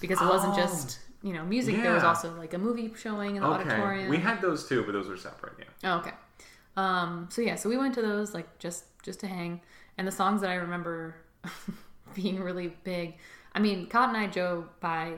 because 0.00 0.20
it 0.20 0.26
wasn't 0.26 0.54
Oh. 0.54 0.56
just 0.56 0.98
you 1.22 1.32
know 1.32 1.44
music. 1.44 1.76
There 1.80 1.94
was 1.94 2.04
also 2.04 2.34
like 2.36 2.52
a 2.54 2.58
movie 2.58 2.92
showing 2.96 3.36
in 3.36 3.42
the 3.42 3.48
Okay, 3.48 3.62
auditorium. 3.70 4.08
we 4.08 4.18
had 4.18 4.40
those 4.42 4.68
too, 4.68 4.82
but 4.84 4.92
those 4.92 5.08
were 5.08 5.16
separate. 5.16 5.54
Yeah. 5.58 5.94
Oh, 5.94 5.98
okay. 6.00 6.12
Um, 6.76 7.28
so 7.30 7.42
yeah, 7.42 7.54
so 7.56 7.68
we 7.68 7.76
went 7.76 7.94
to 7.94 8.02
those 8.02 8.34
like 8.34 8.58
just 8.58 8.84
just 9.02 9.20
to 9.20 9.26
hang, 9.26 9.60
and 9.98 10.06
the 10.08 10.12
songs 10.12 10.40
that 10.40 10.50
I 10.50 10.54
remember 10.54 11.14
being 12.14 12.40
really 12.40 12.68
big. 12.84 13.14
I 13.54 13.58
mean, 13.60 13.86
Cotton 13.86 14.16
Eye 14.16 14.26
Joe 14.28 14.66
by 14.80 15.14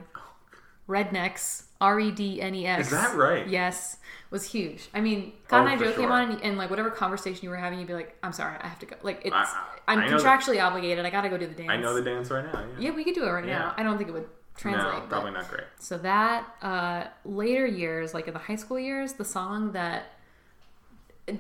Rednex, 0.89 1.65
R 1.81 1.99
E 2.01 2.11
D 2.11 2.41
N 2.43 2.55
E 2.55 2.67
X. 2.67 2.87
Is 2.87 2.93
that 2.93 3.15
right? 3.17 3.47
Yes, 3.49 3.97
was 4.31 4.45
huge. 4.45 4.89
I 4.95 5.01
mean, 5.01 5.33
Cotton 5.49 5.69
Oh, 5.69 5.71
Eye 5.73 5.77
for 5.79 5.85
Joe 5.85 5.93
came 5.95 6.13
on, 6.13 6.31
and, 6.33 6.43
and 6.43 6.59
like 6.59 6.71
whatever 6.71 6.91
conversation 6.91 7.41
you 7.43 7.51
were 7.51 7.57
having, 7.57 7.79
you'd 7.79 7.89
be 7.89 7.95
like, 7.95 8.17
"I'm 8.23 8.33
sorry, 8.33 8.57
I 8.61 8.67
have 8.69 8.79
to 8.81 8.87
go." 8.87 8.97
Like 9.03 9.23
it's, 9.25 9.35
I- 9.35 9.43
I- 9.43 9.93
I'm 9.93 9.99
I 10.01 10.07
know 10.09 10.17
contractually 10.17 10.63
obligated. 10.65 11.05
I 11.05 11.11
got 11.11 11.23
to 11.23 11.29
go 11.29 11.37
do 11.37 11.47
the 11.47 11.55
dance. 11.55 11.71
I 11.71 11.77
know 11.77 11.93
the 11.95 12.01
dance 12.03 12.31
right 12.31 12.45
now. 12.45 12.59
Yeah. 12.79 12.89
Yeah, 12.91 12.95
we 12.97 13.05
could 13.05 13.15
do 13.15 13.25
it 13.25 13.31
right 13.31 13.45
Yeah. 13.45 13.59
now. 13.59 13.75
I 13.77 13.83
don't 13.83 13.97
think 13.99 14.09
it 14.09 14.13
would 14.13 14.29
translate. 14.57 14.95
no, 14.95 15.01
but- 15.01 15.09
probably 15.11 15.31
not 15.33 15.49
great. 15.51 15.65
so 15.79 15.99
that 15.99 16.47
uh, 16.63 17.05
later 17.25 17.67
years, 17.67 18.15
like 18.15 18.27
in 18.27 18.33
the 18.35 18.41
high 18.41 18.57
school 18.57 18.79
years, 18.79 19.15
the 19.15 19.25
song 19.25 19.73
that 19.73 20.13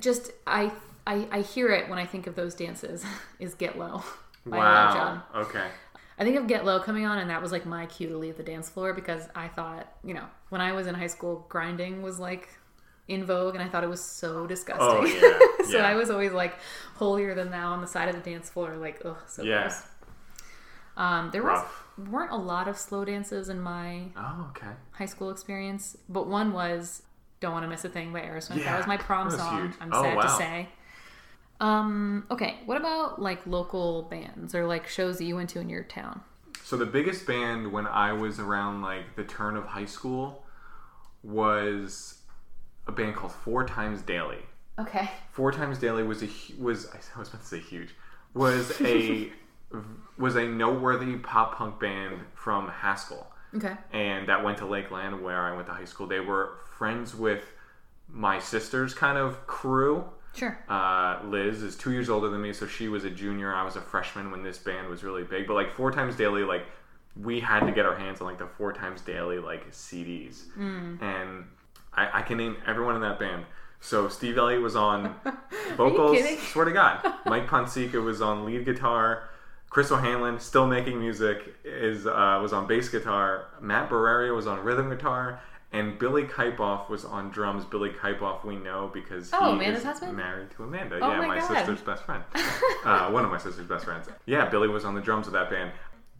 just 0.00 0.30
I 0.46 0.72
I, 1.06 1.26
I 1.30 1.40
hear 1.42 1.68
it 1.70 1.88
when 1.90 1.98
I 1.98 2.06
think 2.06 2.26
of 2.26 2.34
those 2.34 2.54
dances 2.54 3.04
is 3.38 3.54
"Get 3.54 3.78
Low" 3.78 4.02
by. 4.46 4.58
Wow. 4.58 5.22
Okay. 5.34 5.66
I 6.18 6.24
think 6.24 6.36
of 6.36 6.46
"Get 6.46 6.64
Low" 6.64 6.78
coming 6.80 7.04
on, 7.06 7.18
and 7.18 7.28
that 7.30 7.42
was 7.42 7.50
like 7.52 7.66
my 7.66 7.86
cue 7.86 8.08
to 8.08 8.16
leave 8.16 8.36
the 8.36 8.42
dance 8.42 8.68
floor 8.70 8.92
because 8.94 9.28
I 9.34 9.48
thought, 9.48 9.92
you 10.04 10.14
know, 10.14 10.26
when 10.50 10.60
I 10.60 10.72
was 10.72 10.86
in 10.86 10.94
high 10.94 11.08
school, 11.08 11.44
grinding 11.48 12.02
was 12.02 12.18
like 12.20 12.48
in 13.08 13.24
vogue, 13.26 13.54
and 13.54 13.62
I 13.62 13.68
thought 13.68 13.84
it 13.84 13.90
was 13.90 14.02
so 14.04 14.46
disgusting. 14.46 14.86
Oh, 14.88 15.04
yeah, 15.60 15.66
so 15.66 15.78
yeah. 15.78 15.86
I 15.88 15.94
was 15.94 16.10
always 16.10 16.32
like 16.32 16.54
holier 16.94 17.34
than 17.34 17.50
thou 17.50 17.72
on 17.72 17.80
the 17.80 17.86
side 17.86 18.08
of 18.08 18.14
the 18.14 18.30
dance 18.30 18.48
floor, 18.48 18.76
like 18.76 19.02
ugh, 19.04 19.16
so 19.26 19.42
Yeah. 19.42 19.62
gross. 19.62 19.82
Um, 20.96 21.30
there 21.32 21.42
Rough. 21.42 21.84
was 21.98 22.08
weren't 22.08 22.30
a 22.32 22.36
lot 22.36 22.68
of 22.68 22.76
slow 22.78 23.04
dances 23.04 23.48
in 23.48 23.60
my 23.60 24.04
Oh, 24.16 24.46
okay. 24.50 24.70
high 24.92 25.06
school 25.06 25.30
experience, 25.30 25.96
but 26.08 26.26
one 26.28 26.52
was 26.52 27.02
"Don't 27.40 27.52
Want 27.52 27.64
to 27.64 27.68
Miss 27.68 27.84
a 27.84 27.88
Thing" 27.88 28.12
by 28.12 28.20
Aerosmith. 28.20 28.58
Yeah, 28.58 28.64
that 28.70 28.78
was 28.78 28.86
my 28.86 28.96
prom 28.96 29.28
that 29.28 29.32
was 29.32 29.40
song. 29.40 29.60
huge. 29.62 29.72
I'm 29.80 29.90
Oh, 29.92 30.02
sad 30.02 30.20
to 30.22 30.28
say. 30.28 30.68
Um. 31.60 32.26
Okay. 32.30 32.56
What 32.66 32.76
about 32.76 33.20
like 33.20 33.46
local 33.46 34.02
bands 34.02 34.54
or 34.54 34.66
like 34.66 34.86
shows 34.88 35.18
that 35.18 35.24
you 35.24 35.36
went 35.36 35.50
to 35.50 35.60
in 35.60 35.68
your 35.68 35.84
town? 35.84 36.20
So 36.64 36.76
the 36.76 36.86
biggest 36.86 37.26
band 37.26 37.72
when 37.72 37.86
I 37.86 38.12
was 38.12 38.38
around 38.40 38.82
like 38.82 39.16
the 39.16 39.24
turn 39.24 39.56
of 39.56 39.64
high 39.66 39.84
school 39.84 40.44
was 41.22 42.18
a 42.86 42.92
band 42.92 43.16
called 43.16 43.32
Four 43.32 43.66
Times 43.66 44.02
Daily. 44.02 44.38
Okay. 44.78 45.10
Four 45.30 45.52
Times 45.52 45.78
Daily 45.78 46.02
was 46.02 46.22
a 46.22 46.28
was 46.58 46.86
I 46.92 47.18
was 47.18 47.28
about 47.28 47.42
to 47.42 47.46
say 47.46 47.60
huge 47.60 47.90
was 48.34 48.80
a 48.80 49.30
was 50.18 50.36
a 50.36 50.44
noteworthy 50.46 51.16
pop 51.16 51.54
punk 51.56 51.80
band 51.80 52.20
from 52.34 52.68
Haskell, 52.68 53.26
Okay. 53.56 53.74
and 53.92 54.28
that 54.28 54.44
went 54.44 54.58
to 54.58 54.66
Lakeland 54.66 55.22
where 55.22 55.40
I 55.40 55.54
went 55.54 55.66
to 55.66 55.72
high 55.72 55.84
school. 55.84 56.06
They 56.06 56.20
were 56.20 56.58
friends 56.78 57.14
with 57.14 57.42
my 58.08 58.38
sister's 58.38 58.94
kind 58.94 59.18
of 59.18 59.46
crew. 59.46 60.04
Sure. 60.34 60.58
Uh, 60.68 61.20
Liz 61.24 61.62
is 61.62 61.76
two 61.76 61.92
years 61.92 62.10
older 62.10 62.28
than 62.28 62.42
me, 62.42 62.52
so 62.52 62.66
she 62.66 62.88
was 62.88 63.04
a 63.04 63.10
junior. 63.10 63.54
I 63.54 63.62
was 63.62 63.76
a 63.76 63.80
freshman 63.80 64.30
when 64.30 64.42
this 64.42 64.58
band 64.58 64.88
was 64.88 65.04
really 65.04 65.22
big. 65.22 65.46
But 65.46 65.54
like 65.54 65.72
four 65.72 65.90
times 65.92 66.16
daily, 66.16 66.42
like 66.42 66.66
we 67.20 67.40
had 67.40 67.60
to 67.66 67.72
get 67.72 67.86
our 67.86 67.94
hands 67.96 68.20
on 68.20 68.26
like 68.26 68.38
the 68.38 68.46
four 68.46 68.72
times 68.72 69.00
daily 69.00 69.38
like 69.38 69.70
CDs, 69.70 70.42
and 71.00 71.44
I, 71.92 72.18
I 72.18 72.22
can 72.22 72.38
name 72.38 72.56
everyone 72.66 72.96
in 72.96 73.02
that 73.02 73.18
band. 73.18 73.44
So 73.80 74.08
Steve 74.08 74.38
Elliott 74.38 74.62
was 74.62 74.74
on 74.76 75.14
vocals. 75.76 76.16
Swear 76.50 76.64
to 76.64 76.72
God, 76.72 77.00
Mike 77.26 77.46
Ponsica 77.46 78.02
was 78.02 78.20
on 78.22 78.44
lead 78.44 78.64
guitar. 78.64 79.28
Chris 79.70 79.90
O'Hanlon, 79.90 80.38
still 80.38 80.66
making 80.66 80.98
music, 81.00 81.54
is 81.64 82.06
uh, 82.06 82.38
was 82.40 82.52
on 82.52 82.66
bass 82.66 82.88
guitar. 82.88 83.46
Matt 83.60 83.90
Barreria 83.90 84.34
was 84.34 84.46
on 84.46 84.60
rhythm 84.60 84.88
guitar, 84.88 85.40
And 85.74 85.98
Billy 85.98 86.22
Kipoff 86.22 86.88
was 86.88 87.04
on 87.04 87.30
drums. 87.30 87.64
Billy 87.64 87.90
Kipoff, 87.90 88.44
we 88.44 88.54
know 88.54 88.90
because 88.94 89.30
he 89.32 89.36
Oh, 89.40 89.50
Amanda's 89.52 89.80
is 89.80 89.84
husband? 89.84 90.16
married 90.16 90.52
to 90.52 90.62
Amanda. 90.62 91.00
Oh 91.02 91.10
yeah, 91.10 91.18
my 91.18 91.26
my, 91.26 91.40
sister's 91.40 91.80
best 91.80 92.04
friend. 92.04 92.22
uh, 92.84 93.10
one 93.10 93.24
of 93.24 93.30
my 93.32 93.38
sister's 93.38 93.66
best 93.66 93.84
friends. 93.84 94.08
Yeah, 94.24 94.48
Billy 94.48 94.68
was 94.68 94.84
on 94.84 94.94
the 94.94 95.00
drums 95.00 95.26
of 95.26 95.32
that 95.32 95.50
band. 95.50 95.72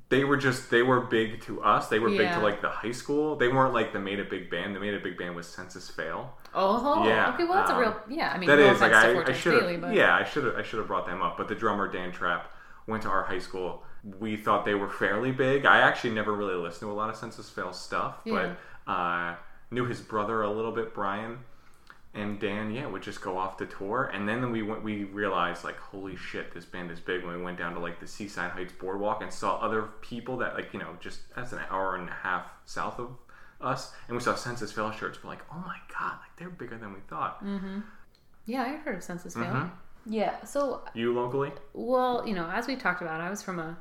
They 0.09 0.25
were 0.25 0.37
just 0.37 0.71
they 0.71 0.83
were 0.83 1.01
big 1.01 1.41
to 1.43 1.63
us. 1.63 1.87
They 1.89 2.01
were 2.01 2.11
big 2.11 2.33
to 2.33 2.41
like 2.41 2.63
the 2.63 2.69
high 2.69 2.91
school. 2.91 3.37
They 3.37 3.47
weren't 3.47 3.73
like 3.73 3.93
the 3.93 4.01
Made 4.01 4.19
a 4.19 4.25
Big 4.25 4.51
Band. 4.51 4.75
The 4.75 4.81
Made 4.81 4.95
a 4.95 4.99
Big 5.01 5.17
Band 5.17 5.37
was 5.37 5.47
Senses 5.47 5.89
Fail. 5.89 6.37
Oh, 6.53 7.07
Yeah, 7.07 7.33
Okay, 7.35 7.45
well 7.45 7.55
that's 7.55 7.71
a 7.71 7.75
um, 7.75 7.81
real. 7.81 7.97
Yeah, 8.09 8.33
I 8.33 8.39
mean, 8.39 8.49
That 8.49 8.59
no 8.59 8.73
is 8.73 8.81
like 8.81 8.93
I, 8.93 9.23
I 9.23 9.33
should 9.33 9.63
have 9.63 9.81
but 9.81 9.95
yeah 9.95 10.15
I 10.17 10.25
should 10.25 10.45
have 10.45 10.57
I 10.57 10.63
should 10.63 10.79
have 10.81 10.89
brought 10.89 11.07
them 11.07 11.23
up. 11.23 11.37
But 11.37 11.47
the 11.47 11.55
drummer 11.55 11.87
Dan 11.91 12.11
Trapp 12.11 12.53
went 12.89 13.05
to 13.05 13.09
our 13.09 13.23
high 13.23 13.39
school. 13.39 13.85
We 14.21 14.37
thought 14.37 14.65
they 14.65 14.75
were 14.75 14.91
fairly 14.91 15.33
big. 15.33 15.65
I 15.65 15.79
actually 15.79 16.11
never 16.11 16.33
really 16.35 16.57
listened 16.57 16.89
to 16.89 16.93
a 16.93 16.93
lot 16.93 17.09
of 17.09 17.17
Senses 17.17 17.49
Fail 17.49 17.73
stuff, 17.73 18.17
Yeah. 18.25 18.33
but 18.35 18.59
uh, 18.87 19.37
knew 19.71 19.87
his 19.87 20.01
brother 20.01 20.43
a 20.43 20.51
little 20.51 20.73
bit, 20.73 20.95
Brian. 20.95 21.39
And 22.17 22.39
Dan, 22.39 22.71
yeah, 22.71 22.87
would 22.87 23.03
just 23.03 23.21
go 23.21 23.37
off 23.37 23.57
to 23.57 23.67
tour, 23.67 24.09
and 24.15 24.29
then 24.29 24.53
we 24.53 24.63
went. 24.63 24.85
We 24.85 25.03
realized, 25.03 25.65
like, 25.65 25.77
holy 25.79 26.15
shit, 26.15 26.55
this 26.55 26.65
band 26.65 26.93
is 26.93 27.01
big. 27.01 27.25
When 27.25 27.37
we 27.37 27.43
went 27.43 27.59
down 27.59 27.75
to 27.75 27.81
like 27.81 27.99
the 27.99 28.07
Seaside 28.07 28.53
Heights 28.53 28.73
Boardwalk 28.73 29.21
and 29.21 29.33
saw 29.33 29.57
other 29.57 29.83
people 30.01 30.37
that, 30.37 30.55
like, 30.55 30.73
you 30.73 30.79
know, 30.79 30.97
just 31.01 31.19
that's 31.35 31.51
an 31.53 31.59
hour 31.71 31.97
and 31.97 32.09
a 32.09 32.13
half 32.13 32.47
south 32.67 33.01
of 33.01 33.17
us, 33.61 33.93
and 34.07 34.17
we 34.17 34.23
saw 34.23 34.37
Senses 34.37 34.71
Fail 34.71 34.93
shirts. 34.93 35.25
We're 35.25 35.31
like, 35.31 35.43
oh 35.53 35.59
my 35.67 35.79
god, 35.93 36.13
like 36.21 36.37
they're 36.39 36.51
bigger 36.51 36.79
than 36.79 36.93
we 36.93 37.01
thought. 37.09 37.45
Mm-hmm. 37.45 37.81
yeah, 38.47 38.63
I 38.63 38.77
heard 38.77 38.95
of 38.95 39.03
Senses 39.03 39.35
Fail. 39.35 39.45
Mhm. 39.47 39.71
Yeah, 40.07 40.45
so 40.45 40.83
You 40.95 41.15
locally? 41.15 41.51
Well, 41.73 42.23
you 42.29 42.35
know, 42.35 42.49
as 42.49 42.69
we 42.69 42.77
talked 42.77 43.03
about, 43.03 43.21
I 43.23 43.29
was 43.31 43.43
from 43.43 43.59
a, 43.59 43.77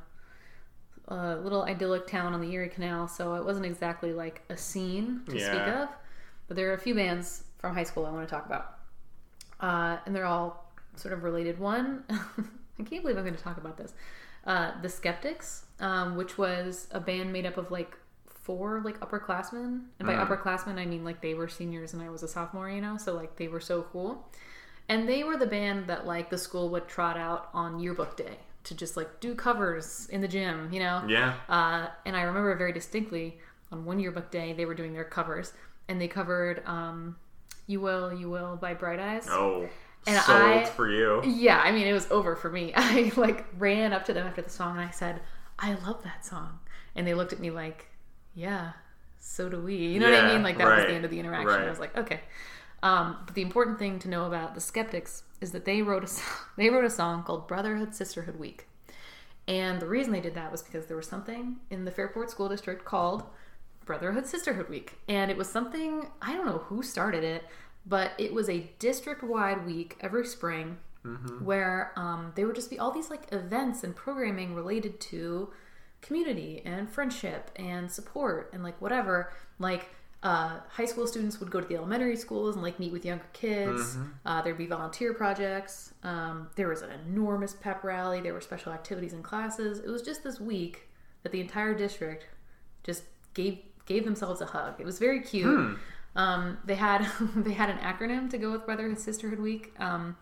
a 1.08 1.36
little 1.36 1.62
idyllic 1.64 2.06
town 2.06 2.32
on 2.34 2.40
the 2.40 2.50
Erie 2.52 2.68
Canal, 2.68 3.08
so 3.08 3.34
it 3.34 3.44
wasn't 3.44 3.66
exactly 3.66 4.12
like 4.12 4.42
a 4.48 4.56
scene 4.56 5.20
to 5.26 5.36
speak 5.38 5.66
of. 5.68 5.88
But 6.48 6.56
there 6.56 6.70
are 6.70 6.74
a 6.74 6.78
few 6.78 6.94
bands 6.94 7.44
from 7.58 7.74
high 7.74 7.84
school 7.84 8.06
I 8.06 8.10
want 8.10 8.26
to 8.28 8.34
talk 8.34 8.46
about, 8.46 8.78
uh, 9.60 9.98
and 10.06 10.14
they're 10.14 10.26
all 10.26 10.70
sort 10.96 11.14
of 11.14 11.22
related. 11.22 11.58
One, 11.58 12.04
I 12.10 12.82
can't 12.84 13.02
believe 13.02 13.16
I'm 13.16 13.24
going 13.24 13.36
to 13.36 13.42
talk 13.42 13.56
about 13.56 13.76
this. 13.76 13.94
Uh, 14.46 14.72
the 14.82 14.88
Skeptics, 14.88 15.64
um, 15.80 16.16
which 16.16 16.36
was 16.36 16.88
a 16.90 17.00
band 17.00 17.32
made 17.32 17.46
up 17.46 17.56
of 17.56 17.70
like 17.70 17.96
four 18.26 18.82
like 18.84 19.00
upperclassmen, 19.00 19.84
and 19.98 20.06
by 20.06 20.14
Mm. 20.14 20.26
upperclassmen 20.26 20.78
I 20.78 20.84
mean 20.84 21.02
like 21.02 21.22
they 21.22 21.32
were 21.32 21.48
seniors 21.48 21.94
and 21.94 22.02
I 22.02 22.10
was 22.10 22.22
a 22.22 22.28
sophomore, 22.28 22.68
you 22.68 22.80
know, 22.82 22.98
so 22.98 23.14
like 23.14 23.36
they 23.36 23.48
were 23.48 23.60
so 23.60 23.82
cool. 23.90 24.28
And 24.86 25.08
they 25.08 25.24
were 25.24 25.38
the 25.38 25.46
band 25.46 25.86
that 25.86 26.06
like 26.06 26.28
the 26.28 26.36
school 26.36 26.68
would 26.70 26.86
trot 26.86 27.16
out 27.16 27.48
on 27.54 27.80
yearbook 27.80 28.18
day 28.18 28.36
to 28.64 28.74
just 28.74 28.96
like 28.96 29.20
do 29.20 29.34
covers 29.34 30.08
in 30.10 30.20
the 30.20 30.28
gym, 30.28 30.70
you 30.72 30.80
know? 30.80 31.02
Yeah. 31.06 31.34
Uh, 31.48 31.88
and 32.06 32.16
I 32.16 32.22
remember 32.22 32.54
very 32.56 32.72
distinctly 32.72 33.38
on 33.72 33.84
one 33.84 33.98
yearbook 34.00 34.30
day 34.30 34.52
they 34.52 34.64
were 34.66 34.74
doing 34.74 34.92
their 34.92 35.04
covers 35.04 35.52
and 35.88 36.00
they 36.00 36.08
covered 36.08 36.62
um, 36.66 37.16
"You 37.66 37.80
Will, 37.80 38.12
You 38.12 38.30
Will" 38.30 38.56
by 38.56 38.74
Bright 38.74 39.00
Eyes. 39.00 39.26
Oh, 39.28 39.68
And 40.06 40.16
I- 40.18 40.64
for 40.64 40.90
you. 40.90 41.22
Yeah, 41.24 41.60
I 41.62 41.72
mean 41.72 41.86
it 41.86 41.92
was 41.92 42.10
over 42.10 42.36
for 42.36 42.50
me. 42.50 42.72
I 42.76 43.12
like 43.16 43.44
ran 43.58 43.92
up 43.92 44.04
to 44.06 44.12
them 44.12 44.26
after 44.26 44.42
the 44.42 44.50
song 44.50 44.78
and 44.78 44.86
I 44.86 44.90
said, 44.90 45.20
"I 45.58 45.74
love 45.74 46.02
that 46.04 46.24
song," 46.24 46.58
and 46.96 47.06
they 47.06 47.14
looked 47.14 47.32
at 47.32 47.40
me 47.40 47.50
like, 47.50 47.86
"Yeah, 48.34 48.72
so 49.20 49.48
do 49.48 49.60
we." 49.60 49.76
You 49.76 50.00
know 50.00 50.10
what 50.10 50.24
I 50.24 50.32
mean? 50.32 50.42
Like 50.42 50.58
that 50.58 50.66
was 50.66 50.86
the 50.86 50.92
end 50.92 51.04
of 51.04 51.10
the 51.10 51.20
interaction. 51.20 51.48
right. 51.48 51.66
I 51.66 51.70
was 51.70 51.78
like, 51.80 51.96
"Okay." 51.96 52.20
Um, 52.84 53.16
but 53.24 53.34
the 53.34 53.42
important 53.42 53.78
thing 53.78 53.98
to 54.00 54.08
know 54.08 54.26
about 54.26 54.54
the 54.54 54.60
Skeptics 54.60 55.24
is 55.40 55.52
that 55.52 55.64
they 55.64 55.82
wrote 55.82 56.04
a 56.04 56.06
so- 56.06 56.22
they 56.56 56.68
wrote 56.70 56.84
a 56.84 56.90
song 56.90 57.24
called 57.24 57.48
Brotherhood 57.48 57.94
Sisterhood 57.94 58.38
Week, 58.38 58.68
and 59.48 59.80
the 59.80 59.88
reason 59.88 60.12
they 60.12 60.20
did 60.20 60.34
that 60.34 60.52
was 60.52 60.62
because 60.62 60.86
there 60.86 60.96
was 60.96 61.08
something 61.08 61.56
in 61.70 61.84
the 61.84 61.90
Fairport 61.90 62.30
School 62.30 62.48
District 62.48 62.84
called 62.84 63.24
Brotherhood 63.84 64.26
Sisterhood 64.26 64.68
Week, 64.68 64.92
and 65.08 65.30
it 65.30 65.36
was 65.36 65.48
something 65.48 66.08
I 66.22 66.34
don't 66.34 66.46
know 66.46 66.58
who 66.58 66.82
started 66.82 67.24
it, 67.24 67.44
but 67.86 68.12
it 68.18 68.32
was 68.32 68.48
a 68.48 68.70
district-wide 68.78 69.66
week 69.66 69.96
every 70.00 70.26
spring 70.26 70.78
where 71.44 71.92
um, 71.96 72.32
there 72.34 72.46
would 72.46 72.54
just 72.56 72.70
be 72.70 72.78
all 72.78 72.90
these 72.90 73.10
like 73.10 73.30
events 73.32 73.84
and 73.84 73.94
programming 73.94 74.54
related 74.54 75.00
to 75.00 75.50
community 76.00 76.62
and 76.64 76.88
friendship 76.90 77.50
and 77.56 77.90
support 77.90 78.50
and 78.54 78.62
like 78.62 78.80
whatever. 78.80 79.30
Like 79.58 79.90
uh, 80.24 80.60
high 80.70 80.86
school 80.86 81.06
students 81.06 81.38
would 81.38 81.50
go 81.50 81.60
to 81.60 81.66
the 81.66 81.76
elementary 81.76 82.16
schools 82.16 82.56
and 82.56 82.64
like 82.64 82.80
meet 82.80 82.90
with 82.90 83.04
younger 83.04 83.26
kids. 83.34 83.98
Uh, 84.24 84.40
there'd 84.40 84.56
be 84.56 84.66
volunteer 84.66 85.12
projects. 85.12 85.92
Um, 86.02 86.48
there 86.56 86.66
was 86.66 86.80
an 86.80 86.90
enormous 87.06 87.52
pep 87.52 87.84
rally. 87.84 88.22
There 88.22 88.32
were 88.32 88.40
special 88.40 88.72
activities 88.72 89.12
and 89.12 89.22
classes. 89.22 89.80
It 89.80 89.88
was 89.88 90.00
just 90.00 90.24
this 90.24 90.40
week 90.40 90.88
that 91.22 91.30
the 91.30 91.42
entire 91.42 91.74
district 91.74 92.26
just 92.84 93.02
gave 93.34 93.58
gave 93.84 94.06
themselves 94.06 94.40
a 94.40 94.46
hug. 94.46 94.80
It 94.80 94.86
was 94.86 94.98
very 94.98 95.20
cute. 95.20 95.76
Um, 96.16 96.56
they 96.64 96.76
had 96.76 97.06
they 97.36 97.52
had 97.52 97.68
an 97.68 97.78
acronym 97.78 98.30
to 98.30 98.38
go 98.38 98.50
with 98.50 98.64
Brotherhood 98.64 98.98
Sisterhood 98.98 99.40
Week. 99.40 99.74
Um, 99.78 100.16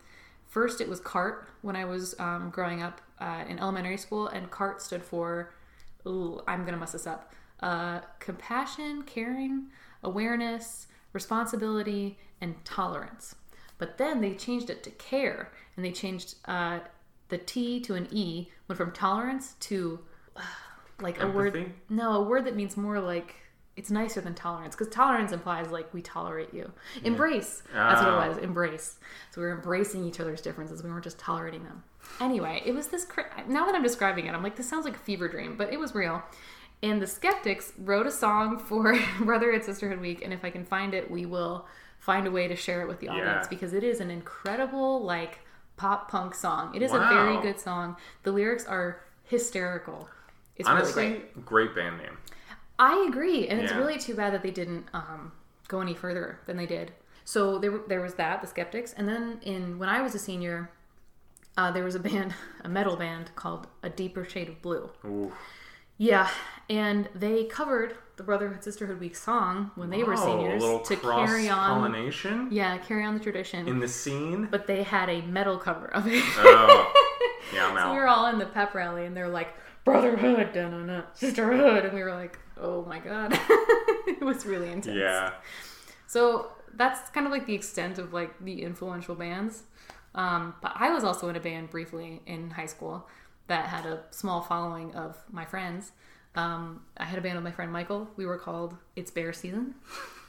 first, 0.49 0.81
it 0.81 0.89
was 0.89 0.99
CART 0.99 1.47
when 1.61 1.77
I 1.77 1.85
was 1.85 2.13
um, 2.19 2.49
growing 2.49 2.81
up 2.81 2.99
uh, 3.19 3.45
in 3.47 3.57
elementary 3.57 3.97
school, 3.97 4.27
and 4.27 4.51
CART 4.51 4.81
stood 4.81 5.01
for 5.01 5.53
ooh, 6.05 6.41
I'm 6.45 6.65
gonna 6.65 6.75
mess 6.75 6.91
this 6.91 7.07
up. 7.07 7.31
Uh, 7.61 8.01
compassion, 8.19 9.03
caring, 9.03 9.67
awareness, 10.03 10.87
responsibility, 11.13 12.17
and 12.41 12.55
tolerance. 12.65 13.35
But 13.77 13.97
then 13.97 14.21
they 14.21 14.33
changed 14.35 14.69
it 14.69 14.83
to 14.83 14.91
care, 14.91 15.51
and 15.75 15.83
they 15.83 15.91
changed 15.91 16.35
uh, 16.45 16.79
the 17.29 17.37
T 17.37 17.79
to 17.81 17.95
an 17.95 18.07
E. 18.11 18.49
Went 18.67 18.77
from 18.77 18.91
tolerance 18.91 19.53
to 19.61 19.99
uh, 20.37 20.41
like 21.01 21.21
a 21.21 21.27
word. 21.27 21.73
No, 21.89 22.13
a 22.13 22.21
word 22.23 22.45
that 22.45 22.55
means 22.55 22.77
more 22.77 22.99
like 22.99 23.35
it's 23.75 23.89
nicer 23.89 24.21
than 24.21 24.35
tolerance 24.35 24.75
because 24.75 24.93
tolerance 24.93 25.31
implies 25.31 25.71
like 25.71 25.91
we 25.93 26.01
tolerate 26.01 26.53
you. 26.53 26.71
Embrace. 27.03 27.63
That's 27.73 28.01
what 28.01 28.09
Ah. 28.13 28.23
it 28.25 28.29
was. 28.29 28.37
Embrace. 28.37 28.99
So 29.31 29.41
we 29.41 29.47
were 29.47 29.53
embracing 29.55 30.05
each 30.05 30.19
other's 30.19 30.41
differences. 30.41 30.83
We 30.83 30.91
weren't 30.91 31.03
just 31.03 31.17
tolerating 31.17 31.63
them. 31.63 31.83
Anyway, 32.21 32.61
it 32.65 32.73
was 32.73 32.87
this. 32.89 33.03
Cra- 33.03 33.43
now 33.47 33.65
that 33.65 33.73
I'm 33.73 33.81
describing 33.81 34.27
it, 34.27 34.33
I'm 34.35 34.43
like, 34.43 34.55
this 34.55 34.69
sounds 34.69 34.85
like 34.85 34.95
a 34.95 34.99
fever 34.99 35.27
dream, 35.27 35.57
but 35.57 35.73
it 35.73 35.79
was 35.79 35.95
real. 35.95 36.21
And 36.83 37.01
the 37.01 37.07
Skeptics 37.07 37.71
wrote 37.77 38.05
a 38.05 38.11
song 38.11 38.59
for 38.59 38.99
Brotherhood 39.21 39.63
Sisterhood 39.63 40.01
Week, 40.01 40.21
and 40.23 40.33
if 40.33 40.43
I 40.43 40.49
can 40.49 40.65
find 40.65 40.93
it, 40.93 41.09
we 41.09 41.25
will 41.25 41.65
find 41.99 42.27
a 42.27 42.31
way 42.31 42.49
to 42.49 42.55
share 42.57 42.81
it 42.81 42.87
with 42.89 42.99
the 42.99 43.07
audience 43.07 43.45
Yeah. 43.45 43.49
because 43.49 43.73
it 43.73 43.83
is 43.85 44.01
an 44.01 44.11
incredible 44.11 45.01
like 45.01 45.39
pop 45.77 46.11
punk 46.11 46.35
song. 46.35 46.75
It 46.75 46.81
is 46.81 46.91
a 46.91 46.99
very 46.99 47.41
good 47.41 47.57
song. 47.59 47.95
The 48.23 48.33
lyrics 48.33 48.65
are 48.65 49.01
hysterical. 49.23 50.09
It's 50.57 50.67
really 50.67 50.81
Honestly, 50.81 51.07
great. 51.09 51.45
great 51.45 51.75
band 51.75 51.97
name. 51.99 52.17
I 52.77 53.05
agree, 53.07 53.47
and 53.47 53.61
it's 53.61 53.71
really 53.73 53.97
too 53.97 54.13
bad 54.13 54.33
that 54.33 54.43
they 54.43 54.51
didn't 54.51 54.85
um, 54.93 55.31
go 55.69 55.79
any 55.79 55.93
further 55.93 56.39
than 56.47 56.57
they 56.57 56.65
did. 56.65 56.91
So 57.23 57.57
there, 57.59 57.79
there 57.87 58.01
was 58.01 58.15
that, 58.15 58.41
the 58.41 58.47
Skeptics, 58.47 58.91
and 58.91 59.07
then 59.07 59.39
in 59.41 59.79
when 59.79 59.87
I 59.87 60.01
was 60.01 60.13
a 60.15 60.19
senior, 60.19 60.69
uh, 61.57 61.71
there 61.71 61.85
was 61.85 61.95
a 61.95 61.99
band, 61.99 62.33
a 62.65 62.67
metal 62.67 62.97
band 62.97 63.31
called 63.37 63.67
A 63.83 63.89
Deeper 63.89 64.25
Shade 64.25 64.49
of 64.49 64.61
Blue. 64.61 64.89
Ooh. 65.05 65.31
Yeah, 65.97 66.29
and 66.69 67.07
they 67.15 67.45
covered 67.45 67.95
the 68.15 68.23
Brotherhood 68.23 68.63
Sisterhood 68.63 68.99
Week 68.99 69.15
song 69.15 69.71
when 69.75 69.89
they 69.89 70.03
were 70.03 70.15
seniors 70.17 70.63
a 70.63 70.79
to 70.83 70.95
carry 70.97 71.49
on. 71.49 71.81
pollination 71.81 72.47
Yeah, 72.51 72.77
carry 72.77 73.03
on 73.03 73.13
the 73.15 73.19
tradition. 73.19 73.67
in 73.67 73.79
the 73.79 73.87
scene. 73.87 74.47
but 74.51 74.67
they 74.67 74.83
had 74.83 75.09
a 75.09 75.21
metal 75.21 75.57
cover 75.57 75.87
of 75.93 76.07
it. 76.07 76.23
oh, 76.37 76.93
yeah, 77.53 77.67
I'm 77.67 77.75
So 77.77 77.91
we 77.91 77.91
out. 77.91 77.95
were 77.95 78.07
all 78.07 78.27
in 78.27 78.37
the 78.39 78.45
pep 78.45 78.73
rally, 78.75 79.05
and 79.05 79.15
they're 79.15 79.29
like, 79.29 79.49
"Brotherhood, 79.85 80.53
da 80.53 80.69
na 80.69 80.77
na, 80.83 81.01
sisterhood," 81.13 81.85
and 81.85 81.93
we 81.93 82.03
were 82.03 82.13
like, 82.13 82.37
"Oh 82.59 82.83
my 82.85 82.99
god!" 82.99 83.33
it 84.07 84.21
was 84.21 84.45
really 84.45 84.71
intense. 84.71 84.97
Yeah, 84.97 85.31
So 86.07 86.51
that's 86.75 87.09
kind 87.11 87.25
of 87.27 87.31
like 87.31 87.45
the 87.45 87.53
extent 87.53 87.97
of 87.99 88.13
like 88.13 88.43
the 88.43 88.61
influential 88.63 89.15
bands. 89.15 89.63
Um, 90.15 90.53
but 90.61 90.71
I 90.75 90.91
was 90.91 91.03
also 91.03 91.29
in 91.29 91.35
a 91.35 91.39
band 91.39 91.71
briefly 91.71 92.21
in 92.27 92.51
high 92.51 92.67
school 92.67 93.07
that 93.47 93.67
had 93.67 93.85
a 93.85 94.03
small 94.11 94.41
following 94.41 94.93
of 94.95 95.17
my 95.31 95.45
friends. 95.45 95.91
Um, 96.35 96.81
I 96.97 97.03
had 97.05 97.19
a 97.19 97.21
band 97.21 97.35
with 97.35 97.43
my 97.43 97.51
friend 97.51 97.71
Michael. 97.71 98.09
We 98.15 98.25
were 98.25 98.37
called 98.37 98.75
It's 98.95 99.11
Bear 99.11 99.33
Season. 99.33 99.75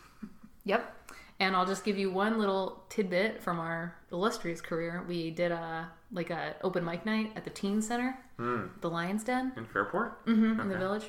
yep. 0.64 0.94
And 1.40 1.56
I'll 1.56 1.66
just 1.66 1.84
give 1.84 1.98
you 1.98 2.10
one 2.10 2.38
little 2.38 2.84
tidbit 2.88 3.42
from 3.42 3.58
our 3.58 3.96
illustrious 4.12 4.60
career. 4.60 5.04
We 5.08 5.30
did 5.30 5.50
a 5.50 5.90
like 6.12 6.30
a 6.30 6.54
open 6.62 6.84
mic 6.84 7.04
night 7.04 7.32
at 7.34 7.42
the 7.44 7.50
Teen 7.50 7.82
Center, 7.82 8.16
the 8.38 8.88
Lions 8.88 9.24
Den 9.24 9.52
in 9.56 9.64
Fairport. 9.66 10.20
in 10.26 10.56
the 10.68 10.78
village. 10.78 11.06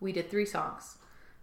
We 0.00 0.12
did 0.12 0.30
three 0.30 0.46
songs. 0.46 0.98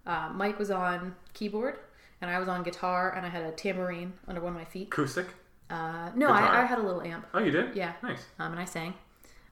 Uh, 0.06 0.30
Mike 0.34 0.58
was 0.58 0.72
on 0.72 1.16
keyboard, 1.34 1.78
and 2.22 2.32
I 2.32 2.40
was 2.40 2.48
on 2.48 2.64
guitar, 2.64 3.14
and 3.16 3.26
I 3.26 3.30
had 3.30 3.44
a 3.44 3.52
tambourine 3.52 4.14
under 4.28 4.40
one 4.42 4.54
of 4.54 4.58
my 4.58 4.66
feet. 4.66 4.88
Acoustic. 4.88 5.28
Uh, 5.70 6.12
no, 6.16 6.28
I, 6.30 6.62
I 6.62 6.66
had 6.66 6.80
a 6.80 6.82
little 6.82 7.02
amp, 7.02 7.28
Oh, 7.34 7.40
you 7.40 7.52
did? 7.52 7.76
Yeah. 7.76 7.94
Nice. 8.02 8.26
um, 8.40 8.52
and 8.54 8.62
I 8.62 8.66
sang. 8.66 8.94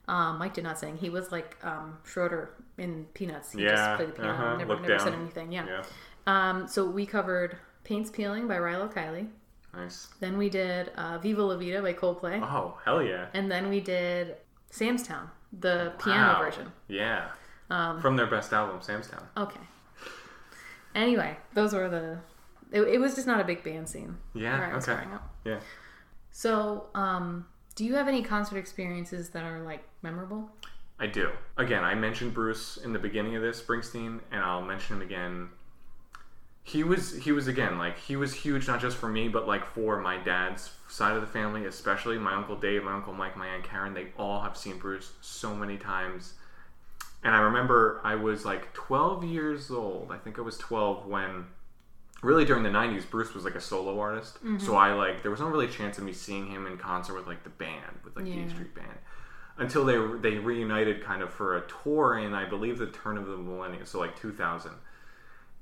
Um, 0.09 0.39
Mike 0.39 0.53
did 0.55 0.63
not 0.63 0.79
sing. 0.79 0.97
He 0.97 1.09
was 1.09 1.31
like 1.31 1.55
um, 1.63 1.97
Schroeder 2.03 2.49
in 2.77 3.05
Peanuts. 3.13 3.51
He 3.51 3.63
Yeah, 3.63 3.75
just 3.75 3.95
played 3.97 4.09
the 4.09 4.13
piano, 4.13 4.31
uh-huh, 4.31 4.57
never, 4.57 4.79
never 4.79 4.99
said 4.99 5.13
anything. 5.13 5.51
Yeah. 5.51 5.65
Yeah. 5.67 5.83
Um, 6.27 6.67
so 6.67 6.85
we 6.89 7.05
covered 7.05 7.57
Paints 7.83 8.09
Peeling 8.09 8.47
by 8.47 8.55
Rilo 8.57 8.91
Kiley. 8.93 9.27
Nice. 9.73 10.07
Then 10.19 10.37
we 10.37 10.49
did 10.49 10.89
uh, 10.97 11.19
Viva 11.19 11.43
La 11.43 11.55
Vida 11.57 11.81
by 11.81 11.93
Coldplay. 11.93 12.41
Oh, 12.41 12.77
hell 12.83 13.03
yeah. 13.03 13.27
And 13.35 13.51
then 13.51 13.69
we 13.69 13.79
did 13.79 14.37
Sam's 14.71 15.03
Town, 15.03 15.29
the 15.59 15.93
piano 16.03 16.33
Wow. 16.33 16.39
version. 16.39 16.71
Yeah. 16.87 17.29
Um, 17.69 18.01
From 18.01 18.15
their 18.15 18.25
best 18.25 18.51
album, 18.51 18.81
Sam's 18.81 19.07
Town. 19.07 19.27
Okay. 19.37 19.59
Anyway, 20.95 21.37
those 21.53 21.73
were 21.73 21.87
the 21.87 22.17
it, 22.71 22.81
it 22.81 22.99
was 22.99 23.15
just 23.15 23.27
not 23.27 23.39
a 23.39 23.43
big 23.43 23.63
band 23.63 23.87
scene. 23.87 24.17
Yeah, 24.33 24.59
where 24.59 24.71
I 24.71 24.75
was 24.75 24.87
okay. 24.87 25.03
Yeah. 25.45 25.59
So, 26.31 26.87
um, 26.95 27.45
do 27.79 27.85
you 27.85 27.95
have 27.95 28.09
any 28.09 28.21
concert 28.21 28.57
experiences 28.57 29.29
that 29.29 29.45
are 29.45 29.61
like 29.61 29.81
memorable? 30.01 30.49
I 30.99 31.07
do. 31.07 31.31
Again, 31.55 31.85
I 31.85 31.95
mentioned 31.95 32.33
Bruce 32.33 32.75
in 32.75 32.91
the 32.91 32.99
beginning 32.99 33.37
of 33.37 33.41
this 33.41 33.61
Springsteen, 33.61 34.19
and 34.33 34.43
I'll 34.43 34.61
mention 34.61 34.97
him 34.97 35.01
again. 35.01 35.47
He 36.61 36.83
was 36.83 37.15
he 37.15 37.31
was 37.31 37.47
again 37.47 37.77
like 37.77 37.97
he 37.97 38.17
was 38.17 38.33
huge 38.33 38.67
not 38.67 38.81
just 38.81 38.97
for 38.97 39.07
me 39.07 39.29
but 39.29 39.47
like 39.47 39.65
for 39.65 39.99
my 40.01 40.17
dad's 40.17 40.71
side 40.89 41.15
of 41.15 41.21
the 41.21 41.27
family 41.27 41.65
especially 41.65 42.19
my 42.19 42.33
uncle 42.33 42.57
Dave 42.57 42.83
my 42.83 42.93
uncle 42.93 43.13
Mike 43.13 43.37
my 43.37 43.47
aunt 43.47 43.63
Karen 43.63 43.93
they 43.93 44.07
all 44.19 44.41
have 44.41 44.55
seen 44.55 44.77
Bruce 44.77 45.13
so 45.21 45.55
many 45.55 45.77
times 45.77 46.33
and 47.23 47.33
I 47.33 47.39
remember 47.39 48.01
I 48.03 48.13
was 48.15 48.45
like 48.45 48.71
12 48.73 49.23
years 49.23 49.71
old 49.71 50.11
I 50.11 50.17
think 50.17 50.37
I 50.37 50.41
was 50.41 50.59
12 50.59 51.07
when 51.07 51.45
really 52.21 52.45
during 52.45 52.63
the 52.63 52.69
90s 52.69 53.09
Bruce 53.09 53.33
was 53.33 53.43
like 53.43 53.55
a 53.55 53.61
solo 53.61 53.99
artist 53.99 54.35
mm-hmm. 54.35 54.59
so 54.59 54.75
I 54.75 54.93
like 54.93 55.21
there 55.21 55.31
was 55.31 55.39
no 55.39 55.47
really 55.47 55.67
chance 55.67 55.97
of 55.97 56.03
me 56.03 56.13
seeing 56.13 56.47
him 56.47 56.67
in 56.67 56.77
concert 56.77 57.15
with 57.15 57.27
like 57.27 57.43
the 57.43 57.49
band 57.49 57.99
with 58.03 58.15
like 58.15 58.25
the 58.25 58.31
Yeah. 58.31 58.45
E 58.45 58.49
Street 58.49 58.75
Band 58.75 58.87
until 59.57 59.85
they 59.85 59.97
they 60.29 60.37
reunited 60.37 61.03
kind 61.03 61.21
of 61.21 61.31
for 61.31 61.57
a 61.57 61.63
tour 61.83 62.17
in 62.19 62.33
I 62.33 62.45
believe 62.45 62.77
the 62.77 62.87
turn 62.87 63.17
of 63.17 63.27
the 63.27 63.37
millennium 63.37 63.85
so 63.85 63.99
like 63.99 64.19
2000 64.19 64.71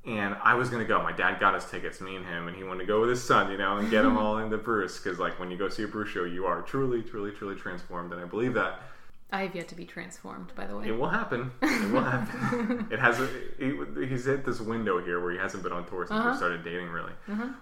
and 0.08 0.38
I 0.42 0.54
was 0.56 0.70
gonna 0.70 0.86
go. 0.86 1.04
My 1.04 1.12
dad 1.12 1.40
got 1.40 1.54
us 1.54 1.70
tickets, 1.70 2.00
me 2.00 2.16
and 2.16 2.26
him, 2.26 2.48
and 2.48 2.56
he 2.56 2.64
wanted 2.64 2.80
to 2.80 2.86
go 2.86 3.02
with 3.02 3.10
his 3.10 3.22
son, 3.22 3.52
you 3.52 3.58
know, 3.58 3.78
and 3.78 3.92
get 3.92 4.04
them 4.04 4.18
all 4.18 4.38
into 4.38 4.58
Bruce 4.58 4.98
because 4.98 5.20
like 5.20 5.38
when 5.38 5.52
you 5.52 5.58
go 5.58 5.68
see 5.68 5.84
a 5.84 5.88
Bruce 5.88 6.10
show, 6.10 6.24
you 6.24 6.46
are 6.46 6.62
truly, 6.62 7.04
truly, 7.04 7.32
truly 7.32 7.56
transformed, 7.56 8.14
and 8.14 8.22
I 8.22 8.26
believe 8.26 8.54
that 8.54 8.82
I 9.30 9.42
have 9.42 9.56
yet 9.56 9.68
to 9.70 9.76
be 9.76 9.86
transformed, 9.86 10.54
by 10.56 10.68
the 10.68 10.78
way. 10.78 10.88
it 10.88 10.98
will 10.98 11.10
happen. 11.10 11.52
It 11.62 11.92
will 11.92 12.04
happen. 12.04 12.88
it 12.92 13.00
has. 13.00 13.20
A, 13.20 13.28
he, 13.60 14.08
he's 14.08 14.26
hit 14.26 14.46
this 14.46 14.62
window 14.62 15.04
here 15.04 15.22
where 15.22 15.32
he 15.34 15.38
hasn't 15.38 15.64
been 15.64 15.74
on 15.74 15.86
tour 15.86 16.06
since 16.08 16.24
we 16.26 16.36
started 16.36 16.64
dating, 16.64 16.88
really. 16.88 17.12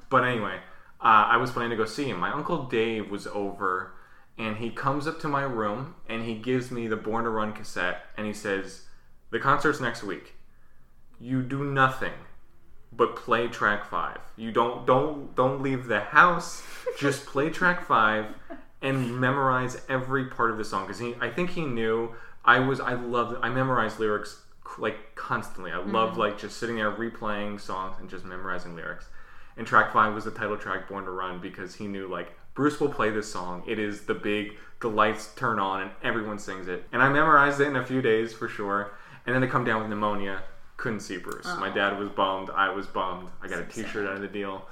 But 0.09 0.26
anyway, 0.26 0.57
uh, 1.01 1.26
I 1.32 1.38
was 1.38 1.51
planning 1.51 1.72
to 1.72 1.76
go 1.76 1.86
see 1.86 2.05
him. 2.09 2.20
My 2.20 2.32
uncle 2.32 2.66
Dave 2.66 3.09
was 3.09 3.26
over, 3.28 3.93
and 4.38 4.57
he 4.57 4.70
comes 4.70 5.07
up 5.07 5.20
to 5.22 5.28
my 5.28 5.41
room 5.43 5.95
and 6.07 6.24
he 6.24 6.36
gives 6.36 6.70
me 6.70 6.88
the 6.88 6.97
Born 6.97 7.24
to 7.24 7.32
Run 7.32 7.51
cassette, 7.53 8.03
and 8.16 8.28
he 8.28 8.34
says, 8.34 8.86
"The 9.32 9.39
concert's 9.39 9.80
next 9.82 10.03
week. 10.03 10.36
You 11.20 11.41
do 11.41 11.63
nothing." 11.63 12.13
But 12.91 13.16
play 13.18 13.47
track 13.47 13.89
five. 13.89 14.20
You 14.38 14.51
don't 14.51 14.86
don't 14.86 15.36
don't 15.36 15.61
leave 15.61 15.88
the 15.88 15.99
house. 15.99 16.63
Just 16.99 17.26
play 17.26 17.49
track 17.49 17.84
five 17.86 18.28
and 18.82 19.20
memorize 19.20 19.82
every 19.90 20.26
part 20.26 20.52
of 20.52 20.58
the 20.58 20.66
song 20.66 20.86
because 20.86 21.00
he 21.00 21.16
I 21.20 21.30
think 21.30 21.52
he 21.52 21.66
knew 21.66 22.14
I 22.44 22.60
was 22.60 22.80
I 22.80 22.94
loved 22.94 23.38
I 23.42 23.50
memorized 23.50 24.00
lyrics 24.00 24.42
like 24.78 25.16
constantly. 25.16 25.72
I 25.72 25.78
loved 25.78 26.18
like 26.18 26.38
just 26.38 26.58
sitting 26.58 26.78
there 26.78 26.92
replaying 26.92 27.60
songs 27.60 27.96
and 28.00 28.10
just 28.10 28.26
memorizing 28.26 28.76
lyrics. 28.76 29.06
And 29.58 29.66
track 29.66 29.94
five 29.94 30.14
was 30.14 30.26
the 30.26 30.32
title 30.32 30.58
track 30.58 30.90
Born 30.90 31.06
to 31.06 31.12
Run 31.12 31.40
because 31.40 31.76
he 31.76 31.88
knew 31.88 32.08
like 32.08 32.38
Bruce 32.56 32.80
will 32.80 32.90
play 32.90 33.10
this 33.10 33.32
song. 33.32 33.64
It 33.68 33.80
is 33.80 34.02
the 34.02 34.14
big 34.14 34.54
the 34.82 34.90
lights 34.90 35.34
turn 35.36 35.60
on 35.60 35.82
and 35.82 35.92
everyone 36.04 36.40
sings 36.40 36.68
it. 36.68 36.86
And 36.92 37.02
I 37.02 37.10
memorized 37.10 37.60
it 37.62 37.68
in 37.68 37.76
a 37.76 37.86
few 37.86 38.02
days 38.02 38.34
for 38.34 38.48
sure. 38.48 38.94
And 39.26 39.34
then 39.34 39.42
to 39.42 39.48
come 39.48 39.64
down 39.64 39.82
with 39.82 39.90
pneumonia, 39.90 40.44
couldn't 40.78 41.00
see 41.00 41.18
Bruce. 41.18 41.48
My 41.60 41.70
dad 41.70 41.98
was 41.98 42.10
bummed. 42.10 42.50
I 42.50 42.70
was 42.70 42.86
bummed. 42.86 43.30
I 43.42 43.48
got 43.48 43.60
a 43.60 43.66
T-shirt 43.66 44.08
out 44.08 44.16
of 44.16 44.22
the 44.22 44.28
deal. 44.28 44.68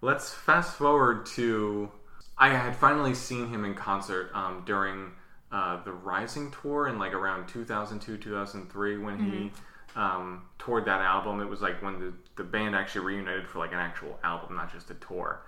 Let's 0.00 0.34
fast 0.34 0.76
forward 0.76 1.26
to 1.26 1.90
I 2.38 2.50
had 2.50 2.76
finally 2.76 3.14
seen 3.14 3.48
him 3.48 3.64
in 3.64 3.74
concert 3.74 4.30
um, 4.34 4.62
during 4.64 5.12
uh, 5.50 5.82
the 5.82 5.92
Rising 5.92 6.52
tour 6.62 6.88
in 6.88 6.98
like 6.98 7.12
around 7.12 7.48
2002 7.48 8.16
2003 8.16 8.98
when 8.98 9.18
he 9.18 9.52
um, 9.96 10.42
toured 10.58 10.84
that 10.84 11.00
album. 11.00 11.40
It 11.40 11.48
was 11.48 11.60
like 11.60 11.82
when 11.82 11.98
the, 11.98 12.12
the 12.36 12.44
band 12.44 12.76
actually 12.76 13.06
reunited 13.06 13.48
for 13.48 13.58
like 13.58 13.72
an 13.72 13.78
actual 13.78 14.18
album, 14.22 14.56
not 14.56 14.72
just 14.72 14.90
a 14.90 14.94
tour. 14.94 15.42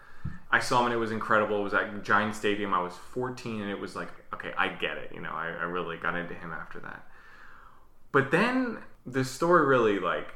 I 0.51 0.59
saw 0.59 0.81
him 0.81 0.87
and 0.87 0.95
it 0.95 0.99
was 0.99 1.13
incredible. 1.13 1.61
It 1.61 1.65
was 1.65 1.75
at 1.75 2.03
Giant 2.03 2.35
Stadium. 2.35 2.75
I 2.75 2.81
was 2.83 2.95
14 3.13 3.63
and 3.63 3.71
it 3.71 3.79
was 3.79 3.95
like, 3.95 4.09
okay, 4.35 4.53
I 4.59 4.69
get 4.69 4.99
it. 4.99 5.13
You 5.15 5.21
know, 5.21 5.31
I, 5.31 5.47
I 5.47 5.65
really 5.65 5.97
got 5.97 6.17
into 6.17 6.35
him 6.35 6.53
after 6.53 6.81
that. 6.81 7.07
But 8.13 8.31
then 8.31 8.79
the 9.07 9.25
story 9.25 9.67
really 9.67 9.99
like 9.99 10.29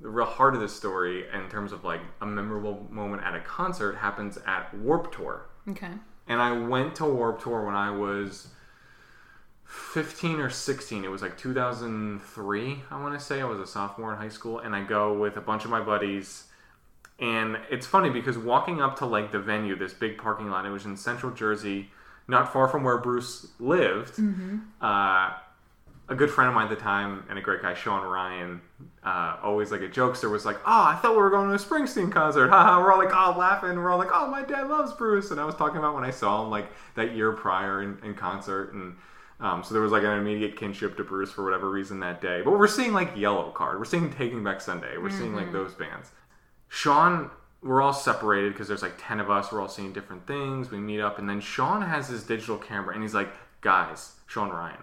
the 0.00 0.08
real 0.08 0.26
heart 0.26 0.54
of 0.54 0.60
the 0.60 0.68
story 0.68 1.24
in 1.32 1.48
terms 1.48 1.72
of 1.72 1.84
like 1.84 2.00
a 2.20 2.26
memorable 2.26 2.86
moment 2.90 3.22
at 3.22 3.34
a 3.34 3.40
concert 3.40 3.96
happens 3.96 4.38
at 4.46 4.74
Warped 4.74 5.14
Tour. 5.14 5.46
Okay. 5.68 5.92
And 6.28 6.40
I 6.40 6.52
went 6.52 6.96
to 6.96 7.04
Warped 7.04 7.42
Tour 7.42 7.64
when 7.66 7.74
I 7.74 7.90
was 7.90 8.48
15 9.64 10.40
or 10.40 10.50
16. 10.50 11.04
It 11.04 11.10
was 11.10 11.22
like 11.22 11.36
2003, 11.38 12.82
I 12.90 13.00
want 13.00 13.18
to 13.18 13.24
say. 13.24 13.40
I 13.40 13.44
was 13.44 13.60
a 13.60 13.66
sophomore 13.66 14.12
in 14.12 14.18
high 14.18 14.28
school. 14.28 14.58
And 14.58 14.74
I 14.74 14.82
go 14.84 15.18
with 15.18 15.36
a 15.36 15.40
bunch 15.40 15.64
of 15.64 15.70
my 15.70 15.80
buddies. 15.80 16.44
And 17.18 17.58
it's 17.70 17.86
funny 17.86 18.10
because 18.10 18.36
walking 18.38 18.80
up 18.80 18.98
to 18.98 19.06
like 19.06 19.32
the 19.32 19.38
venue, 19.38 19.76
this 19.76 19.92
big 19.92 20.18
parking 20.18 20.50
lot, 20.50 20.66
it 20.66 20.70
was 20.70 20.84
in 20.84 20.96
central 20.96 21.32
Jersey, 21.32 21.90
not 22.28 22.52
far 22.52 22.68
from 22.68 22.84
where 22.84 22.98
Bruce 22.98 23.48
lived. 23.58 24.18
Uh, 24.80 25.32
a 26.12 26.14
good 26.14 26.30
friend 26.30 26.48
of 26.48 26.54
mine 26.54 26.70
at 26.70 26.70
the 26.70 26.82
time 26.82 27.24
and 27.28 27.38
a 27.38 27.42
great 27.42 27.62
guy, 27.62 27.72
Sean 27.74 28.06
Ryan, 28.06 28.60
uh, 29.02 29.38
always 29.42 29.72
like 29.72 29.80
a 29.80 29.88
jokester, 29.88 30.30
was 30.30 30.44
like, 30.44 30.58
"Oh, 30.58 30.84
I 30.84 30.94
thought 31.00 31.12
we 31.12 31.22
were 31.22 31.30
going 31.30 31.48
to 31.48 31.54
a 31.54 31.58
Springsteen 31.58 32.12
concert." 32.12 32.48
Haha, 32.50 32.80
we're 32.80 32.92
all 32.92 32.98
like, 32.98 33.14
"Oh, 33.14 33.34
laughing." 33.36 33.76
We're 33.76 33.90
all 33.90 33.98
like, 33.98 34.10
"Oh, 34.12 34.28
my 34.28 34.42
dad 34.42 34.68
loves 34.68 34.92
Bruce," 34.92 35.30
and 35.30 35.40
I 35.40 35.44
was 35.44 35.54
talking 35.54 35.78
about 35.78 35.94
when 35.94 36.04
I 36.04 36.10
saw 36.10 36.44
him 36.44 36.50
like 36.50 36.66
that 36.94 37.14
year 37.14 37.32
prior 37.32 37.82
in, 37.82 37.98
in 38.04 38.14
concert, 38.14 38.74
and 38.74 38.94
um, 39.40 39.64
so 39.64 39.72
there 39.74 39.82
was 39.82 39.90
like 39.90 40.04
an 40.04 40.18
immediate 40.18 40.56
kinship 40.56 40.96
to 40.98 41.04
Bruce 41.04 41.32
for 41.32 41.42
whatever 41.42 41.70
reason 41.70 41.98
that 42.00 42.20
day. 42.20 42.42
But 42.44 42.52
we're 42.58 42.68
seeing 42.68 42.92
like 42.92 43.16
Yellowcard, 43.16 43.78
we're 43.78 43.84
seeing 43.86 44.12
Taking 44.12 44.44
Back 44.44 44.60
Sunday, 44.60 44.98
we're 44.98 45.10
seeing 45.10 45.34
like 45.34 45.50
those 45.50 45.74
bands. 45.74 46.10
Sean, 46.68 47.30
we're 47.62 47.82
all 47.82 47.92
separated 47.92 48.52
because 48.52 48.68
there's 48.68 48.82
like 48.82 48.94
10 48.98 49.20
of 49.20 49.30
us. 49.30 49.50
We're 49.50 49.60
all 49.60 49.68
seeing 49.68 49.92
different 49.92 50.26
things. 50.26 50.70
We 50.70 50.78
meet 50.78 51.00
up, 51.00 51.18
and 51.18 51.28
then 51.28 51.40
Sean 51.40 51.82
has 51.82 52.08
his 52.08 52.22
digital 52.24 52.58
camera, 52.58 52.94
and 52.94 53.02
he's 53.02 53.14
like, 53.14 53.30
Guys, 53.62 54.12
Sean 54.26 54.50
Ryan, 54.50 54.82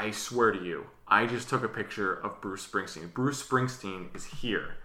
I 0.00 0.12
swear 0.12 0.50
to 0.50 0.64
you, 0.64 0.86
I 1.06 1.26
just 1.26 1.50
took 1.50 1.62
a 1.62 1.68
picture 1.68 2.14
of 2.14 2.40
Bruce 2.40 2.66
Springsteen. 2.66 3.12
Bruce 3.12 3.42
Springsteen 3.42 4.16
is 4.16 4.24
here. 4.24 4.76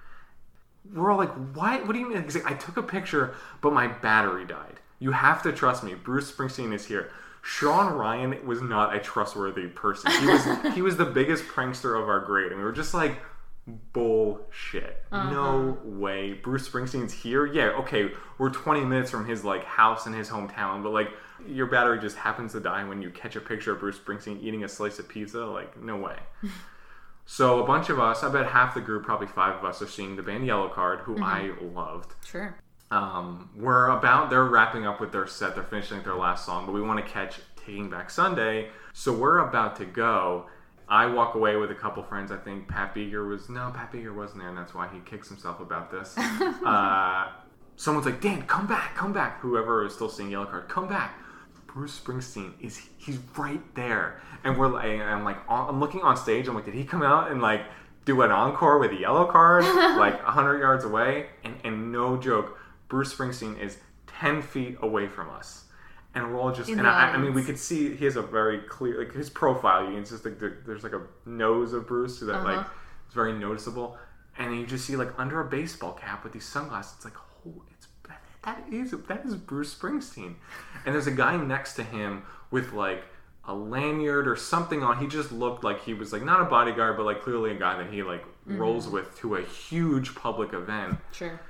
We're 0.93 1.09
all 1.09 1.17
like, 1.17 1.31
What? 1.55 1.87
What 1.87 1.93
do 1.93 1.99
you 1.99 2.09
mean? 2.09 2.21
Like, 2.21 2.45
I 2.45 2.53
took 2.53 2.75
a 2.75 2.83
picture, 2.83 3.33
but 3.61 3.71
my 3.71 3.87
battery 3.87 4.45
died. 4.45 4.81
You 4.99 5.11
have 5.11 5.41
to 5.43 5.53
trust 5.53 5.85
me. 5.85 5.93
Bruce 5.93 6.29
Springsteen 6.29 6.73
is 6.73 6.85
here. 6.85 7.11
Sean 7.41 7.93
Ryan 7.93 8.45
was 8.45 8.61
not 8.61 8.93
a 8.93 8.99
trustworthy 8.99 9.67
person. 9.67 10.11
He 10.19 10.27
was 10.27 10.43
he 10.75 10.81
was 10.81 10.97
the 10.97 11.05
biggest 11.05 11.45
prankster 11.45 11.97
of 11.97 12.09
our 12.09 12.19
grade, 12.19 12.51
and 12.51 12.57
we 12.57 12.65
were 12.65 12.73
just 12.73 12.93
like, 12.93 13.17
bullshit. 13.93 15.01
Uh-huh. 15.13 15.31
No 15.31 15.77
way. 15.85 16.33
Bruce 16.33 16.67
Springsteen's 16.67 17.13
here. 17.13 17.45
Yeah, 17.45 17.69
okay, 17.79 18.11
we're 18.37 18.49
20 18.49 18.81
minutes 18.81 19.11
from 19.11 19.25
his 19.25 19.45
like 19.45 19.63
house 19.63 20.07
in 20.07 20.13
his 20.13 20.29
hometown, 20.29 20.83
but 20.83 20.91
like 20.91 21.07
your 21.47 21.67
battery 21.67 21.99
just 21.99 22.17
happens 22.17 22.53
to 22.53 22.59
die 22.59 22.83
when 22.83 23.01
you 23.01 23.09
catch 23.09 23.35
a 23.35 23.41
picture 23.41 23.73
of 23.73 23.79
Bruce 23.79 23.97
Springsteen 23.97 24.41
eating 24.41 24.63
a 24.63 24.69
slice 24.69 24.99
of 24.99 25.07
pizza. 25.07 25.45
Like, 25.45 25.81
no 25.81 25.97
way. 25.97 26.17
so 27.25 27.63
a 27.63 27.67
bunch 27.67 27.89
of 27.89 27.99
us, 27.99 28.23
I 28.23 28.29
bet 28.29 28.47
half 28.47 28.73
the 28.73 28.81
group, 28.81 29.03
probably 29.03 29.27
five 29.27 29.55
of 29.55 29.65
us, 29.65 29.81
are 29.81 29.87
seeing 29.87 30.15
the 30.15 30.23
band 30.23 30.47
Yellowcard, 30.47 31.01
who 31.01 31.21
I 31.23 31.51
loved. 31.61 32.13
Sure. 32.25 32.57
Um, 32.91 33.49
we're 33.55 33.89
about 33.89 34.29
they're 34.29 34.45
wrapping 34.45 34.85
up 34.85 35.01
with 35.01 35.11
their 35.11 35.27
set. 35.27 35.55
They're 35.55 35.63
finishing 35.63 36.03
their 36.03 36.15
last 36.15 36.45
song, 36.45 36.65
but 36.65 36.71
we 36.73 36.81
want 36.81 37.03
to 37.03 37.11
catch 37.11 37.39
Taking 37.55 37.89
Back 37.89 38.09
Sunday. 38.09 38.69
So 38.93 39.11
we're 39.13 39.39
about 39.39 39.75
to 39.77 39.85
go. 39.85 40.45
I 40.87 41.07
walk 41.07 41.33
away 41.33 41.55
with 41.55 41.71
a 41.71 41.75
couple 41.75 42.03
friends. 42.03 42.31
I 42.31 42.37
think 42.37 42.67
Pat 42.67 42.93
Beeger 42.93 43.27
was 43.27 43.49
no, 43.49 43.71
Pat 43.73 43.91
Beeger 43.91 44.15
wasn't 44.15 44.41
there, 44.41 44.49
and 44.49 44.57
that's 44.57 44.73
why 44.73 44.87
he 44.87 44.99
kicks 44.99 45.27
himself 45.27 45.59
about 45.59 45.89
this. 45.89 46.15
uh, 46.17 47.31
someone's 47.75 48.05
like, 48.05 48.21
"Dan, 48.21 48.43
come 48.43 48.67
back, 48.67 48.95
come 48.95 49.11
back!" 49.11 49.39
Whoever 49.41 49.83
is 49.85 49.95
still 49.95 50.09
seeing 50.09 50.29
Yellowcard, 50.29 50.69
come 50.69 50.87
back. 50.87 51.17
Bruce 51.75 51.99
Springsteen 51.99 52.53
is 52.61 52.79
he's 52.97 53.17
right 53.37 53.61
there, 53.75 54.21
and 54.45 54.57
we're 54.57 54.69
like, 54.69 54.85
I'm 54.85 55.25
like, 55.25 55.37
I'm 55.49 55.79
looking 55.81 56.01
on 56.03 56.15
stage. 56.15 56.47
I'm 56.47 56.55
like, 56.55 56.63
did 56.63 56.73
he 56.73 56.85
come 56.85 57.03
out 57.03 57.29
and 57.29 57.41
like 57.41 57.63
do 58.05 58.21
an 58.21 58.31
encore 58.31 58.79
with 58.79 58.91
a 58.91 58.95
Yellowcard, 58.95 59.63
like 59.97 60.19
hundred 60.21 60.59
yards 60.59 60.85
away? 60.85 61.25
And 61.43 61.55
and 61.65 61.91
no 61.91 62.15
joke, 62.15 62.57
Bruce 62.87 63.13
Springsteen 63.13 63.59
is 63.59 63.77
ten 64.07 64.41
feet 64.41 64.77
away 64.81 65.07
from 65.07 65.29
us. 65.29 65.65
And 66.13 66.31
we're 66.31 66.39
all 66.39 66.53
just 66.53 66.69
In 66.69 66.79
and 66.79 66.87
I, 66.87 67.09
I 67.11 67.17
mean, 67.17 67.33
we 67.33 67.43
could 67.43 67.59
see 67.59 67.93
he 67.93 68.05
has 68.05 68.15
a 68.15 68.21
very 68.21 68.59
clear, 68.59 68.99
like 69.03 69.13
his 69.13 69.29
profile. 69.29 69.85
You 69.85 69.95
can 69.95 70.05
just 70.05 70.23
like 70.23 70.39
the, 70.39 70.55
there's 70.65 70.81
like 70.83 70.93
a 70.93 71.01
nose 71.25 71.73
of 71.73 71.87
Bruce 71.87 72.21
that 72.21 72.27
like 72.45 72.59
Uh-huh. 72.59 72.69
it's 73.05 73.13
very 73.13 73.33
noticeable, 73.33 73.97
and 74.37 74.57
you 74.57 74.65
just 74.65 74.85
see 74.85 74.95
like 74.95 75.09
under 75.19 75.41
a 75.41 75.45
baseball 75.45 75.91
cap 75.91 76.23
with 76.23 76.31
these 76.31 76.45
sunglasses. 76.45 76.93
It's 76.95 77.03
like, 77.03 77.17
oh, 77.45 77.63
it's 77.69 77.87
that, 78.45 78.63
is 78.71 78.91
that 78.91 79.25
is 79.25 79.35
Bruce 79.35 79.73
Springsteen, 79.73 80.35
and 80.85 80.95
there's 80.95 81.07
a 81.07 81.11
guy 81.11 81.35
next 81.37 81.73
to 81.75 81.83
him 81.83 82.23
with 82.51 82.73
like 82.73 83.03
a 83.47 83.53
lanyard 83.53 84.27
or 84.27 84.35
something 84.35 84.83
on. 84.83 84.99
He 84.99 85.07
just 85.07 85.31
looked 85.31 85.63
like 85.63 85.83
he 85.83 85.93
was 85.93 86.13
like 86.13 86.23
not 86.23 86.41
a 86.41 86.45
bodyguard, 86.45 86.97
but 86.97 87.05
like 87.05 87.21
clearly 87.21 87.51
a 87.51 87.55
guy 87.55 87.77
that 87.81 87.91
he 87.91 88.03
like 88.03 88.23
Mm-hmm. 88.47 88.61
rolls 88.61 88.87
with 88.87 89.17
to 89.17 89.37
a 89.37 89.41
huge 89.41 90.13
public 90.13 90.53
event. 90.53 90.99
Sure. 91.11 91.41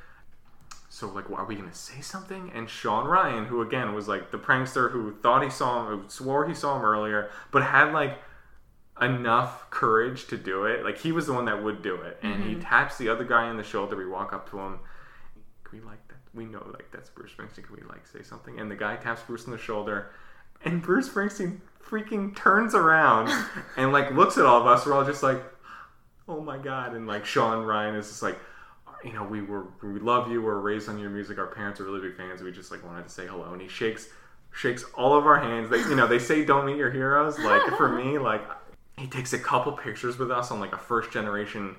So 0.87 1.09
like, 1.09 1.29
are 1.29 1.43
we 1.43 1.55
gonna 1.55 1.73
say 1.73 1.99
something? 1.99 2.49
And 2.55 2.69
Sean 2.69 3.05
Ryan, 3.05 3.43
who 3.43 3.61
again 3.61 3.93
was 3.93 4.07
like 4.07 4.31
the 4.31 4.37
prankster 4.37 4.91
who 4.91 5.13
thought 5.21 5.43
he 5.43 5.49
saw 5.49 5.91
him, 5.91 5.99
who 6.03 6.09
swore 6.09 6.47
he 6.47 6.55
saw 6.55 6.77
him 6.77 6.85
earlier, 6.85 7.29
but 7.51 7.63
had 7.63 7.91
like 7.91 8.17
enough 9.01 9.69
courage 9.71 10.27
to 10.27 10.37
do 10.37 10.63
it. 10.63 10.85
Like 10.85 10.97
he 10.99 11.11
was 11.11 11.27
the 11.27 11.33
one 11.33 11.43
that 11.45 11.61
would 11.61 11.81
do 11.81 11.95
it, 11.95 12.17
and 12.23 12.45
he 12.45 12.55
taps 12.55 12.97
the 12.97 13.09
other 13.09 13.25
guy 13.25 13.49
on 13.49 13.57
the 13.57 13.63
shoulder. 13.63 13.97
We 13.97 14.07
walk 14.07 14.31
up 14.31 14.49
to 14.51 14.59
him, 14.59 14.79
we 15.73 15.81
like? 15.81 16.04
We 16.35 16.45
know 16.45 16.65
like 16.73 16.91
that's 16.91 17.09
Bruce 17.09 17.31
Springsteen. 17.31 17.65
Can 17.65 17.75
we 17.75 17.81
like 17.87 18.05
say 18.07 18.21
something?" 18.23 18.59
And 18.59 18.69
the 18.69 18.75
guy 18.75 18.95
taps 18.97 19.21
Bruce 19.23 19.45
on 19.45 19.51
the 19.51 19.57
shoulder, 19.57 20.11
and 20.63 20.81
Bruce 20.81 21.09
Springsteen 21.09 21.59
freaking 21.83 22.35
turns 22.35 22.75
around 22.75 23.29
and 23.77 23.91
like 23.91 24.11
looks 24.11 24.37
at 24.37 24.45
all 24.45 24.61
of 24.61 24.67
us. 24.67 24.85
We're 24.85 24.93
all 24.93 25.05
just 25.05 25.23
like, 25.23 25.41
"Oh 26.27 26.41
my 26.41 26.57
god!" 26.57 26.93
And 26.93 27.07
like 27.07 27.25
Sean 27.25 27.65
Ryan 27.65 27.95
is 27.95 28.07
just 28.07 28.23
like. 28.23 28.37
You 29.03 29.13
know, 29.13 29.23
we 29.23 29.43
were 29.43 29.67
we 29.83 29.99
love 29.99 30.31
you. 30.31 30.41
We're 30.41 30.57
raised 30.57 30.89
on 30.89 30.97
your 30.97 31.11
music. 31.11 31.37
Our 31.37 31.45
parents 31.45 31.79
are 31.79 31.83
really 31.83 32.01
big 32.01 32.17
fans. 32.17 32.41
We 32.41 32.51
just 32.51 32.71
like 32.71 32.83
wanted 32.83 33.03
to 33.03 33.09
say 33.09 33.27
hello. 33.27 33.53
And 33.53 33.61
he 33.61 33.67
shakes 33.67 34.09
shakes 34.55 34.83
all 34.95 35.15
of 35.15 35.27
our 35.27 35.39
hands. 35.39 35.69
They, 35.69 35.77
you 35.79 35.95
know, 35.95 36.07
they 36.07 36.17
say 36.17 36.43
don't 36.43 36.65
meet 36.65 36.77
your 36.77 36.89
heroes. 36.89 37.37
Like 37.37 37.61
for 37.77 37.89
me, 37.89 38.17
like 38.17 38.41
he 38.97 39.07
takes 39.07 39.33
a 39.33 39.39
couple 39.39 39.73
pictures 39.73 40.17
with 40.17 40.31
us 40.31 40.51
on 40.51 40.59
like 40.59 40.73
a 40.73 40.77
first 40.77 41.11
generation 41.11 41.75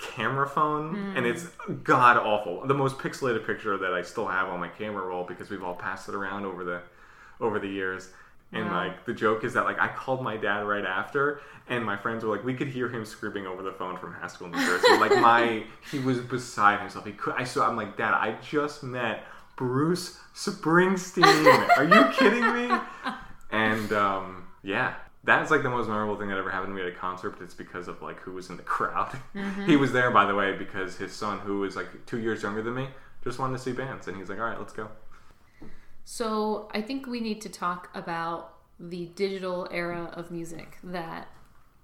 camera 0.00 0.48
phone, 0.48 1.14
and 1.16 1.26
it's 1.26 1.46
god 1.84 2.16
awful. 2.16 2.66
The 2.66 2.74
most 2.74 2.98
pixelated 2.98 3.46
picture 3.46 3.76
that 3.78 3.92
I 3.92 4.02
still 4.02 4.26
have 4.26 4.48
on 4.48 4.58
my 4.60 4.68
camera 4.68 5.04
roll 5.06 5.24
because 5.24 5.50
we've 5.50 5.62
all 5.62 5.74
passed 5.74 6.08
it 6.08 6.14
around 6.14 6.44
over 6.44 6.64
the 6.64 6.82
over 7.40 7.58
the 7.58 7.68
years. 7.68 8.10
And 8.52 8.66
Wow. 8.66 8.84
like 8.84 9.04
the 9.04 9.14
joke 9.14 9.44
is 9.44 9.52
that 9.54 9.64
like 9.64 9.78
I 9.78 9.88
called 9.88 10.22
my 10.22 10.36
dad 10.36 10.60
right 10.66 10.84
after, 10.84 11.40
and 11.68 11.84
my 11.84 11.96
friends 11.96 12.24
were 12.24 12.34
like, 12.34 12.44
we 12.44 12.54
could 12.54 12.66
hear 12.68 12.88
him 12.88 13.04
screaming 13.04 13.46
over 13.46 13.62
the 13.62 13.72
phone 13.72 13.96
from 13.96 14.12
Haskell, 14.14 14.48
New 14.48 14.58
Jersey. 14.58 14.96
like 14.98 15.16
my, 15.20 15.64
he 15.90 16.00
was 16.00 16.18
beside 16.18 16.80
himself. 16.80 17.06
He 17.06 17.12
could. 17.12 17.34
I 17.36 17.44
saw. 17.44 17.68
I'm 17.68 17.76
like, 17.76 17.96
Dad, 17.96 18.12
I 18.14 18.36
just 18.42 18.82
met 18.82 19.22
Bruce 19.56 20.18
Springsteen. 20.34 21.68
Are 21.76 21.84
you 21.84 22.12
kidding 22.12 22.68
me? 22.70 22.76
And 23.52 23.92
um, 23.92 24.44
yeah, 24.62 24.94
that's 25.24 25.50
like 25.50 25.62
the 25.62 25.70
most 25.70 25.86
memorable 25.88 26.16
thing 26.16 26.28
that 26.28 26.38
ever 26.38 26.50
happened 26.50 26.70
to 26.70 26.74
me 26.74 26.82
at 26.82 26.88
a 26.88 26.96
concert. 26.96 27.30
But 27.30 27.42
it's 27.44 27.54
because 27.54 27.88
of 27.88 28.00
like 28.02 28.18
who 28.20 28.32
was 28.32 28.48
in 28.50 28.56
the 28.56 28.62
crowd. 28.62 29.16
he 29.66 29.76
was 29.76 29.92
there, 29.92 30.10
by 30.10 30.24
the 30.26 30.34
way, 30.34 30.56
because 30.56 30.96
his 30.96 31.12
son, 31.12 31.38
who 31.40 31.60
was 31.60 31.76
like 31.76 32.06
two 32.06 32.18
years 32.18 32.42
younger 32.42 32.62
than 32.62 32.74
me, 32.74 32.88
just 33.22 33.38
wanted 33.38 33.56
to 33.58 33.62
see 33.62 33.72
bands, 33.72 34.08
and 34.08 34.16
he's 34.16 34.28
like, 34.28 34.38
all 34.38 34.46
right, 34.46 34.58
let's 34.58 34.72
go. 34.72 34.88
So 36.04 36.68
I 36.74 36.80
think 36.80 37.06
we 37.06 37.20
need 37.20 37.40
to 37.42 37.48
talk 37.48 37.88
about 37.94 38.54
the 38.78 39.06
digital 39.14 39.68
era 39.70 40.10
of 40.14 40.30
music 40.30 40.78
that 40.82 41.28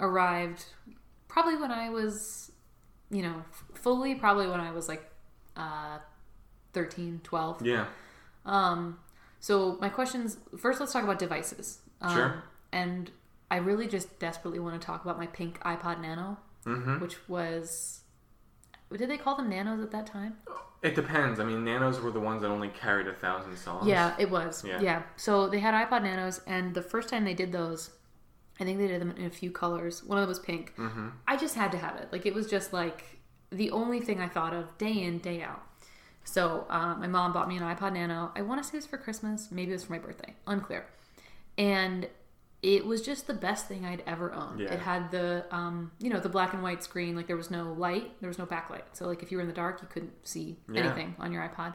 arrived 0.00 0.64
probably 1.28 1.56
when 1.56 1.70
I 1.70 1.90
was, 1.90 2.50
you 3.10 3.22
know, 3.22 3.44
f- 3.50 3.64
fully 3.74 4.14
probably 4.14 4.46
when 4.48 4.60
I 4.60 4.72
was 4.72 4.88
like 4.88 5.08
uh, 5.56 5.98
13, 6.72 7.20
12. 7.22 7.64
Yeah, 7.66 7.86
Um, 8.46 8.98
so 9.40 9.76
my 9.80 9.88
questions 9.90 10.38
first, 10.58 10.80
let's 10.80 10.92
talk 10.92 11.04
about 11.04 11.18
devices. 11.18 11.80
Um, 12.00 12.14
Sure. 12.14 12.42
And 12.72 13.10
I 13.50 13.56
really 13.56 13.86
just 13.86 14.18
desperately 14.18 14.58
want 14.58 14.80
to 14.80 14.84
talk 14.84 15.04
about 15.04 15.18
my 15.18 15.26
pink 15.26 15.60
iPod 15.62 16.00
Nano, 16.00 16.38
Mm-hmm. 16.64 16.98
which 17.00 17.28
was. 17.28 18.00
Did 18.92 19.08
they 19.10 19.16
call 19.18 19.36
them 19.36 19.48
nanos 19.50 19.80
at 19.82 19.90
that 19.92 20.06
time? 20.06 20.36
it 20.82 20.94
depends. 20.94 21.40
I 21.40 21.44
mean, 21.44 21.64
Nanos 21.64 22.00
were 22.00 22.10
the 22.12 22.20
ones 22.20 22.42
that 22.42 22.48
only 22.50 22.68
carried 22.68 23.08
a 23.08 23.12
thousand 23.14 23.56
songs. 23.56 23.86
Yeah, 23.88 24.14
it 24.18 24.30
was. 24.30 24.64
Yeah. 24.64 24.80
Yeah. 24.80 25.02
So 25.16 25.48
they 25.48 25.58
had 25.58 25.74
iPod 25.74 26.02
Nanos, 26.04 26.40
and 26.46 26.74
the 26.74 26.82
first 26.82 27.08
time 27.08 27.24
they 27.24 27.34
did 27.34 27.50
those, 27.50 27.90
I 28.60 28.64
think 28.64 28.78
they 28.78 28.86
did 28.86 29.00
them 29.00 29.10
in 29.16 29.24
a 29.26 29.30
few 29.30 29.50
colors. 29.50 30.04
One 30.04 30.18
of 30.18 30.22
them 30.22 30.28
was 30.28 30.38
pink. 30.38 30.74
Mm-hmm. 30.76 31.08
I 31.26 31.36
just 31.36 31.54
had 31.56 31.72
to 31.72 31.78
have 31.78 31.96
it. 31.96 32.08
Like 32.12 32.26
it 32.26 32.34
was 32.34 32.46
just 32.48 32.72
like 32.72 33.04
the 33.50 33.70
only 33.70 34.00
thing 34.00 34.20
I 34.20 34.28
thought 34.28 34.52
of 34.54 34.76
day 34.78 35.02
in 35.02 35.18
day 35.18 35.42
out. 35.42 35.62
So 36.24 36.66
uh, 36.68 36.94
my 36.96 37.06
mom 37.06 37.32
bought 37.32 37.48
me 37.48 37.56
an 37.56 37.62
iPod 37.64 37.92
Nano. 37.94 38.30
I 38.36 38.42
want 38.42 38.62
to 38.62 38.68
say 38.68 38.74
it 38.74 38.78
was 38.78 38.86
for 38.86 38.98
Christmas. 38.98 39.48
Maybe 39.50 39.70
it 39.70 39.74
was 39.74 39.84
for 39.84 39.92
my 39.92 39.98
birthday. 39.98 40.34
Unclear. 40.46 40.86
And 41.58 42.08
it 42.74 42.84
was 42.84 43.00
just 43.00 43.28
the 43.28 43.34
best 43.34 43.68
thing 43.68 43.84
I'd 43.86 44.02
ever 44.08 44.32
owned. 44.32 44.58
Yeah. 44.58 44.72
It 44.74 44.80
had 44.80 45.12
the, 45.12 45.44
um, 45.52 45.92
you 46.00 46.10
know, 46.10 46.18
the 46.18 46.28
black 46.28 46.52
and 46.52 46.64
white 46.64 46.82
screen. 46.82 47.14
Like 47.14 47.28
there 47.28 47.36
was 47.36 47.48
no 47.50 47.72
light, 47.72 48.20
there 48.20 48.26
was 48.28 48.38
no 48.38 48.46
backlight. 48.46 48.82
So 48.92 49.06
like 49.06 49.22
if 49.22 49.30
you 49.30 49.36
were 49.38 49.42
in 49.42 49.46
the 49.48 49.54
dark, 49.54 49.80
you 49.82 49.86
couldn't 49.88 50.12
see 50.26 50.56
Yeah. 50.68 50.80
anything 50.80 51.14
on 51.20 51.30
your 51.30 51.48
iPod. 51.48 51.74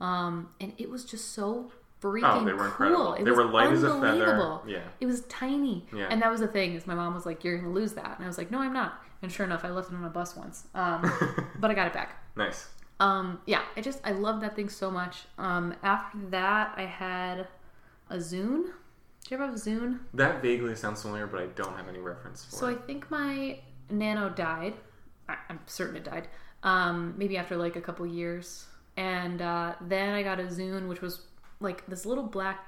Um, 0.00 0.48
and 0.58 0.72
it 0.78 0.88
was 0.88 1.04
just 1.04 1.32
so 1.34 1.70
freaking 2.00 2.22
Oh, 2.40 2.44
they 2.46 2.52
were 2.52 2.58
cool. 2.60 2.66
incredible. 2.66 3.14
It 3.14 3.24
They 3.26 3.30
were 3.30 3.44
light 3.44 3.72
as 3.72 3.82
a 3.82 4.00
feather. 4.00 4.60
Yeah. 4.66 4.78
It 5.00 5.06
was 5.06 5.20
tiny. 5.26 5.86
Yeah. 5.94 6.06
And 6.08 6.22
that 6.22 6.30
was 6.30 6.40
the 6.40 6.48
thing 6.48 6.74
is 6.74 6.86
my 6.86 6.94
mom 6.94 7.14
was 7.14 7.26
like, 7.26 7.44
"You're 7.44 7.58
gonna 7.58 7.70
lose 7.72 7.92
that," 7.92 8.16
and 8.16 8.24
I 8.24 8.26
was 8.26 8.38
like, 8.38 8.50
"No, 8.50 8.58
I'm 8.60 8.72
not." 8.72 9.00
And 9.20 9.30
sure 9.30 9.44
enough, 9.46 9.64
I 9.64 9.70
left 9.70 9.92
it 9.92 9.94
on 9.96 10.02
a 10.04 10.08
bus 10.08 10.34
once, 10.34 10.66
um, 10.74 11.02
but 11.60 11.70
I 11.70 11.74
got 11.74 11.86
it 11.88 11.92
back. 11.92 12.24
Nice. 12.36 12.68
Um, 12.98 13.40
yeah, 13.46 13.62
I 13.76 13.80
just 13.82 14.00
I 14.04 14.12
love 14.12 14.40
that 14.40 14.56
thing 14.56 14.68
so 14.70 14.90
much. 14.90 15.26
Um, 15.38 15.74
after 15.82 16.18
that, 16.30 16.72
I 16.76 16.82
had 16.86 17.46
a 18.10 18.16
Zune. 18.16 18.70
Did 19.22 19.30
you 19.30 19.36
ever 19.36 19.46
have 19.46 19.54
a 19.54 19.58
Zune? 19.58 20.00
That 20.14 20.42
vaguely 20.42 20.74
sounds 20.74 21.02
familiar, 21.02 21.26
but 21.26 21.40
I 21.40 21.46
don't 21.46 21.76
have 21.76 21.88
any 21.88 22.00
reference 22.00 22.44
for 22.44 22.56
So 22.56 22.68
I 22.68 22.74
think 22.74 23.10
my 23.10 23.58
Nano 23.90 24.28
died. 24.28 24.74
I'm 25.28 25.60
certain 25.66 25.96
it 25.96 26.04
died. 26.04 26.28
Um, 26.62 27.14
maybe 27.16 27.36
after 27.36 27.56
like 27.56 27.76
a 27.76 27.80
couple 27.80 28.06
years, 28.06 28.66
and 28.96 29.40
uh, 29.40 29.74
then 29.80 30.14
I 30.14 30.22
got 30.22 30.40
a 30.40 30.44
Zune, 30.44 30.88
which 30.88 31.00
was 31.00 31.22
like 31.60 31.86
this 31.86 32.04
little 32.04 32.24
black, 32.24 32.66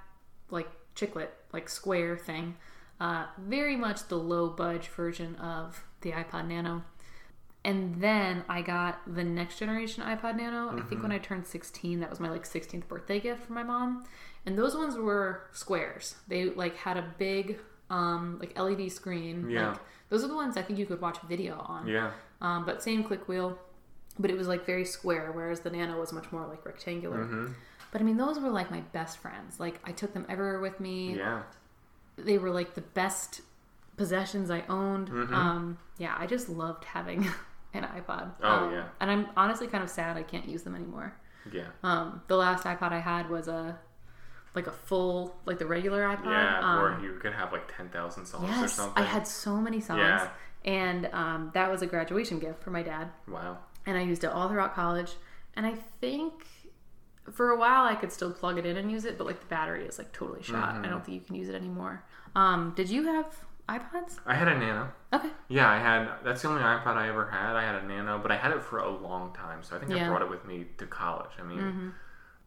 like 0.51 0.69
chiclet, 0.95 1.29
like 1.53 1.69
square 1.69 2.17
thing. 2.17 2.57
Uh, 3.01 3.27
very 3.39 3.77
much 3.77 4.09
the 4.09 4.17
low 4.17 4.49
budge 4.49 4.89
version 4.89 5.37
of 5.37 5.83
the 6.01 6.13
iPod 6.13 6.47
Nano. 6.49 6.85
And 7.65 7.95
then 8.01 8.45
I 8.49 8.61
got 8.61 9.01
the 9.07 9.25
next 9.25 9.59
generation 9.59 10.03
iPod 10.05 10.37
Nano. 10.37 10.77
I 10.79 10.83
think 10.83 11.03
when 11.03 11.13
I 11.13 11.19
turned 11.19 11.47
16, 11.47 12.01
that 12.01 12.11
was 12.11 12.21
my 12.21 12.29
like 12.29 12.45
16th 12.45 12.87
birthday 12.89 13.21
gift 13.21 13.47
from 13.47 13.55
my 13.55 13.63
mom. 13.63 14.05
And 14.45 14.59
those 14.59 14.77
ones 14.77 14.97
were 14.97 15.45
squares. 15.53 16.17
They 16.29 16.51
like 16.51 16.77
had 16.77 16.97
a 16.99 17.15
big 17.17 17.59
um 17.91 18.39
like 18.39 18.59
LED 18.59 18.93
screen. 18.93 19.49
Yeah. 19.49 19.71
Like 19.71 19.79
those 20.11 20.23
are 20.25 20.29
the 20.29 20.35
ones 20.35 20.57
I 20.57 20.63
think 20.63 20.79
you 20.79 20.85
could 20.87 21.01
watch 21.01 21.19
video 21.27 21.59
on. 21.67 21.87
Yeah. 21.87 22.11
Um, 22.43 22.67
but 22.67 22.83
same 22.83 23.03
click 23.03 23.27
wheel, 23.29 23.59
but 24.19 24.31
it 24.31 24.37
was 24.37 24.47
like 24.47 24.67
very 24.67 24.85
square, 24.85 25.31
whereas 25.33 25.61
the 25.61 25.71
Nano 25.71 25.99
was 25.99 26.13
much 26.13 26.31
more 26.31 26.47
like 26.47 26.67
rectangular. 26.67 27.25
Mm-hmm. 27.25 27.53
But 27.91 28.01
I 28.03 28.05
mean, 28.05 28.19
those 28.19 28.39
were 28.39 28.51
like 28.51 28.71
my 28.71 28.81
best 28.93 29.19
friends. 29.19 29.59
Like 29.59 29.81
I 29.85 29.93
took 29.93 30.13
them 30.13 30.27
everywhere 30.29 30.61
with 30.61 30.81
me. 30.81 31.17
Yeah. 31.17 31.43
They 32.19 32.37
were 32.37 32.51
like 32.51 32.75
the 32.75 32.83
best 32.83 33.41
possessions 33.97 34.51
I 34.51 34.65
owned. 34.69 35.09
Mhm. 35.09 35.33
Um, 35.33 35.79
yeah, 35.97 36.15
I 36.19 36.27
just 36.27 36.49
loved 36.49 36.85
having 36.85 37.27
an 37.83 37.85
iPod. 37.85 38.31
Oh, 38.43 38.49
Um, 38.49 38.73
yeah. 38.73 38.85
And 39.01 39.11
I'm 39.11 39.27
honestly 39.37 39.67
kind 39.67 39.83
of 39.83 39.91
sad 39.91 40.17
I 40.17 40.23
can't 40.23 40.49
use 40.49 40.63
them 40.63 40.75
anymore. 40.75 41.17
Yeah. 41.53 41.67
Um, 41.83 42.23
the 42.29 42.37
last 42.37 42.65
iPod 42.65 42.93
I 42.93 43.01
had 43.01 43.29
was 43.31 43.49
a 43.49 43.79
like 44.55 44.67
a 44.69 44.73
full 44.73 45.35
like 45.47 45.59
the 45.59 45.67
regular 45.67 46.03
iPod. 46.05 46.27
Yeah. 46.27 46.61
Um, 46.61 46.79
or 46.79 47.01
you 47.03 47.19
could 47.21 47.33
have 47.35 47.53
like 47.53 47.75
10,000 47.77 48.25
songs 48.27 48.45
or 48.45 48.47
yes, 48.47 48.73
something. 48.75 49.03
I 49.03 49.07
had 49.07 49.27
so 49.27 49.57
many 49.57 49.81
songs. 49.81 49.99
Yeah. 50.01 50.29
And 50.65 51.07
um, 51.13 51.51
that 51.55 51.71
was 51.71 51.83
a 51.83 51.87
graduation 51.87 52.39
gift 52.39 52.63
for 52.63 52.71
my 52.71 52.83
dad 52.83 53.09
Wow. 53.29 53.59
and 53.85 53.99
I 53.99 54.03
used 54.03 54.25
it 54.25 54.29
all 54.29 54.49
throughout 54.49 54.75
college. 54.75 55.13
And 55.57 55.67
I 55.67 55.75
think 56.01 56.33
for 57.33 57.51
a 57.51 57.57
while 57.59 57.85
I 57.85 57.95
could 57.95 58.11
still 58.13 58.33
plug 58.33 58.59
it 58.59 58.65
in 58.65 58.77
and 58.77 58.91
use 58.91 59.05
it, 59.05 59.19
but 59.19 59.27
like 59.27 59.41
the 59.41 59.47
battery 59.47 59.85
is 59.87 59.99
like 59.99 60.13
totally 60.13 60.43
shot. 60.43 60.75
Mm-hmm. 60.75 60.85
I 60.85 60.89
don't 60.89 61.05
think 61.05 61.15
you 61.17 61.27
can 61.27 61.35
use 61.35 61.49
it 61.49 61.55
anymore. 61.55 62.05
Um, 62.35 62.73
did 62.77 62.89
you 62.89 63.05
have 63.05 63.27
iPods? 63.69 64.19
I 64.27 64.35
had 64.35 64.49
a 64.49 64.59
Nano. 64.59 64.89
Okay. 65.13 65.31
Yeah, 65.49 65.71
I 65.71 65.79
had. 65.79 66.09
That's 66.25 66.43
the 66.43 66.49
only 66.49 66.63
iPod 66.63 66.97
I 66.97 67.09
ever 67.09 67.27
had. 67.31 67.57
I 67.57 67.63
had 67.63 67.77
a 67.77 67.87
Nano, 67.87 68.19
but 68.19 68.31
I 68.31 68.37
had 68.37 68.53
it 68.53 68.63
for 68.63 68.79
a 68.79 68.91
long 68.91 69.33
time, 69.35 69.63
so 69.63 69.77
I 69.77 69.79
think 69.79 69.91
I 69.93 69.95
Yeah. 69.95 70.01
Mm-hmm. 70.03 70.11
brought 70.11 70.23
it 70.23 70.31
with 70.31 70.45
me 70.45 70.67
to 70.79 70.87
college. 70.87 71.31
I 71.41 71.43
mean, 71.45 71.93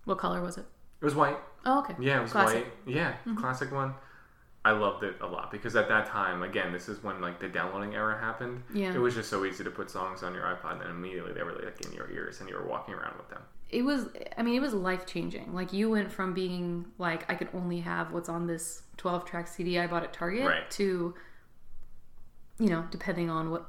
What 0.05 0.17
color 0.19 0.41
was 0.41 0.57
it? 0.57 0.65
it 1.01 1.05
was 1.05 1.15
white. 1.15 1.37
Oh, 1.65 1.79
okay. 1.79 1.95
Yeah, 1.99 2.19
it 2.19 2.21
was 2.23 2.31
Classic. 2.31 2.65
Mm-hmm. 2.65 2.85
white. 2.87 2.95
Yeah, 2.95 3.13
classic 3.35 3.71
one. 3.71 3.93
I 4.65 4.71
loved 4.71 5.03
it 5.03 5.15
a 5.21 5.25
lot 5.27 5.49
because 5.51 5.75
at 5.77 5.87
that 5.87 6.07
time, 6.07 6.43
again, 6.43 6.73
this 6.73 6.89
is 6.89 7.01
when 7.01 7.21
like 7.21 7.39
the 7.39 7.47
downloading 7.47 7.95
era 7.95 8.19
happened. 8.19 8.63
Yeah. 8.73 8.93
It 8.93 8.97
was 8.97 9.15
just 9.15 9.29
so 9.29 9.45
easy 9.45 9.63
to 9.63 9.69
put 9.71 9.89
songs 9.89 10.23
on 10.23 10.33
your 10.33 10.43
iPod, 10.43 10.81
and 10.81 10.89
immediately 10.89 11.31
they 11.33 11.43
were 11.43 11.53
like 11.53 11.85
in 11.85 11.93
your 11.93 12.09
ears, 12.11 12.41
and 12.41 12.49
you 12.49 12.55
were 12.55 12.67
walking 12.67 12.93
around 12.93 13.15
with 13.17 13.29
them. 13.29 13.41
It 13.69 13.81
was, 13.81 14.07
I 14.37 14.43
mean, 14.43 14.55
it 14.55 14.61
was 14.61 14.73
life 14.73 15.05
changing. 15.05 15.53
Like 15.53 15.73
you 15.73 15.89
went 15.89 16.11
from 16.11 16.33
being 16.33 16.85
like, 16.97 17.29
I 17.29 17.35
could 17.35 17.49
only 17.53 17.79
have 17.81 18.13
what's 18.13 18.29
on 18.29 18.47
this 18.47 18.83
12 18.97 19.25
track 19.25 19.47
CD 19.47 19.77
I 19.77 19.87
bought 19.87 20.03
at 20.03 20.13
Target 20.13 20.45
Right. 20.47 20.69
to, 20.71 21.13
you 22.59 22.69
know, 22.69 22.85
depending 22.91 23.29
on 23.29 23.51
what 23.51 23.65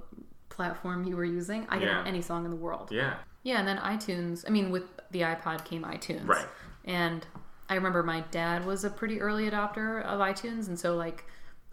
platform 0.51 1.05
you 1.05 1.17
were 1.17 1.25
using, 1.25 1.67
I 1.69 1.79
could 1.79 1.89
Yeah. 1.89 1.99
have 1.99 2.07
any 2.07 2.23
song 2.23 2.45
in 2.45 2.51
the 2.51 2.57
world. 2.57 2.91
Yeah. 2.93 3.15
Yeah, 3.43 3.59
and 3.59 3.67
then 3.69 3.79
iTunes. 3.79 4.45
I 4.47 4.51
mean, 4.51 4.71
with 4.71 4.85
the 5.11 5.21
iPod 5.23 5.65
came 5.65 5.83
iTunes. 5.83 6.27
Right. 6.27 6.47
And 6.85 7.27
I 7.69 7.75
remember 7.75 8.03
my 8.03 8.21
dad 8.31 8.65
was 8.65 8.85
a 8.85 8.91
pretty 8.91 9.21
early 9.21 9.49
adopter 9.51 10.03
of 10.05 10.21
iTunes, 10.21 10.69
and 10.69 10.79
so 10.79 10.97
like, 10.97 11.25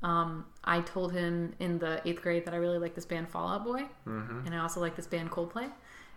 um, 0.04 0.46
I 0.64 0.82
told 0.82 1.14
him 1.14 1.54
in 1.60 1.80
the 1.80 2.02
eighth 2.08 2.22
grade 2.22 2.46
that 2.46 2.54
I 2.54 2.58
really 2.58 2.78
like 2.78 2.96
this 2.96 3.06
band 3.06 3.30
Fall 3.30 3.48
Out 3.50 3.64
Boy, 3.64 3.84
Mm-hmm. 4.06 4.46
and 4.46 4.54
I 4.56 4.60
also 4.60 4.80
like 4.80 4.96
this 4.96 5.08
band 5.08 5.32
Coldplay. 5.32 5.70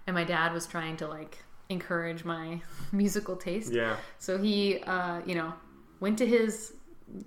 And 0.07 0.15
my 0.15 0.25
dad 0.25 0.53
was 0.53 0.67
trying 0.67 0.97
to 0.99 1.07
like 1.07 1.45
encourage 1.69 2.25
my 2.25 2.61
musical 2.93 3.37
taste. 3.37 3.73
Yeah. 3.73 3.97
So 4.19 4.39
he, 4.39 4.79
uh, 4.81 5.21
you 5.27 5.35
know, 5.35 5.53
went 6.01 6.19
to 6.19 6.27
his 6.27 6.73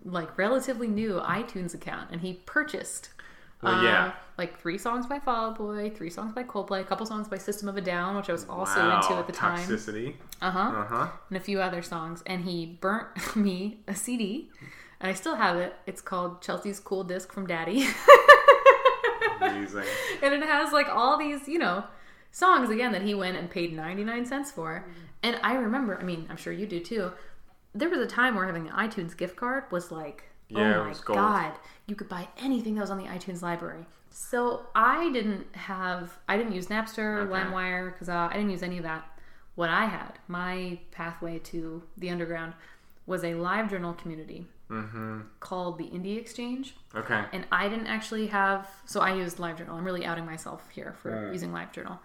like 0.05 0.37
relatively 0.37 0.87
new 0.87 1.19
iTunes 1.19 1.73
account 1.73 2.11
and 2.11 2.21
he 2.21 2.33
purchased. 2.45 3.09
Well, 3.63 3.75
uh, 3.75 3.83
yeah. 3.83 4.11
like 4.39 4.59
three 4.59 4.79
songs 4.79 5.05
by 5.05 5.19
Fall 5.19 5.51
Out 5.51 5.57
Boy, 5.59 5.91
three 5.91 6.09
songs 6.09 6.33
by 6.33 6.41
Coldplay, 6.43 6.81
a 6.81 6.83
couple 6.83 7.05
songs 7.05 7.27
by 7.27 7.37
System 7.37 7.69
of 7.69 7.77
a 7.77 7.81
Down, 7.81 8.15
which 8.15 8.27
I 8.27 8.31
was 8.31 8.45
also 8.49 8.79
wow. 8.79 8.95
into 8.99 9.13
at 9.13 9.27
the 9.27 9.33
time, 9.33 9.59
Toxicity. 9.59 10.15
uh 10.41 10.49
huh, 10.49 10.59
Uh 10.59 10.85
huh. 10.85 11.07
and 11.29 11.37
a 11.37 11.39
few 11.39 11.61
other 11.61 11.83
songs. 11.83 12.23
And 12.25 12.43
he 12.43 12.65
burnt 12.81 13.07
me 13.35 13.77
a 13.87 13.93
CD, 13.93 14.49
and 14.99 15.11
I 15.11 15.13
still 15.13 15.35
have 15.35 15.57
it. 15.57 15.75
It's 15.85 16.01
called 16.01 16.41
Chelsea's 16.41 16.79
Cool 16.79 17.03
Disc 17.03 17.31
from 17.31 17.45
Daddy, 17.45 17.85
Amazing. 19.41 19.83
and 20.23 20.33
it 20.33 20.43
has 20.43 20.71
like 20.73 20.87
all 20.89 21.17
these, 21.17 21.47
you 21.47 21.59
know, 21.59 21.83
songs 22.31 22.69
again 22.69 22.91
that 22.93 23.01
he 23.01 23.13
went 23.13 23.37
and 23.37 23.49
paid 23.49 23.73
99 23.73 24.25
cents 24.25 24.51
for. 24.51 24.85
And 25.23 25.37
I 25.43 25.53
remember, 25.55 25.97
I 25.99 26.03
mean, 26.03 26.25
I'm 26.29 26.37
sure 26.37 26.53
you 26.53 26.65
do 26.65 26.79
too. 26.79 27.11
There 27.73 27.89
was 27.89 27.99
a 27.99 28.07
time 28.07 28.35
where 28.35 28.45
having 28.45 28.67
an 28.67 28.73
iTunes 28.73 29.15
gift 29.15 29.35
card 29.35 29.65
was 29.71 29.91
like, 29.91 30.23
oh 30.53 30.59
Yeah, 30.59 30.79
oh 30.79 30.85
my 30.85 30.95
god, 31.05 31.53
you 31.85 31.95
could 31.95 32.09
buy 32.09 32.27
anything 32.39 32.75
that 32.75 32.81
was 32.81 32.89
on 32.89 32.97
the 32.97 33.05
iTunes 33.05 33.41
library. 33.41 33.85
So 34.09 34.65
I 34.75 35.11
didn't 35.11 35.55
have, 35.55 36.17
I 36.27 36.35
didn't 36.37 36.53
use 36.53 36.67
Napster, 36.67 37.21
Okay. 37.21 37.31
LimeWire, 37.31 37.93
because 37.93 38.09
uh, 38.09 38.27
I 38.29 38.33
didn't 38.33 38.51
use 38.51 38.63
any 38.63 38.77
of 38.77 38.83
that. 38.83 39.07
What 39.55 39.69
I 39.69 39.85
had, 39.85 40.19
my 40.27 40.79
pathway 40.91 41.39
to 41.39 41.83
the 41.97 42.09
underground, 42.09 42.53
was 43.05 43.23
a 43.23 43.33
LiveJournal 43.33 43.97
community 43.97 44.47
Mm-hmm. 44.71 45.19
called 45.39 45.77
the 45.77 45.85
Indie 45.85 46.17
Exchange 46.17 46.75
Okay. 46.95 47.23
and 47.33 47.45
I 47.51 47.67
didn't 47.69 47.87
actually 47.87 48.27
have. 48.27 48.67
So 48.85 49.01
I 49.01 49.13
used 49.13 49.37
LiveJournal. 49.37 49.69
I'm 49.71 49.83
really 49.85 50.05
outing 50.05 50.25
myself 50.25 50.69
here 50.71 50.93
for 51.01 51.11
Mm. 51.11 51.33
using 51.33 51.51
LiveJournal. 51.51 51.99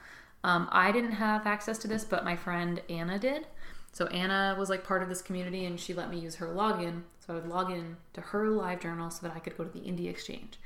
Um, 0.44 0.68
I 0.72 0.90
didn't 0.92 1.12
have 1.12 1.46
access 1.46 1.78
to 1.78 1.88
this, 1.88 2.04
but 2.04 2.24
my 2.24 2.36
friend 2.36 2.82
Anna 2.88 3.18
did. 3.18 3.46
So 3.92 4.06
Anna 4.08 4.54
was 4.58 4.68
like 4.68 4.84
part 4.84 5.02
of 5.02 5.08
this 5.08 5.22
community, 5.22 5.64
and 5.64 5.78
she 5.80 5.94
let 5.94 6.10
me 6.10 6.18
use 6.18 6.34
her 6.36 6.48
login. 6.48 7.02
So 7.20 7.32
I 7.32 7.36
would 7.36 7.48
log 7.48 7.70
in 7.70 7.96
to 8.12 8.20
her 8.20 8.46
LiveJournal 8.48 9.12
so 9.12 9.26
that 9.26 9.34
I 9.34 9.38
could 9.38 9.56
go 9.56 9.64
to 9.64 9.70
the 9.70 9.80
Indie 9.80 10.10
Exchange. 10.10 10.58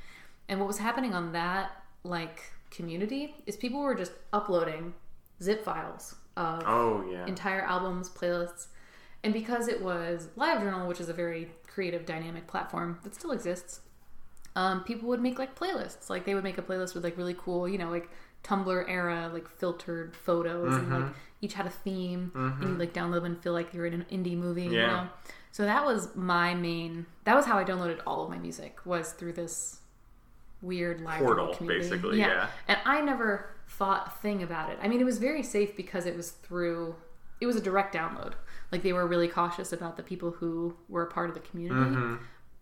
And 0.49 0.59
what 0.59 0.67
was 0.67 0.79
happening 0.79 1.13
on 1.13 1.31
that 1.33 1.83
like 2.03 2.51
community 2.71 3.35
is 3.45 3.55
people 3.55 3.79
were 3.81 3.95
just 3.95 4.11
uploading 4.33 4.93
zip 5.41 5.63
files 5.63 6.15
of 6.35 6.63
Oh 6.65 7.05
yeah. 7.11 7.25
entire 7.27 7.61
albums, 7.61 8.09
playlists. 8.09 8.67
And 9.23 9.33
because 9.33 9.67
it 9.67 9.81
was 9.81 10.29
LiveJournal, 10.37 10.87
which 10.87 10.99
is 10.99 11.09
a 11.09 11.13
very 11.13 11.49
creative, 11.67 12.05
dynamic 12.05 12.47
platform 12.47 12.99
that 13.03 13.13
still 13.15 13.31
exists, 13.31 13.81
um, 14.55 14.83
people 14.83 15.07
would 15.09 15.21
make 15.21 15.37
like 15.39 15.55
playlists. 15.57 16.09
Like 16.09 16.25
they 16.25 16.33
would 16.35 16.43
make 16.43 16.57
a 16.57 16.61
playlist 16.61 16.95
with 16.95 17.03
like 17.03 17.17
really 17.17 17.35
cool, 17.37 17.67
you 17.69 17.77
know, 17.77 17.89
like 17.89 18.09
Tumblr 18.43 18.85
era, 18.89 19.29
like 19.31 19.47
filtered 19.47 20.15
photos, 20.15 20.73
and 20.75 20.87
Mm-hmm. 20.87 21.03
like 21.03 21.13
each 21.41 21.53
had 21.53 21.65
a 21.67 21.69
theme, 21.71 22.31
and 22.35 22.63
you 22.69 22.75
like 22.75 22.93
download 22.93 23.15
them 23.15 23.25
and 23.25 23.41
feel 23.43 23.53
like 23.53 23.73
you're 23.73 23.85
in 23.85 23.93
an 23.93 24.05
indie 24.11 24.35
movie. 24.37 24.63
You 24.63 24.79
Yeah. 24.79 24.87
know, 24.87 25.07
so 25.51 25.63
that 25.63 25.85
was 25.85 26.15
my 26.15 26.53
main. 26.55 27.05
That 27.23 27.35
was 27.35 27.45
how 27.45 27.57
I 27.57 27.63
downloaded 27.63 27.99
all 28.05 28.23
of 28.23 28.29
my 28.29 28.37
music 28.39 28.79
was 28.85 29.11
through 29.13 29.33
this 29.33 29.79
weird 30.61 30.99
LiveJournal 31.01 31.17
Portal, 31.19 31.53
community. 31.55 31.89
basically, 31.89 32.19
yeah. 32.19 32.47
And 32.67 32.77
I 32.85 33.01
never 33.01 33.49
thought 33.67 34.07
a 34.07 34.09
thing 34.21 34.43
about 34.43 34.71
it. 34.71 34.77
I 34.81 34.87
mean, 34.87 34.99
it 35.01 35.05
was 35.05 35.17
very 35.17 35.41
safe 35.43 35.75
because 35.75 36.05
it 36.05 36.15
was 36.15 36.31
through, 36.31 36.95
it 37.39 37.45
was 37.47 37.55
a 37.55 37.61
direct 37.61 37.95
download. 37.95 38.33
Like 38.71 38.83
they 38.83 38.93
were 38.93 39.05
really 39.07 39.27
cautious 39.27 39.73
about 39.73 39.97
the 39.97 40.03
people 40.03 40.31
who 40.31 40.75
were 40.87 41.03
a 41.03 41.11
part 41.11 41.29
of 41.29 41.35
the 41.35 41.41
community. 41.41 41.91
Mm-hmm. 41.95 42.15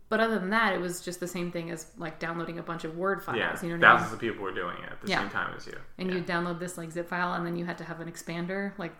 But 0.08 0.18
other 0.18 0.40
than 0.40 0.50
that, 0.50 0.72
it 0.74 0.80
was 0.80 1.00
just 1.00 1.20
the 1.20 1.28
same 1.28 1.52
thing 1.52 1.70
as 1.70 1.86
like 1.96 2.18
downloading 2.18 2.58
a 2.58 2.62
bunch 2.64 2.82
of 2.82 2.96
Word 2.96 3.22
files. 3.22 3.38
yeah. 3.38 3.56
You 3.62 3.68
know 3.68 3.76
what 3.78 3.84
I 3.86 3.90
mean? 3.92 3.98
Thousands 3.98 4.12
of 4.14 4.18
people 4.18 4.42
were 4.42 4.50
doing 4.52 4.76
it 4.82 4.90
at 4.90 5.00
the 5.00 5.08
Yeah. 5.08 5.20
same 5.20 5.30
time 5.30 5.54
as 5.56 5.66
you. 5.68 5.76
And 5.98 6.08
yeah. 6.08 6.16
you 6.16 6.22
download 6.22 6.58
this 6.58 6.76
like 6.76 6.90
zip 6.90 7.08
file, 7.08 7.34
and 7.34 7.46
then 7.46 7.54
you 7.56 7.64
had 7.64 7.78
to 7.78 7.84
have 7.84 8.00
an 8.00 8.10
expander, 8.10 8.76
like 8.76 8.92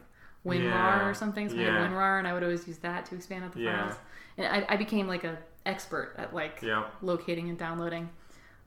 WinRAR 0.47 0.63
Yeah. 0.63 1.09
or 1.09 1.15
something. 1.15 1.49
So 1.49 1.57
Yeah. 1.57 1.81
had 1.83 1.91
WinRAR, 1.91 2.19
and 2.21 2.29
I 2.29 2.33
would 2.33 2.45
always 2.45 2.67
use 2.69 2.79
that 2.79 3.07
to 3.07 3.17
expand 3.17 3.45
out 3.45 3.53
the 3.53 3.65
files. 3.65 3.95
And 4.39 4.47
I, 4.47 4.65
I 4.69 4.77
became 4.77 5.09
like 5.09 5.25
a 5.25 5.37
expert 5.67 6.15
at 6.17 6.33
like 6.33 6.63
locating 7.03 7.49
and 7.49 7.59
downloading. 7.59 8.09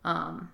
Um, 0.03 0.51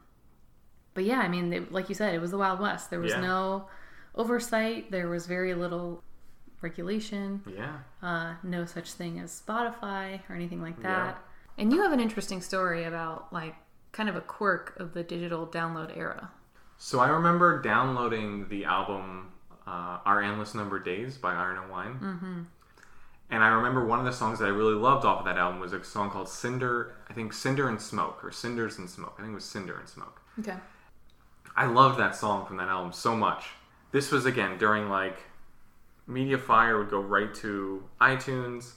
but 0.93 1.05
yeah, 1.05 1.19
I 1.21 1.27
mean, 1.27 1.51
it, 1.53 1.71
like 1.71 1.89
you 1.89 1.95
said, 1.95 2.13
it 2.13 2.21
was 2.21 2.29
the 2.29 2.37
Wild 2.37 2.59
West. 2.59 2.91
There 2.91 2.99
was 2.99 3.15
no 3.15 3.67
oversight. 4.15 4.91
There 4.91 5.07
was 5.09 5.25
very 5.25 5.53
little 5.55 6.03
regulation. 6.61 7.41
Yeah. 7.47 7.77
Uh, 8.01 8.33
no 8.43 8.65
such 8.65 8.93
thing 8.93 9.19
as 9.19 9.41
Spotify 9.45 10.21
or 10.29 10.35
anything 10.35 10.61
like 10.61 10.77
Yeah. 10.77 11.05
that. 11.05 11.23
And 11.57 11.73
you 11.73 11.81
have 11.81 11.91
an 11.91 11.99
interesting 11.99 12.41
story 12.41 12.83
about 12.85 13.31
like 13.33 13.55
kind 13.91 14.07
of 14.09 14.15
a 14.15 14.21
quirk 14.21 14.79
of 14.79 14.93
the 14.93 15.03
digital 15.03 15.47
download 15.47 15.95
era. 15.97 16.31
So 16.77 16.99
I 16.99 17.09
remember 17.09 17.61
downloading 17.61 18.47
the 18.47 18.65
album 18.65 19.31
uh, 19.67 19.99
"Our 20.05 20.21
Endless 20.21 20.55
Number 20.55 20.79
Days" 20.79 21.17
by 21.17 21.33
Iron 21.33 21.57
and 21.57 21.69
Wine, 21.69 21.99
mm-hmm. 22.01 22.41
and 23.29 23.43
I 23.43 23.49
remember 23.49 23.85
one 23.85 23.99
of 23.99 24.05
the 24.05 24.13
songs 24.13 24.39
that 24.39 24.45
I 24.45 24.49
really 24.49 24.73
loved 24.73 25.05
off 25.05 25.19
of 25.19 25.25
that 25.25 25.37
album 25.37 25.59
was 25.59 25.73
a 25.73 25.83
song 25.83 26.09
called 26.09 26.29
"Cinder." 26.29 26.95
I 27.09 27.13
think 27.13 27.33
"Cinder 27.33 27.67
and 27.67 27.81
Smoke" 27.81 28.23
or 28.23 28.31
"Cinders 28.31 28.77
and 28.77 28.89
Smoke." 28.89 29.15
I 29.17 29.21
think 29.21 29.33
it 29.33 29.35
was 29.35 29.45
"Cinder 29.45 29.77
and 29.77 29.89
Smoke." 29.89 30.21
Okay. 30.39 30.55
I 31.55 31.65
loved 31.65 31.99
that 31.99 32.15
song 32.15 32.45
from 32.45 32.57
that 32.57 32.69
album 32.69 32.93
so 32.93 33.15
much. 33.15 33.47
This 33.91 34.11
was 34.11 34.25
again 34.25 34.57
during 34.57 34.89
like 34.89 35.17
Mediafire 36.09 36.77
would 36.77 36.89
go 36.89 36.99
right 36.99 37.33
to 37.35 37.83
iTunes. 38.01 38.73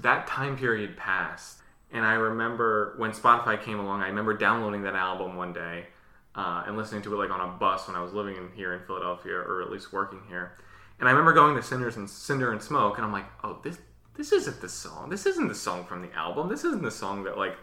That 0.00 0.26
time 0.26 0.56
period 0.56 0.96
passed, 0.96 1.58
and 1.92 2.04
I 2.04 2.14
remember 2.14 2.94
when 2.98 3.10
Spotify 3.10 3.60
came 3.60 3.80
along. 3.80 4.02
I 4.02 4.08
remember 4.08 4.36
downloading 4.36 4.82
that 4.82 4.94
album 4.94 5.36
one 5.36 5.52
day 5.52 5.86
uh, 6.34 6.62
and 6.66 6.76
listening 6.76 7.02
to 7.02 7.14
it 7.14 7.16
like 7.16 7.30
on 7.30 7.40
a 7.40 7.52
bus 7.52 7.88
when 7.88 7.96
I 7.96 8.02
was 8.02 8.12
living 8.12 8.36
in 8.36 8.50
here 8.54 8.74
in 8.74 8.80
Philadelphia, 8.86 9.34
or 9.34 9.62
at 9.62 9.70
least 9.70 9.92
working 9.92 10.20
here. 10.28 10.52
And 11.00 11.08
I 11.08 11.12
remember 11.12 11.32
going 11.32 11.56
to 11.56 11.62
Cinders 11.62 11.96
and 11.96 12.08
Cinder 12.08 12.52
and 12.52 12.62
Smoke, 12.62 12.96
and 12.96 13.04
I'm 13.04 13.12
like, 13.12 13.26
oh, 13.42 13.58
this 13.62 13.78
this 14.14 14.32
isn't 14.32 14.60
the 14.60 14.68
song. 14.68 15.10
This 15.10 15.26
isn't 15.26 15.48
the 15.48 15.54
song 15.54 15.84
from 15.84 16.02
the 16.02 16.12
album. 16.12 16.48
This 16.48 16.64
isn't 16.64 16.82
the 16.82 16.90
song 16.90 17.24
that 17.24 17.38
like 17.38 17.56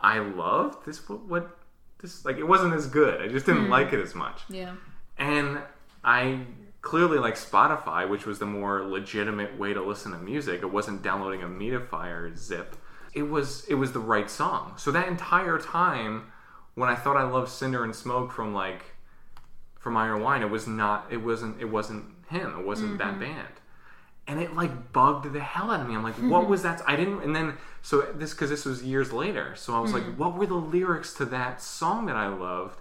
I 0.00 0.18
loved. 0.18 0.84
This 0.84 1.08
what, 1.08 1.24
what 1.26 1.58
this 2.00 2.24
like 2.24 2.36
it 2.36 2.44
wasn't 2.44 2.74
as 2.74 2.86
good. 2.86 3.22
I 3.22 3.28
just 3.28 3.46
didn't 3.46 3.70
like 3.70 3.92
it 3.92 4.00
as 4.00 4.14
much. 4.14 4.42
Yeah. 4.48 4.74
And 5.18 5.58
I 6.04 6.40
clearly 6.82 7.18
like 7.18 7.36
Spotify, 7.36 8.08
which 8.08 8.26
was 8.26 8.38
the 8.38 8.46
more 8.46 8.82
legitimate 8.82 9.58
way 9.58 9.72
to 9.72 9.82
listen 9.82 10.12
to 10.12 10.18
music. 10.18 10.62
It 10.62 10.70
wasn't 10.70 11.02
downloading 11.02 11.42
a 11.42 11.46
MediaFire 11.46 12.36
zip. 12.36 12.76
It 13.14 13.22
was 13.22 13.64
it 13.68 13.74
was 13.74 13.92
the 13.92 14.00
right 14.00 14.28
song. 14.28 14.74
So 14.76 14.90
that 14.90 15.08
entire 15.08 15.58
time 15.58 16.32
when 16.74 16.90
I 16.90 16.94
thought 16.94 17.16
I 17.16 17.22
loved 17.22 17.50
Cinder 17.50 17.84
and 17.84 17.94
Smoke 17.94 18.32
from 18.32 18.52
like 18.52 18.82
from 19.78 19.96
Iron 19.96 20.22
Wine, 20.22 20.42
it 20.42 20.50
was 20.50 20.66
not 20.66 21.06
it 21.10 21.18
wasn't 21.18 21.60
it 21.60 21.66
wasn't 21.66 22.04
him. 22.28 22.58
It 22.58 22.66
wasn't 22.66 22.98
that 22.98 23.12
mm-hmm. 23.12 23.20
band. 23.20 23.48
And 24.26 24.40
it 24.40 24.54
like 24.54 24.92
bugged 24.92 25.32
the 25.32 25.40
hell 25.40 25.70
out 25.70 25.80
of 25.80 25.88
me. 25.88 25.94
I'm 25.94 26.02
like, 26.02 26.14
what 26.14 26.48
was 26.48 26.62
that? 26.62 26.80
I 26.86 26.96
didn't. 26.96 27.22
And 27.22 27.34
then 27.34 27.54
so 27.82 28.02
this 28.02 28.32
because 28.32 28.50
this 28.50 28.64
was 28.64 28.82
years 28.82 29.12
later. 29.12 29.54
So 29.56 29.74
I 29.74 29.80
was 29.80 29.92
like, 29.92 30.02
mm-hmm. 30.02 30.18
what 30.18 30.36
were 30.36 30.46
the 30.46 30.54
lyrics 30.54 31.12
to 31.14 31.24
that 31.26 31.62
song 31.62 32.06
that 32.06 32.16
I 32.16 32.28
loved? 32.28 32.80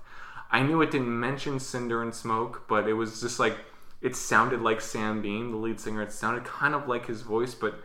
I 0.51 0.63
knew 0.63 0.81
it 0.81 0.91
didn't 0.91 1.19
mention 1.19 1.59
Cinder 1.59 2.01
and 2.01 2.13
Smoke, 2.13 2.67
but 2.67 2.87
it 2.87 2.93
was 2.93 3.21
just 3.21 3.39
like 3.39 3.57
it 4.01 4.15
sounded 4.15 4.61
like 4.61 4.81
Sam 4.81 5.21
Beam, 5.21 5.51
the 5.51 5.57
lead 5.57 5.79
singer. 5.79 6.01
It 6.01 6.11
sounded 6.11 6.43
kind 6.43 6.73
of 6.73 6.87
like 6.87 7.05
his 7.05 7.21
voice, 7.21 7.53
but 7.53 7.75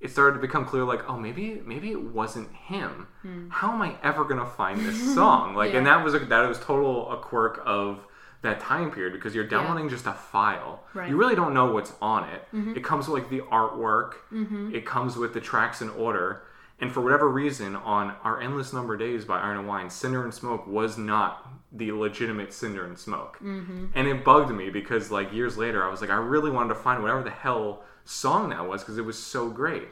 it 0.00 0.10
started 0.10 0.34
to 0.34 0.40
become 0.40 0.66
clear 0.66 0.84
like, 0.84 1.08
oh, 1.08 1.18
maybe 1.18 1.62
maybe 1.64 1.90
it 1.90 2.02
wasn't 2.02 2.52
him. 2.52 3.08
Hmm. 3.22 3.48
How 3.48 3.72
am 3.72 3.82
I 3.82 3.96
ever 4.02 4.24
gonna 4.24 4.46
find 4.46 4.84
this 4.84 5.14
song? 5.14 5.54
Like, 5.56 5.74
and 5.74 5.86
that 5.86 6.04
was 6.04 6.14
a, 6.14 6.18
that 6.18 6.48
was 6.48 6.58
total 6.58 7.10
a 7.10 7.16
quirk 7.16 7.62
of 7.64 8.06
that 8.42 8.60
time 8.60 8.90
period 8.90 9.14
because 9.14 9.34
you're 9.34 9.46
downloading 9.46 9.88
just 9.88 10.06
a 10.06 10.12
file. 10.12 10.84
Right. 10.92 11.08
You 11.08 11.16
really 11.16 11.34
don't 11.34 11.54
know 11.54 11.72
what's 11.72 11.94
on 12.02 12.28
it. 12.28 12.42
Mm-hmm. 12.52 12.76
It 12.76 12.84
comes 12.84 13.08
with 13.08 13.22
like 13.22 13.30
the 13.30 13.40
artwork. 13.40 14.14
Mm-hmm. 14.30 14.74
It 14.74 14.84
comes 14.84 15.16
with 15.16 15.32
the 15.32 15.40
tracks 15.40 15.80
in 15.80 15.88
order. 15.90 16.42
And 16.80 16.92
for 16.92 17.00
whatever 17.00 17.28
reason, 17.28 17.76
on 17.76 18.14
our 18.22 18.40
endless 18.40 18.72
number 18.72 18.94
of 18.94 19.00
days 19.00 19.24
by 19.24 19.40
Iron 19.40 19.58
and 19.58 19.68
Wine, 19.68 19.88
Cinder 19.88 20.24
and 20.24 20.34
Smoke 20.34 20.66
was 20.66 20.98
not 20.98 21.48
the 21.76 21.90
legitimate 21.92 22.52
Cinder 22.52 22.86
and 22.86 22.96
Smoke, 22.98 23.38
and 23.94 24.06
it 24.08 24.24
bugged 24.24 24.50
me 24.54 24.70
because 24.70 25.10
like 25.10 25.32
years 25.32 25.56
later, 25.56 25.84
I 25.84 25.90
was 25.90 26.00
like, 26.00 26.10
I 26.10 26.16
really 26.16 26.50
wanted 26.50 26.68
to 26.74 26.80
find 26.80 27.02
whatever 27.02 27.22
the 27.22 27.30
hell 27.30 27.82
song 28.04 28.50
that 28.50 28.66
was 28.68 28.82
because 28.82 28.96
it 28.98 29.04
was 29.04 29.18
so 29.18 29.50
great. 29.50 29.88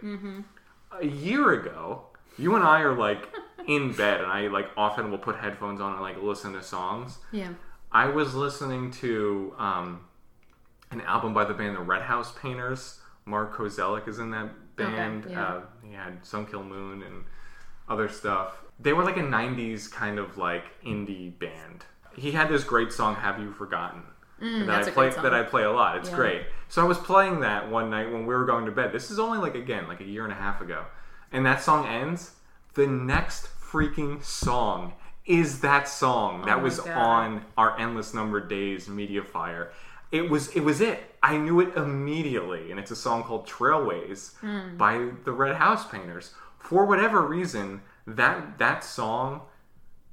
A 1.00 1.06
year 1.06 1.52
ago, 1.52 2.02
you 2.38 2.54
and 2.54 2.64
I 2.64 2.80
are 2.80 2.96
like 2.96 3.28
in 3.66 3.92
bed, 3.92 4.20
and 4.20 4.30
I 4.30 4.48
like 4.48 4.66
often 4.76 5.10
will 5.10 5.18
put 5.18 5.36
headphones 5.36 5.80
on 5.80 5.92
and 5.94 6.02
like 6.02 6.22
listen 6.22 6.52
to 6.52 6.62
songs. 6.62 7.18
Yeah. 7.32 7.54
I 7.90 8.06
was 8.06 8.34
listening 8.34 8.90
to 8.92 9.54
um, 9.58 10.04
an 10.90 11.00
album 11.02 11.34
by 11.34 11.44
the 11.44 11.54
band 11.54 11.76
the 11.76 11.80
Red 11.80 12.02
House 12.02 12.32
Painters. 12.40 13.00
Mark 13.24 13.56
Kozelek 13.56 14.08
is 14.08 14.18
in 14.18 14.30
that 14.32 14.76
band. 14.76 15.26
yeah. 15.28 15.42
uh, 15.42 15.60
he 15.84 15.92
had 15.94 16.24
Sun 16.24 16.46
Kil 16.46 16.62
Moon 16.62 17.02
and 17.02 17.24
other 17.88 18.08
stuff. 18.08 18.62
They 18.80 18.92
were 18.92 19.04
like 19.04 19.16
a 19.16 19.22
90s 19.22 19.90
kind 19.90 20.18
of 20.18 20.38
like 20.38 20.64
indie 20.84 21.36
band. 21.38 21.84
He 22.16 22.32
had 22.32 22.48
this 22.48 22.64
great 22.64 22.92
song, 22.92 23.14
Have 23.16 23.38
You 23.38 23.52
Forgotten? 23.52 24.02
that 24.40 24.46
Mm, 24.46 24.66
that's 24.66 24.88
I 24.88 24.90
play 24.90 25.10
that 25.10 25.32
I 25.32 25.44
play 25.44 25.62
a 25.62 25.70
lot. 25.70 25.96
It's 25.98 26.10
Yeah. 26.10 26.16
great. 26.16 26.42
So 26.68 26.82
I 26.82 26.84
was 26.84 26.98
playing 26.98 27.40
that 27.40 27.68
one 27.70 27.90
night 27.90 28.10
when 28.10 28.26
we 28.26 28.34
were 28.34 28.44
going 28.44 28.66
to 28.66 28.72
bed. 28.72 28.90
This 28.92 29.10
is 29.10 29.18
only 29.20 29.38
like 29.38 29.54
again 29.54 29.86
like 29.86 30.00
a 30.00 30.04
year 30.04 30.24
and 30.24 30.32
a 30.32 30.36
half 30.36 30.60
ago. 30.60 30.84
And 31.30 31.46
that 31.46 31.60
song 31.62 31.86
ends. 31.86 32.34
The 32.74 32.86
next 32.86 33.48
freaking 33.60 34.22
song 34.24 34.94
is 35.26 35.60
that 35.60 35.86
song 35.88 36.42
that 36.46 36.54
Oh 36.54 36.56
my 36.58 36.62
was 36.64 36.80
God. 36.80 36.88
on 36.96 37.44
our 37.56 37.78
endless 37.78 38.12
number 38.14 38.40
days 38.40 38.88
media 38.88 39.22
fire. 39.22 39.70
It 40.10 40.28
was 40.28 40.48
it 40.56 40.60
was 40.60 40.80
it. 40.80 41.14
I 41.22 41.36
knew 41.36 41.60
it 41.60 41.76
immediately, 41.76 42.70
and 42.72 42.80
it's 42.80 42.90
a 42.90 42.96
song 42.96 43.22
called 43.22 43.46
Trailways 43.46 44.36
Hmm. 44.38 44.76
by 44.76 45.10
the 45.24 45.32
Red 45.32 45.54
House 45.56 45.86
Painters. 45.86 46.34
For 46.62 46.84
whatever 46.86 47.26
reason, 47.26 47.82
that 48.06 48.58
that 48.58 48.82
song 48.84 49.42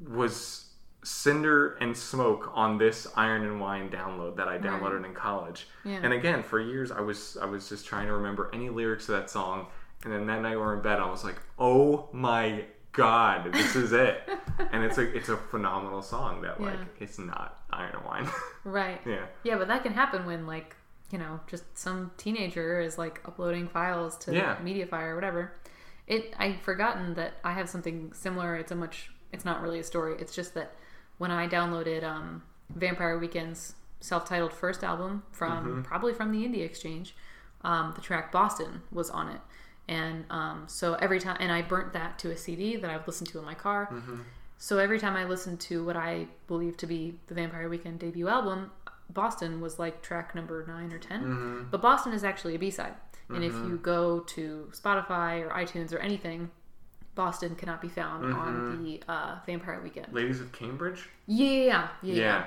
was 0.08 0.66
cinder 1.04 1.76
and 1.76 1.96
smoke 1.96 2.52
on 2.54 2.78
this 2.78 3.08
iron 3.16 3.44
and 3.44 3.60
wine 3.62 3.90
download 3.90 4.36
that 4.36 4.50
i 4.50 4.58
downloaded 4.58 5.06
in 5.06 5.14
college 5.14 5.66
Yeah. 5.86 6.00
and 6.04 6.12
again 6.12 6.44
for 6.44 6.60
years 6.60 6.92
i 6.92 7.00
was 7.00 7.38
i 7.42 7.46
was 7.46 7.70
just 7.70 7.86
trying 7.86 8.08
to 8.08 8.14
remember 8.14 8.50
any 8.54 8.70
lyrics 8.70 9.06
to 9.06 9.14
that 9.14 9.30
song 9.30 9.68
and 10.04 10.12
then 10.12 10.28
that 10.28 10.42
night 10.42 10.52
we 10.52 10.58
were 10.58 10.76
in 10.76 10.82
bed 10.82 11.00
i 11.00 11.10
was 11.10 11.24
like 11.24 11.38
oh 11.58 12.10
my 12.12 12.66
god 12.92 13.52
this 13.54 13.78
is 13.78 13.94
it 13.94 14.28
and 14.74 14.84
it's 14.84 14.98
a 14.98 15.16
it's 15.16 15.30
a 15.30 15.38
phenomenal 15.38 16.02
song 16.02 16.42
that 16.42 16.60
like 16.60 16.74
Yeah. 16.74 16.86
it's 17.00 17.18
not 17.18 17.62
Iron 17.72 17.96
and 17.96 18.04
Wine. 18.06 18.30
right. 18.66 19.00
yeah. 19.06 19.26
Yeah, 19.44 19.58
but 19.58 19.68
that 19.70 19.84
can 19.84 19.94
happen 19.94 20.26
when 20.26 20.46
like 20.48 20.76
you 21.12 21.18
know 21.18 21.40
just 21.48 21.64
some 21.78 22.12
teenager 22.18 22.82
is 22.82 22.98
like 22.98 23.22
uploading 23.26 23.68
files 23.70 24.18
to 24.20 24.34
Yeah. 24.36 24.58
MediaFire 24.58 25.10
or 25.12 25.16
whatever. 25.16 25.54
It 26.10 26.34
I've 26.38 26.60
forgotten 26.60 27.14
that 27.14 27.34
I 27.44 27.54
have 27.54 27.70
something 27.70 28.12
similar. 28.14 28.56
It's 28.56 28.72
a 28.72 28.76
much. 28.76 29.12
It's 29.32 29.46
not 29.46 29.62
really 29.62 29.80
a 29.80 29.84
story. 29.84 30.16
It's 30.20 30.36
just 30.36 30.54
that 30.56 30.74
when 31.20 31.32
I 31.32 31.48
downloaded 31.48 32.04
um, 32.04 32.44
Vampire 32.76 33.18
Weekend's 33.18 33.76
self-titled 34.02 34.52
first 34.54 34.84
album 34.84 35.24
from 35.32 35.84
probably 35.84 36.14
from 36.14 36.32
the 36.32 36.40
Indie 36.40 36.66
Exchange, 36.66 37.16
um, 37.64 37.94
the 37.96 38.02
track 38.02 38.32
Boston 38.32 38.82
was 38.92 39.10
on 39.10 39.30
it, 39.30 39.42
and 39.88 40.26
um, 40.30 40.64
so 40.68 40.96
every 40.96 41.20
time 41.20 41.38
and 41.40 41.52
I 41.52 41.62
burnt 41.62 41.94
that 41.94 42.18
to 42.20 42.32
a 42.32 42.38
CD 42.38 42.76
that 42.78 42.90
I've 42.90 43.06
listened 43.08 43.30
to 43.30 43.40
in 43.40 43.46
my 43.46 43.54
car. 43.56 43.88
So 44.58 44.78
every 44.78 45.00
time 45.00 45.16
I 45.16 45.24
listened 45.24 45.60
to 45.62 45.86
what 45.86 45.96
I 45.96 46.28
believe 46.48 46.76
to 46.78 46.88
be 46.88 47.16
the 47.28 47.34
Vampire 47.34 47.70
Weekend 47.70 48.00
debut 48.00 48.28
album, 48.28 48.72
Boston 49.10 49.62
was 49.62 49.80
like 49.80 50.02
track 50.02 50.36
number 50.36 50.66
nine 50.68 50.92
or 50.92 51.00
10 51.00 51.22
But 51.72 51.82
Boston 51.82 52.12
is 52.14 52.24
actually 52.26 52.56
a 52.56 52.60
B 52.60 52.70
side. 52.70 52.94
And 53.30 53.44
if 53.44 53.54
you 53.54 53.80
go 53.82 54.20
to 54.22 54.70
Spotify 54.72 55.46
or 55.46 55.50
iTunes 55.50 55.94
or 55.94 56.00
anything, 56.00 56.50
Boston 57.16 57.56
cannot 57.56 57.82
be 57.82 57.90
found 57.90 58.34
on 58.34 58.84
the 58.84 59.02
uh, 59.08 59.38
Vampire 59.46 59.80
Weekend. 59.84 60.08
Ladies 60.12 60.40
of 60.42 60.52
Cambridge. 60.52 61.10
Yeah, 61.28 61.48
yeah, 61.48 61.62
yeah, 61.62 61.88
yeah. 62.02 62.16
Yeah. 62.16 62.46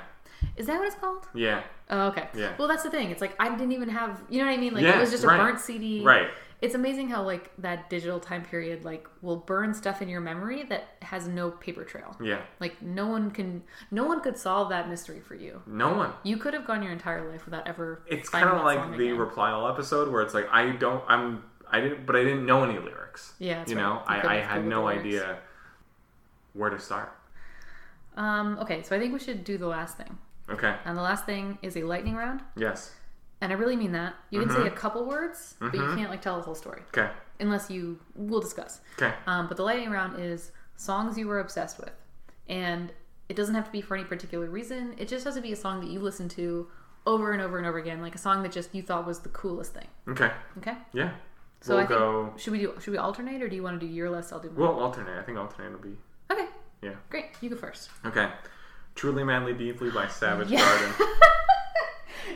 Is 0.57 0.67
that 0.67 0.79
what 0.79 0.87
it's 0.87 0.97
called? 0.97 1.29
Yeah. 1.35 1.63
Oh, 1.91 2.09
okay. 2.09 2.27
Yeah. 2.35 2.55
Well, 2.59 2.69
that's 2.69 2.83
the 2.83 2.91
thing. 2.91 3.11
It's 3.11 3.21
like 3.21 3.35
I 3.39 3.49
didn't 3.51 3.73
even 3.73 3.89
have, 3.91 4.21
you 4.29 4.41
know 4.41 4.47
what 4.47 4.55
I 4.55 4.57
mean? 4.57 4.75
Like 4.75 4.83
Yeah, 4.83 4.97
it 4.97 5.01
was 5.01 5.11
just 5.11 5.25
a 5.25 5.29
right. 5.29 5.39
burnt 5.39 5.61
CD. 5.61 6.03
Right. 6.03 6.29
It's 6.63 6.75
amazing 6.77 7.09
how 7.09 7.23
like 7.25 7.51
that 7.59 7.91
digital 7.91 8.21
time 8.21 8.43
period 8.45 8.85
like 8.85 9.07
will 9.21 9.37
burn 9.37 9.75
stuff 9.75 10.01
in 10.01 10.09
your 10.09 10.21
memory 10.21 10.63
that 10.71 10.85
has 11.03 11.27
no 11.29 11.51
paper 11.51 11.83
trail. 11.85 12.17
Yeah. 12.23 12.41
Like 12.61 12.81
no 12.81 13.09
one 13.09 13.31
can, 13.33 13.65
no 13.91 14.05
one 14.07 14.21
could 14.21 14.39
solve 14.39 14.69
that 14.71 14.89
mystery 14.89 15.21
for 15.21 15.35
you. 15.35 15.61
No 15.67 15.93
one. 15.93 16.13
You 16.23 16.37
could 16.37 16.55
have 16.55 16.65
gone 16.67 16.83
your 16.83 16.93
entire 16.93 17.29
life 17.31 17.45
without 17.45 17.67
ever. 17.67 18.03
It's 18.07 18.29
kind 18.29 18.49
of 18.49 18.65
like 18.65 18.97
the 18.97 19.07
again. 19.09 19.19
reply 19.19 19.51
all 19.51 19.69
episode 19.69 20.11
where 20.13 20.23
it's 20.23 20.35
like 20.35 20.47
I 20.53 20.71
don't 20.71 21.03
I'm 21.09 21.43
I 21.71 21.81
didn't 21.81 22.07
but 22.07 22.15
I 22.17 22.23
didn't 22.23 22.47
know 22.47 22.63
any 22.65 22.79
lyrics. 22.79 23.35
Yeah, 23.41 23.65
you 23.67 23.75
right. 23.77 23.83
know 23.83 23.95
You 23.95 24.29
I, 24.29 24.37
I 24.37 24.41
had 24.41 24.65
no 24.65 24.87
idea 24.89 25.39
where 26.55 26.71
to 26.71 26.79
start. 26.79 27.13
Um. 28.17 28.59
Okay, 28.61 28.83
so 28.83 28.95
I 28.95 28.99
think 28.99 29.13
we 29.13 29.19
should 29.19 29.43
do 29.43 29.57
the 29.59 29.67
last 29.67 29.97
thing, 29.97 30.19
Okay. 30.51 30.75
and 30.85 30.97
the 30.99 31.03
last 31.03 31.25
thing 31.25 31.59
is 31.63 31.77
a 31.79 31.83
lightning 31.83 32.15
round, 32.15 32.43
Yes. 32.57 32.93
And 33.43 33.53
I 33.53 33.57
really 33.57 33.77
mean 33.77 33.93
that. 33.93 34.15
You 34.31 34.41
can 34.41 34.49
Mm-hmm. 34.49 34.63
say 34.63 34.69
a 34.69 34.71
couple 34.71 35.05
words, 35.05 35.55
but 35.61 35.75
you 35.75 35.81
can't 35.95 36.09
like 36.11 36.23
tell 36.23 36.37
the 36.37 36.43
whole 36.43 36.55
story 36.55 36.81
Okay. 36.97 37.11
unless 37.41 37.71
you. 37.71 37.99
We'll 38.15 38.41
discuss. 38.41 38.81
Okay. 38.97 39.13
Um, 39.27 39.49
but 39.49 39.59
the 39.59 39.63
lightning 39.65 39.91
round 39.91 40.19
is 40.19 40.53
songs 40.77 41.19
you 41.19 41.27
were 41.29 41.41
obsessed 41.41 41.79
with, 41.79 41.93
and 42.49 42.91
it 43.29 43.37
doesn't 43.37 43.55
have 43.55 43.67
to 43.67 43.71
be 43.73 43.81
for 43.83 43.95
any 43.97 44.05
particular 44.05 44.47
reason. 44.49 44.95
It 44.97 45.09
just 45.09 45.25
has 45.27 45.35
to 45.35 45.43
be 45.43 45.53
a 45.53 45.57
song 45.57 45.81
that 45.81 45.91
you 45.91 46.01
listen 46.01 46.29
to 46.31 46.69
over 47.07 47.33
and 47.33 47.43
over 47.43 47.59
and 47.59 47.67
over 47.67 47.79
again, 47.79 48.01
like 48.01 48.15
a 48.15 48.19
song 48.19 48.43
that 48.45 48.53
just 48.53 48.75
you 48.75 48.83
thought 48.83 49.07
was 49.07 49.19
the 49.21 49.29
coolest 49.31 49.75
thing. 49.75 49.89
Okay. 50.09 50.31
Okay. 50.59 50.77
Yeah. 50.93 51.11
So 51.61 51.75
we'll 51.77 51.85
I 51.85 51.87
think 51.87 51.99
go. 52.01 52.33
should 52.37 52.53
we 52.53 52.59
do 52.61 52.75
should 52.81 52.91
we 52.93 52.99
alternate 52.99 53.41
or 53.43 53.49
do 53.49 53.55
you 53.57 53.63
want 53.63 53.81
to 53.81 53.87
do 53.87 53.93
your 53.93 54.11
list? 54.11 54.33
I'll 54.33 54.41
do 54.41 54.49
mine. 54.49 54.57
We'll 54.59 54.81
alternate. 54.81 55.19
I 55.19 55.23
think 55.23 55.39
alternate 55.39 55.73
will 55.73 55.79
be. 55.91 55.97
okay. 56.31 56.47
Yeah. 56.83 56.95
Great. 57.11 57.27
You 57.41 57.51
go 57.51 57.57
first. 57.57 57.91
Okay. 58.05 58.29
Truly 58.97 59.23
Madly 59.25 59.55
Deeply 59.55 59.91
by 59.91 60.07
Savage. 60.09 60.51
Garden. 60.51 60.93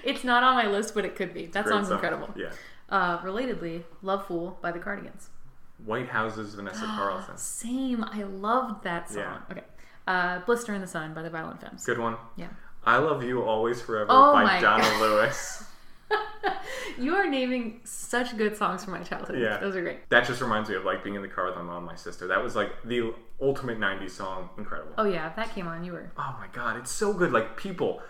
It's 0.05 0.24
not 0.24 0.43
on 0.43 0.55
my 0.57 0.66
list, 0.66 0.95
but 0.95 1.05
it 1.05 1.14
could 1.16 1.32
be. 1.34 1.47
That 1.47 1.64
Great 1.64 1.72
song's 1.72 1.89
song. 1.89 1.95
incredible. 1.95 2.30
Yeah. 2.37 2.51
Uh, 2.89 3.18
relatedly, 3.18 3.82
Love 4.03 4.26
Fool 4.26 4.59
by 4.62 4.72
the 4.72 4.78
Cardigans. 4.78 5.28
White 5.84 6.09
Houses, 6.09 6.55
Vanessa 6.55 6.84
Carlton. 6.87 7.37
Same. 7.37 8.05
I 8.05 8.22
loved 8.22 8.84
that 8.84 9.09
song. 9.11 9.18
Yeah. 9.18 9.41
Okay. 9.53 9.64
Uh, 10.07 10.39
Blister 10.41 10.72
in 10.74 10.80
the 10.80 10.87
Sun 10.87 11.14
by 11.14 11.22
the 11.22 11.30
Violent 11.30 11.61
Femmes. 11.61 11.84
Good 11.84 11.99
one. 11.99 12.16
Yeah. 12.37 12.49
I 12.84 12.99
Love 12.99 13.22
You 13.24 13.43
Always 13.43 13.82
Forever 13.82 14.07
Oh 14.11 14.32
by 14.32 14.45
my 14.45 14.61
Donna 14.61 14.82
God. 14.84 15.01
Lewis. 15.01 15.64
you 16.99 17.14
are 17.16 17.26
naming 17.28 17.80
such 17.84 18.37
good 18.37 18.57
songs 18.57 18.84
from 18.84 18.93
my 18.95 19.03
childhood. 19.03 19.41
Yeah. 19.41 19.59
Those 19.59 19.74
are 19.74 19.82
great. 19.82 20.09
That 20.11 20.24
just 20.26 20.41
reminds 20.41 20.68
me 20.70 20.76
of 20.76 20.84
like 20.84 21.03
being 21.03 21.16
in 21.16 21.22
the 21.22 21.28
car 21.28 21.47
with 21.47 21.57
my 21.57 21.62
mom 21.62 21.78
and 21.78 21.87
my 21.87 21.97
sister. 21.97 22.28
That 22.28 22.43
was 22.43 22.55
like 22.55 22.70
the 22.84 23.12
ultimate 23.41 23.78
90s 23.80 24.11
song. 24.12 24.49
Incredible. 24.57 24.93
Oh, 24.97 25.05
yeah. 25.05 25.28
If 25.28 25.37
that 25.37 25.53
came 25.53 25.66
on, 25.66 25.82
you 25.84 25.93
were. 25.93 26.12
Oh 26.16 26.37
my 26.39 26.47
god, 26.53 26.76
it's 26.76 26.93
so 26.93 27.12
good. 27.12 27.32
Like 27.32 27.57
people 27.57 28.01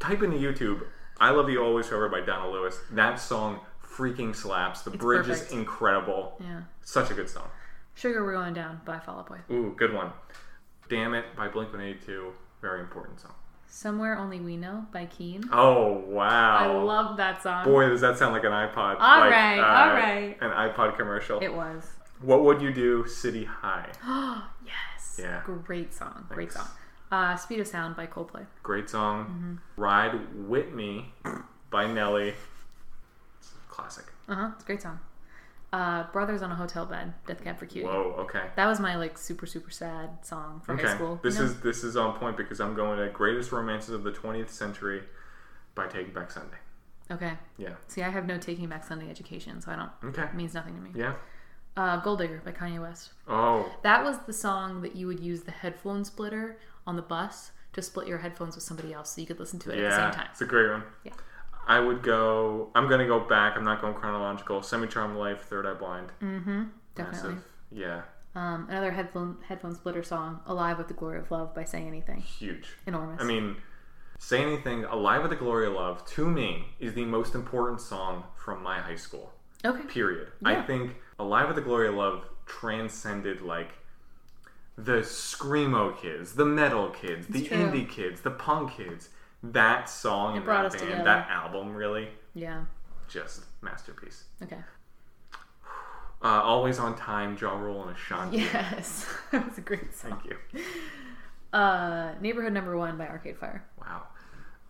type 0.00 0.22
into 0.22 0.38
YouTube, 0.38 0.82
I 1.18 1.30
Love 1.30 1.48
You 1.48 1.62
Always 1.62 1.86
Forever 1.86 2.08
by 2.08 2.20
Donna 2.20 2.50
Lewis. 2.50 2.78
That 2.90 3.18
song 3.18 3.60
freaking 3.82 4.34
slaps. 4.36 4.82
The 4.82 4.90
It's 4.90 5.00
bridge 5.00 5.26
perfect. 5.26 5.46
is 5.46 5.52
incredible. 5.52 6.36
Yeah. 6.40 6.62
Such 6.82 7.10
a 7.10 7.14
good 7.14 7.28
song. 7.28 7.48
Sugar 7.94 8.22
We're 8.24 8.34
Going 8.34 8.52
Down 8.52 8.80
by 8.84 8.98
Fall 8.98 9.20
Out 9.20 9.28
Boy. 9.28 9.38
Ooh, 9.50 9.74
good 9.76 9.94
one. 9.94 10.12
Damn 10.88 11.14
It 11.14 11.24
by 11.34 11.48
Blink 11.48 11.70
182. 11.72 12.32
Very 12.60 12.80
important 12.80 13.20
song. 13.20 13.32
Somewhere 13.68 14.18
Only 14.18 14.40
We 14.40 14.56
Know 14.56 14.86
by 14.92 15.06
Keane. 15.06 15.44
Oh 15.52 16.04
wow. 16.06 16.56
I 16.58 16.66
love 16.82 17.16
that 17.16 17.42
song. 17.42 17.64
Boy, 17.64 17.88
does 17.88 18.00
that 18.02 18.16
sound 18.18 18.32
like 18.32 18.44
an 18.44 18.52
iPod. 18.52 18.96
All 19.00 19.20
like, 19.20 19.30
right, 19.30 19.58
uh, 19.58 19.88
all 19.88 19.94
right. 19.94 20.36
An 20.40 20.50
iPod 20.50 20.96
commercial. 20.96 21.40
It 21.42 21.52
was. 21.52 21.84
What 22.20 22.44
would 22.44 22.62
you 22.62 22.72
do, 22.72 23.06
City 23.06 23.44
High? 23.44 23.90
Oh, 24.04 24.48
yes. 24.64 25.18
Yeah. 25.18 25.42
Great 25.44 25.92
song. 25.94 26.26
Great 26.28 26.52
song. 26.52 26.68
Uh, 27.10 27.36
Speed 27.36 27.60
of 27.60 27.66
Sound 27.66 27.96
by 27.96 28.06
Coldplay. 28.06 28.46
Great 28.62 28.90
song. 28.90 29.24
Mm-hmm. 29.24 29.80
Ride 29.80 30.48
With 30.48 30.72
Me 30.72 31.12
by 31.70 31.86
Nelly. 31.86 32.34
It's 33.38 33.50
a 33.50 33.72
classic. 33.72 34.06
Uh 34.28 34.34
huh. 34.34 34.50
It's 34.54 34.64
a 34.64 34.66
great 34.66 34.82
song. 34.82 34.98
Uh, 35.72 36.04
Brothers 36.12 36.42
on 36.42 36.50
a 36.50 36.54
Hotel 36.54 36.86
Bed. 36.86 37.12
Death 37.26 37.44
Cab 37.44 37.58
for 37.58 37.66
Cutie. 37.66 37.86
Whoa, 37.86 38.14
okay. 38.18 38.44
That 38.56 38.66
was 38.66 38.80
my 38.80 38.96
like 38.96 39.18
super 39.18 39.46
super 39.46 39.70
sad 39.70 40.24
song 40.24 40.62
for 40.64 40.76
high 40.76 40.94
school. 40.94 41.20
This 41.22 41.34
you 41.34 41.40
know? 41.40 41.46
is 41.46 41.60
this 41.60 41.84
is 41.84 41.96
on 41.96 42.18
point 42.18 42.36
because 42.36 42.60
I'm 42.60 42.74
going 42.74 42.98
to 42.98 43.08
Greatest 43.12 43.52
Romances 43.52 43.90
of 43.90 44.02
the 44.02 44.12
20th 44.12 44.48
Century 44.48 45.02
by 45.74 45.86
Taking 45.86 46.12
Back 46.12 46.30
Sunday. 46.30 46.56
okay. 47.10 47.34
Yeah. 47.58 47.74
See, 47.88 48.02
I 48.02 48.10
have 48.10 48.26
no 48.26 48.38
Taking 48.38 48.68
Back 48.68 48.84
Sunday 48.84 49.10
education, 49.10 49.60
so 49.60 49.70
I 49.70 49.76
don't. 49.76 49.90
Okay. 50.04 50.22
It 50.22 50.34
means 50.34 50.54
nothing 50.54 50.74
to 50.74 50.80
me. 50.80 50.90
Yeah. 50.94 51.14
Uh, 51.76 51.98
Gold 52.00 52.18
Digger 52.20 52.40
by 52.44 52.52
Kanye 52.52 52.80
West. 52.80 53.10
Oh, 53.28 53.70
That 53.82 54.02
was 54.02 54.18
the 54.26 54.32
song 54.32 54.80
that 54.82 54.96
you 54.96 55.06
would 55.06 55.20
use 55.20 55.42
the 55.42 55.50
headphone 55.50 56.04
splitter 56.04 56.58
on 56.86 56.96
the 56.96 57.02
bus 57.02 57.50
to 57.74 57.82
split 57.82 58.08
your 58.08 58.18
headphones 58.18 58.54
with 58.54 58.64
somebody 58.64 58.94
else, 58.94 59.10
so 59.10 59.20
you 59.20 59.26
could 59.26 59.38
listen 59.38 59.58
to 59.60 59.70
it 59.70 59.74
at 59.74 59.76
the 59.76 59.82
yeah. 59.82 60.10
same 60.10 60.18
time. 60.20 60.28
It's 60.32 60.40
a 60.40 60.46
great 60.46 60.70
one. 60.70 60.82
Yeah. 61.04 61.12
I 61.68 61.80
would 61.80 62.02
go. 62.02 62.70
I'm 62.74 62.88
going 62.88 63.00
to 63.00 63.06
go 63.06 63.20
back. 63.20 63.56
I'm 63.56 63.64
not 63.64 63.80
going 63.80 63.92
chronological. 63.94 64.62
Semi 64.62 64.86
Charmed 64.86 65.16
Life, 65.18 65.42
Third 65.42 65.66
Eye 65.66 65.74
Blind. 65.74 66.12
Mm-hmm. 66.22 66.62
Definitely. 66.94 67.30
Massive. 67.34 67.44
Yeah. 67.72 68.02
Um, 68.36 68.66
another 68.70 68.92
headphone 68.92 69.38
headphone 69.46 69.74
splitter 69.74 70.02
song, 70.02 70.40
"Alive 70.46 70.78
with 70.78 70.88
the 70.88 70.94
Glory 70.94 71.18
of 71.18 71.30
Love" 71.30 71.54
by 71.54 71.64
Say 71.64 71.82
Anything. 71.82 72.20
Huge. 72.20 72.68
Enormous. 72.86 73.20
I 73.20 73.24
mean, 73.24 73.56
Say 74.18 74.42
Anything, 74.42 74.84
Alive 74.84 75.22
with 75.22 75.30
the 75.30 75.36
Glory 75.36 75.66
of 75.66 75.72
Love, 75.74 76.06
to 76.06 76.26
me, 76.30 76.66
is 76.78 76.94
the 76.94 77.04
most 77.04 77.34
important 77.34 77.80
song 77.80 78.24
from 78.36 78.62
my 78.62 78.78
high 78.80 78.96
school. 78.96 79.32
okay. 79.64 79.82
Period. 79.84 80.28
I 80.44 80.62
think 80.62 80.94
Alive 81.18 81.46
with 81.46 81.56
the 81.56 81.62
Glory 81.62 81.88
of 81.88 81.94
Love 81.94 82.24
transcended 82.46 83.40
like 83.42 83.70
the 84.76 84.98
screamo 85.00 85.96
kids, 85.98 86.34
the 86.34 86.44
metal 86.44 86.90
kids, 86.90 87.26
the 87.28 87.42
true. 87.46 87.56
indie 87.56 87.88
kids, 87.88 88.20
the 88.20 88.30
punk 88.30 88.72
kids. 88.76 89.08
That 89.42 89.88
song 89.88 90.36
and 90.36 90.44
brought 90.44 90.64
that 90.72 90.72
band, 90.78 90.82
together. 90.90 91.04
that 91.04 91.28
album, 91.30 91.74
really, 91.74 92.08
Yeah. 92.34 92.64
just 93.08 93.44
masterpiece. 93.62 94.24
Okay. 94.42 94.58
Uh, 96.22 96.40
Always 96.42 96.78
on 96.78 96.96
Time, 96.96 97.36
Ja 97.40 97.56
Rule 97.56 97.82
and 97.82 97.90
a 97.90 97.94
Ashanti. 97.94 98.38
Yes, 98.38 99.06
that 99.30 99.46
was 99.46 99.58
a 99.58 99.60
great 99.60 99.94
song. 99.94 100.20
Thank 100.22 100.24
you. 100.54 100.62
Uh, 101.52 102.14
Neighborhood 102.20 102.52
Number 102.52 102.76
One 102.76 102.96
by 102.98 103.06
Arcade 103.06 103.38
Fire. 103.38 103.64
Wow. 103.78 104.04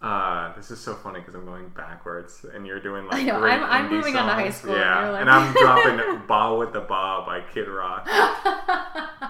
Uh, 0.02 0.54
this 0.56 0.70
is 0.70 0.78
so 0.78 0.94
funny 0.94 1.20
because 1.20 1.34
I'm 1.34 1.46
going 1.46 1.68
backwards, 1.70 2.44
and 2.54 2.66
you're 2.66 2.80
doing 2.80 3.06
like 3.06 3.14
I 3.14 3.22
know, 3.22 3.42
I'm, 3.42 3.64
I'm 3.64 3.90
moving 3.90 4.14
on 4.16 4.26
to 4.28 4.34
high 4.34 4.50
school, 4.50 4.76
Yeah, 4.76 5.02
you're 5.04 5.12
like- 5.12 5.20
and 5.22 5.30
I'm 5.30 5.52
dropping 5.54 5.98
"Bawitdaba" 6.28 7.24
by 7.26 7.40
Kid 7.52 7.68
Rock. 7.68 8.06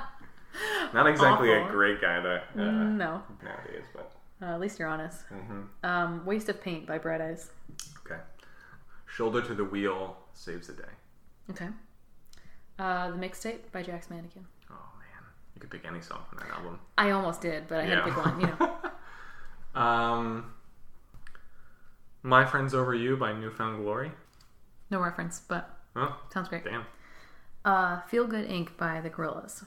Not 0.95 1.07
exactly 1.07 1.53
a 1.53 1.67
great 1.69 2.01
guy 2.01 2.21
to 2.23 2.43
uh, 2.57 2.64
no, 2.64 3.23
nowadays, 3.43 3.85
but 3.95 4.12
uh, 4.43 4.47
at 4.55 4.61
least 4.61 4.79
you're 4.79 4.89
honest. 4.89 5.23
hmm 5.29 5.62
Um, 5.85 6.25
Waste 6.25 6.49
of 6.49 6.61
Paint 6.61 6.87
by 6.87 6.99
Bright 6.99 7.21
Eyes. 7.21 7.51
okay. 8.05 8.21
Shoulder 9.07 9.43
to 9.43 9.55
the 9.55 9.64
wheel 9.64 10.17
saves 10.33 10.67
the 10.69 10.75
day. 10.75 10.89
Okay. 11.51 11.69
Uh, 12.79 13.11
the 13.11 13.17
Mixtape 13.17 13.71
by 13.73 13.83
Jack's 13.83 14.11
Mannequin. 14.11 14.45
Oh 14.71 14.75
man, 14.99 15.23
you 15.55 15.61
could 15.61 15.71
pick 15.71 15.85
any 15.87 16.01
song 16.01 16.21
from 16.29 16.39
that 16.39 16.51
album. 16.57 16.79
I 16.99 17.11
almost 17.11 17.41
did, 17.41 17.69
but 17.69 17.81
I 17.81 17.85
had 17.85 17.97
to 17.97 18.03
pick 18.05 18.17
one. 18.17 18.41
You 18.41 18.47
know. 18.59 18.77
um, 19.81 20.53
My 22.27 22.45
Friends 22.45 22.74
Over 22.74 22.93
You 22.93 23.16
by 23.16 23.33
Newfound 23.33 23.85
Glory. 23.85 24.11
No 24.91 24.99
reference, 25.01 25.39
but 25.47 25.70
Oh, 25.95 26.16
sounds 26.35 26.49
great. 26.49 26.64
damn. 26.64 26.85
Uh, 27.64 28.01
Feel 28.03 28.27
Good 28.27 28.49
Inc. 28.49 28.77
by 28.77 29.01
the 29.01 29.09
Gorillaz. 29.09 29.64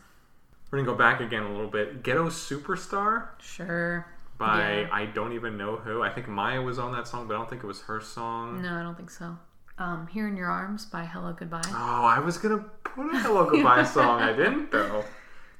We're 0.69 0.79
gonna 0.79 0.91
go 0.91 0.97
back 0.97 1.21
again 1.21 1.43
a 1.43 1.51
little 1.51 1.69
bit. 1.69 2.03
Ghetto 2.03 2.27
Superstar 2.27 3.29
Sure. 3.39 4.05
by 4.37 4.81
Yeah. 4.81 4.89
I 4.91 5.05
don't 5.05 5.31
even 5.31 5.55
know 5.57 5.77
who. 5.77 6.03
I 6.03 6.09
think 6.09 6.27
Mya 6.27 6.61
was 6.61 6.77
on 6.79 6.91
that 6.91 7.07
song, 7.07 7.29
but 7.29 7.35
I 7.35 7.37
don't 7.37 7.49
think 7.49 7.63
it 7.63 7.67
was 7.67 7.83
her 7.83 8.01
song. 8.01 8.61
No, 8.61 8.75
I 8.77 8.83
don't 8.83 8.95
think 8.95 9.09
so. 9.09 9.37
Um, 9.77 10.07
Here 10.07 10.27
in 10.27 10.35
Your 10.35 10.49
Arms 10.49 10.85
by 10.85 11.05
Hello 11.05 11.31
Goodbye. 11.31 11.61
Oh, 11.67 12.03
I 12.05 12.19
was 12.19 12.37
gonna 12.37 12.59
put 12.83 13.13
a 13.15 13.19
Hello 13.19 13.49
Goodbye 13.49 13.83
song. 13.85 14.21
I 14.21 14.33
didn't 14.33 14.69
though. 14.71 15.05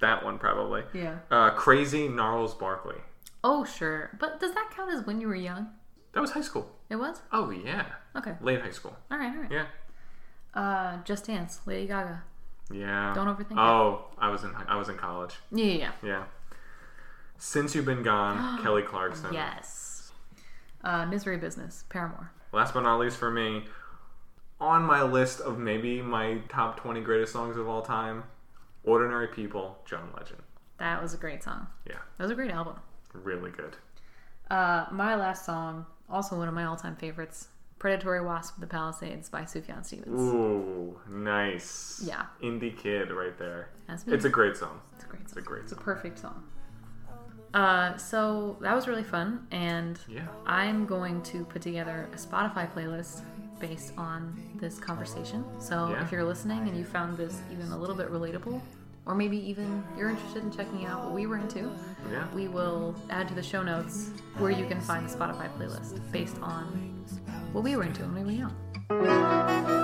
that 0.01 0.23
one 0.25 0.37
probably. 0.37 0.83
Yeah. 0.93 1.19
Uh, 1.31 1.51
Crazy 1.51 2.09
Gnarls 2.09 2.53
Barkley. 2.55 2.97
Oh, 3.41 3.63
sure. 3.63 4.17
But 4.19 4.41
does 4.41 4.53
that 4.53 4.71
count 4.75 4.91
as 4.93 5.05
when 5.05 5.21
you 5.21 5.27
were 5.29 5.35
young? 5.35 5.69
That 6.13 6.21
was 6.21 6.31
high 6.31 6.41
school. 6.41 6.69
It 6.89 6.95
was? 6.95 7.21
Oh 7.31 7.49
yeah, 7.51 7.85
Okay. 8.15 8.33
late 8.41 8.61
high 8.61 8.71
school. 8.71 8.95
All 9.11 9.17
right, 9.17 9.33
all 9.35 9.41
right. 9.41 9.51
Yeah. 9.51 9.65
Uh, 10.53 11.03
Just 11.03 11.25
Dance, 11.27 11.59
Lady 11.65 11.87
Gaga. 11.87 12.23
Yeah. 12.71 13.13
Don't 13.13 13.27
overthink 13.27 13.51
it. 13.51 13.57
Oh, 13.57 14.05
I 14.17 14.29
was 14.29 14.43
in 14.43 14.53
I 14.67 14.75
was 14.75 14.89
in 14.89 14.97
college. 14.97 15.35
Yeah, 15.51 15.65
yeah, 15.65 15.73
yeah. 15.77 15.91
Yeah. 16.03 16.23
Since 17.37 17.75
you've 17.75 17.85
been 17.85 18.03
gone, 18.03 18.59
Kelly 18.63 18.81
Clarkson. 18.81 19.33
Yes. 19.33 20.11
Uh, 20.83 21.05
Misery 21.05 21.37
Business, 21.37 21.83
Paramore. 21.89 22.31
Last 22.51 22.73
but 22.73 22.81
not 22.81 22.99
least 22.99 23.17
for 23.17 23.29
me, 23.29 23.65
on 24.59 24.83
my 24.83 25.03
list 25.03 25.39
of 25.41 25.57
maybe 25.59 26.01
my 26.01 26.39
top 26.49 26.79
20 26.79 27.01
greatest 27.01 27.31
songs 27.33 27.57
of 27.57 27.67
all 27.67 27.81
time, 27.81 28.23
Ordinary 28.83 29.27
People, 29.27 29.77
John 29.85 30.09
Legend. 30.17 30.41
That 30.79 31.01
was 31.01 31.13
a 31.13 31.17
great 31.17 31.43
song. 31.43 31.67
Yeah, 31.85 31.97
That 32.17 32.23
was 32.23 32.31
a 32.31 32.35
great 32.35 32.51
album. 32.51 32.75
really 33.13 33.51
good. 33.51 33.75
Uh, 34.49 34.85
my 34.91 35.15
last 35.15 35.45
song, 35.45 35.85
also 36.09 36.37
one 36.37 36.47
of 36.47 36.53
my 36.53 36.65
all-time 36.65 36.95
favorites, 36.95 37.47
Predatory 37.77 38.21
Wasp 38.21 38.55
of 38.55 38.61
the 38.61 38.67
Palisades 38.67 39.29
by 39.29 39.43
Sufjan 39.43 39.85
Stevens. 39.85 40.19
Ooh, 40.19 40.99
nice. 41.09 42.01
Yeah. 42.03 42.25
Indie 42.43 42.75
kid 42.77 43.11
right 43.11 43.37
there. 43.37 43.69
It's 44.07 44.25
a 44.25 44.29
great 44.29 44.57
song. 44.57 44.81
It's 44.95 45.03
a 45.05 45.07
great 45.07 45.21
It's 45.23 45.31
song. 45.33 45.39
a 45.41 45.45
great 45.45 45.63
It's 45.63 45.71
a 45.71 45.75
perfect 45.77 46.19
song. 46.19 46.43
Uh, 47.53 47.97
so 47.97 48.57
that 48.61 48.75
was 48.75 48.87
really 48.87 49.03
fun, 49.03 49.47
and 49.51 49.99
Yeah. 50.07 50.27
I'm 50.45 50.85
going 50.85 51.21
to 51.23 51.45
put 51.45 51.61
together 51.63 52.07
a 52.13 52.15
Spotify 52.17 52.71
playlist 52.71 53.21
based 53.59 53.93
on 53.97 54.39
this 54.59 54.77
conversation. 54.77 55.43
So 55.59 55.89
Yeah. 55.89 56.03
if 56.03 56.11
you're 56.11 56.23
listening 56.23 56.67
and 56.67 56.77
you 56.77 56.83
found 56.85 57.17
this 57.17 57.41
even 57.51 57.71
a 57.71 57.77
little 57.77 57.95
bit 57.95 58.11
relatable, 58.11 58.61
or 59.09 59.15
maybe 59.15 59.37
even 59.49 59.83
you're 59.97 60.11
interested 60.11 60.43
in 60.43 60.51
checking 60.51 60.85
out 60.85 61.03
what 61.03 61.11
we 61.13 61.25
were 61.25 61.37
into, 61.37 61.71
Yeah. 62.11 62.27
we 62.31 62.47
will 62.47 62.93
add 63.09 63.27
to 63.29 63.33
the 63.33 63.41
show 63.41 63.63
notes 63.63 64.11
where 64.37 64.51
you 64.51 64.67
can 64.67 64.79
find 64.79 65.09
the 65.09 65.17
Spotify 65.17 65.49
playlist 65.57 65.99
based 66.11 66.37
on 66.43 66.65
what 67.51 67.63
we 67.63 67.75
were 67.75 67.81
into 67.83 68.03
when 68.03 68.13
we 68.13 68.21
were 68.23 68.31
young. 68.31 69.78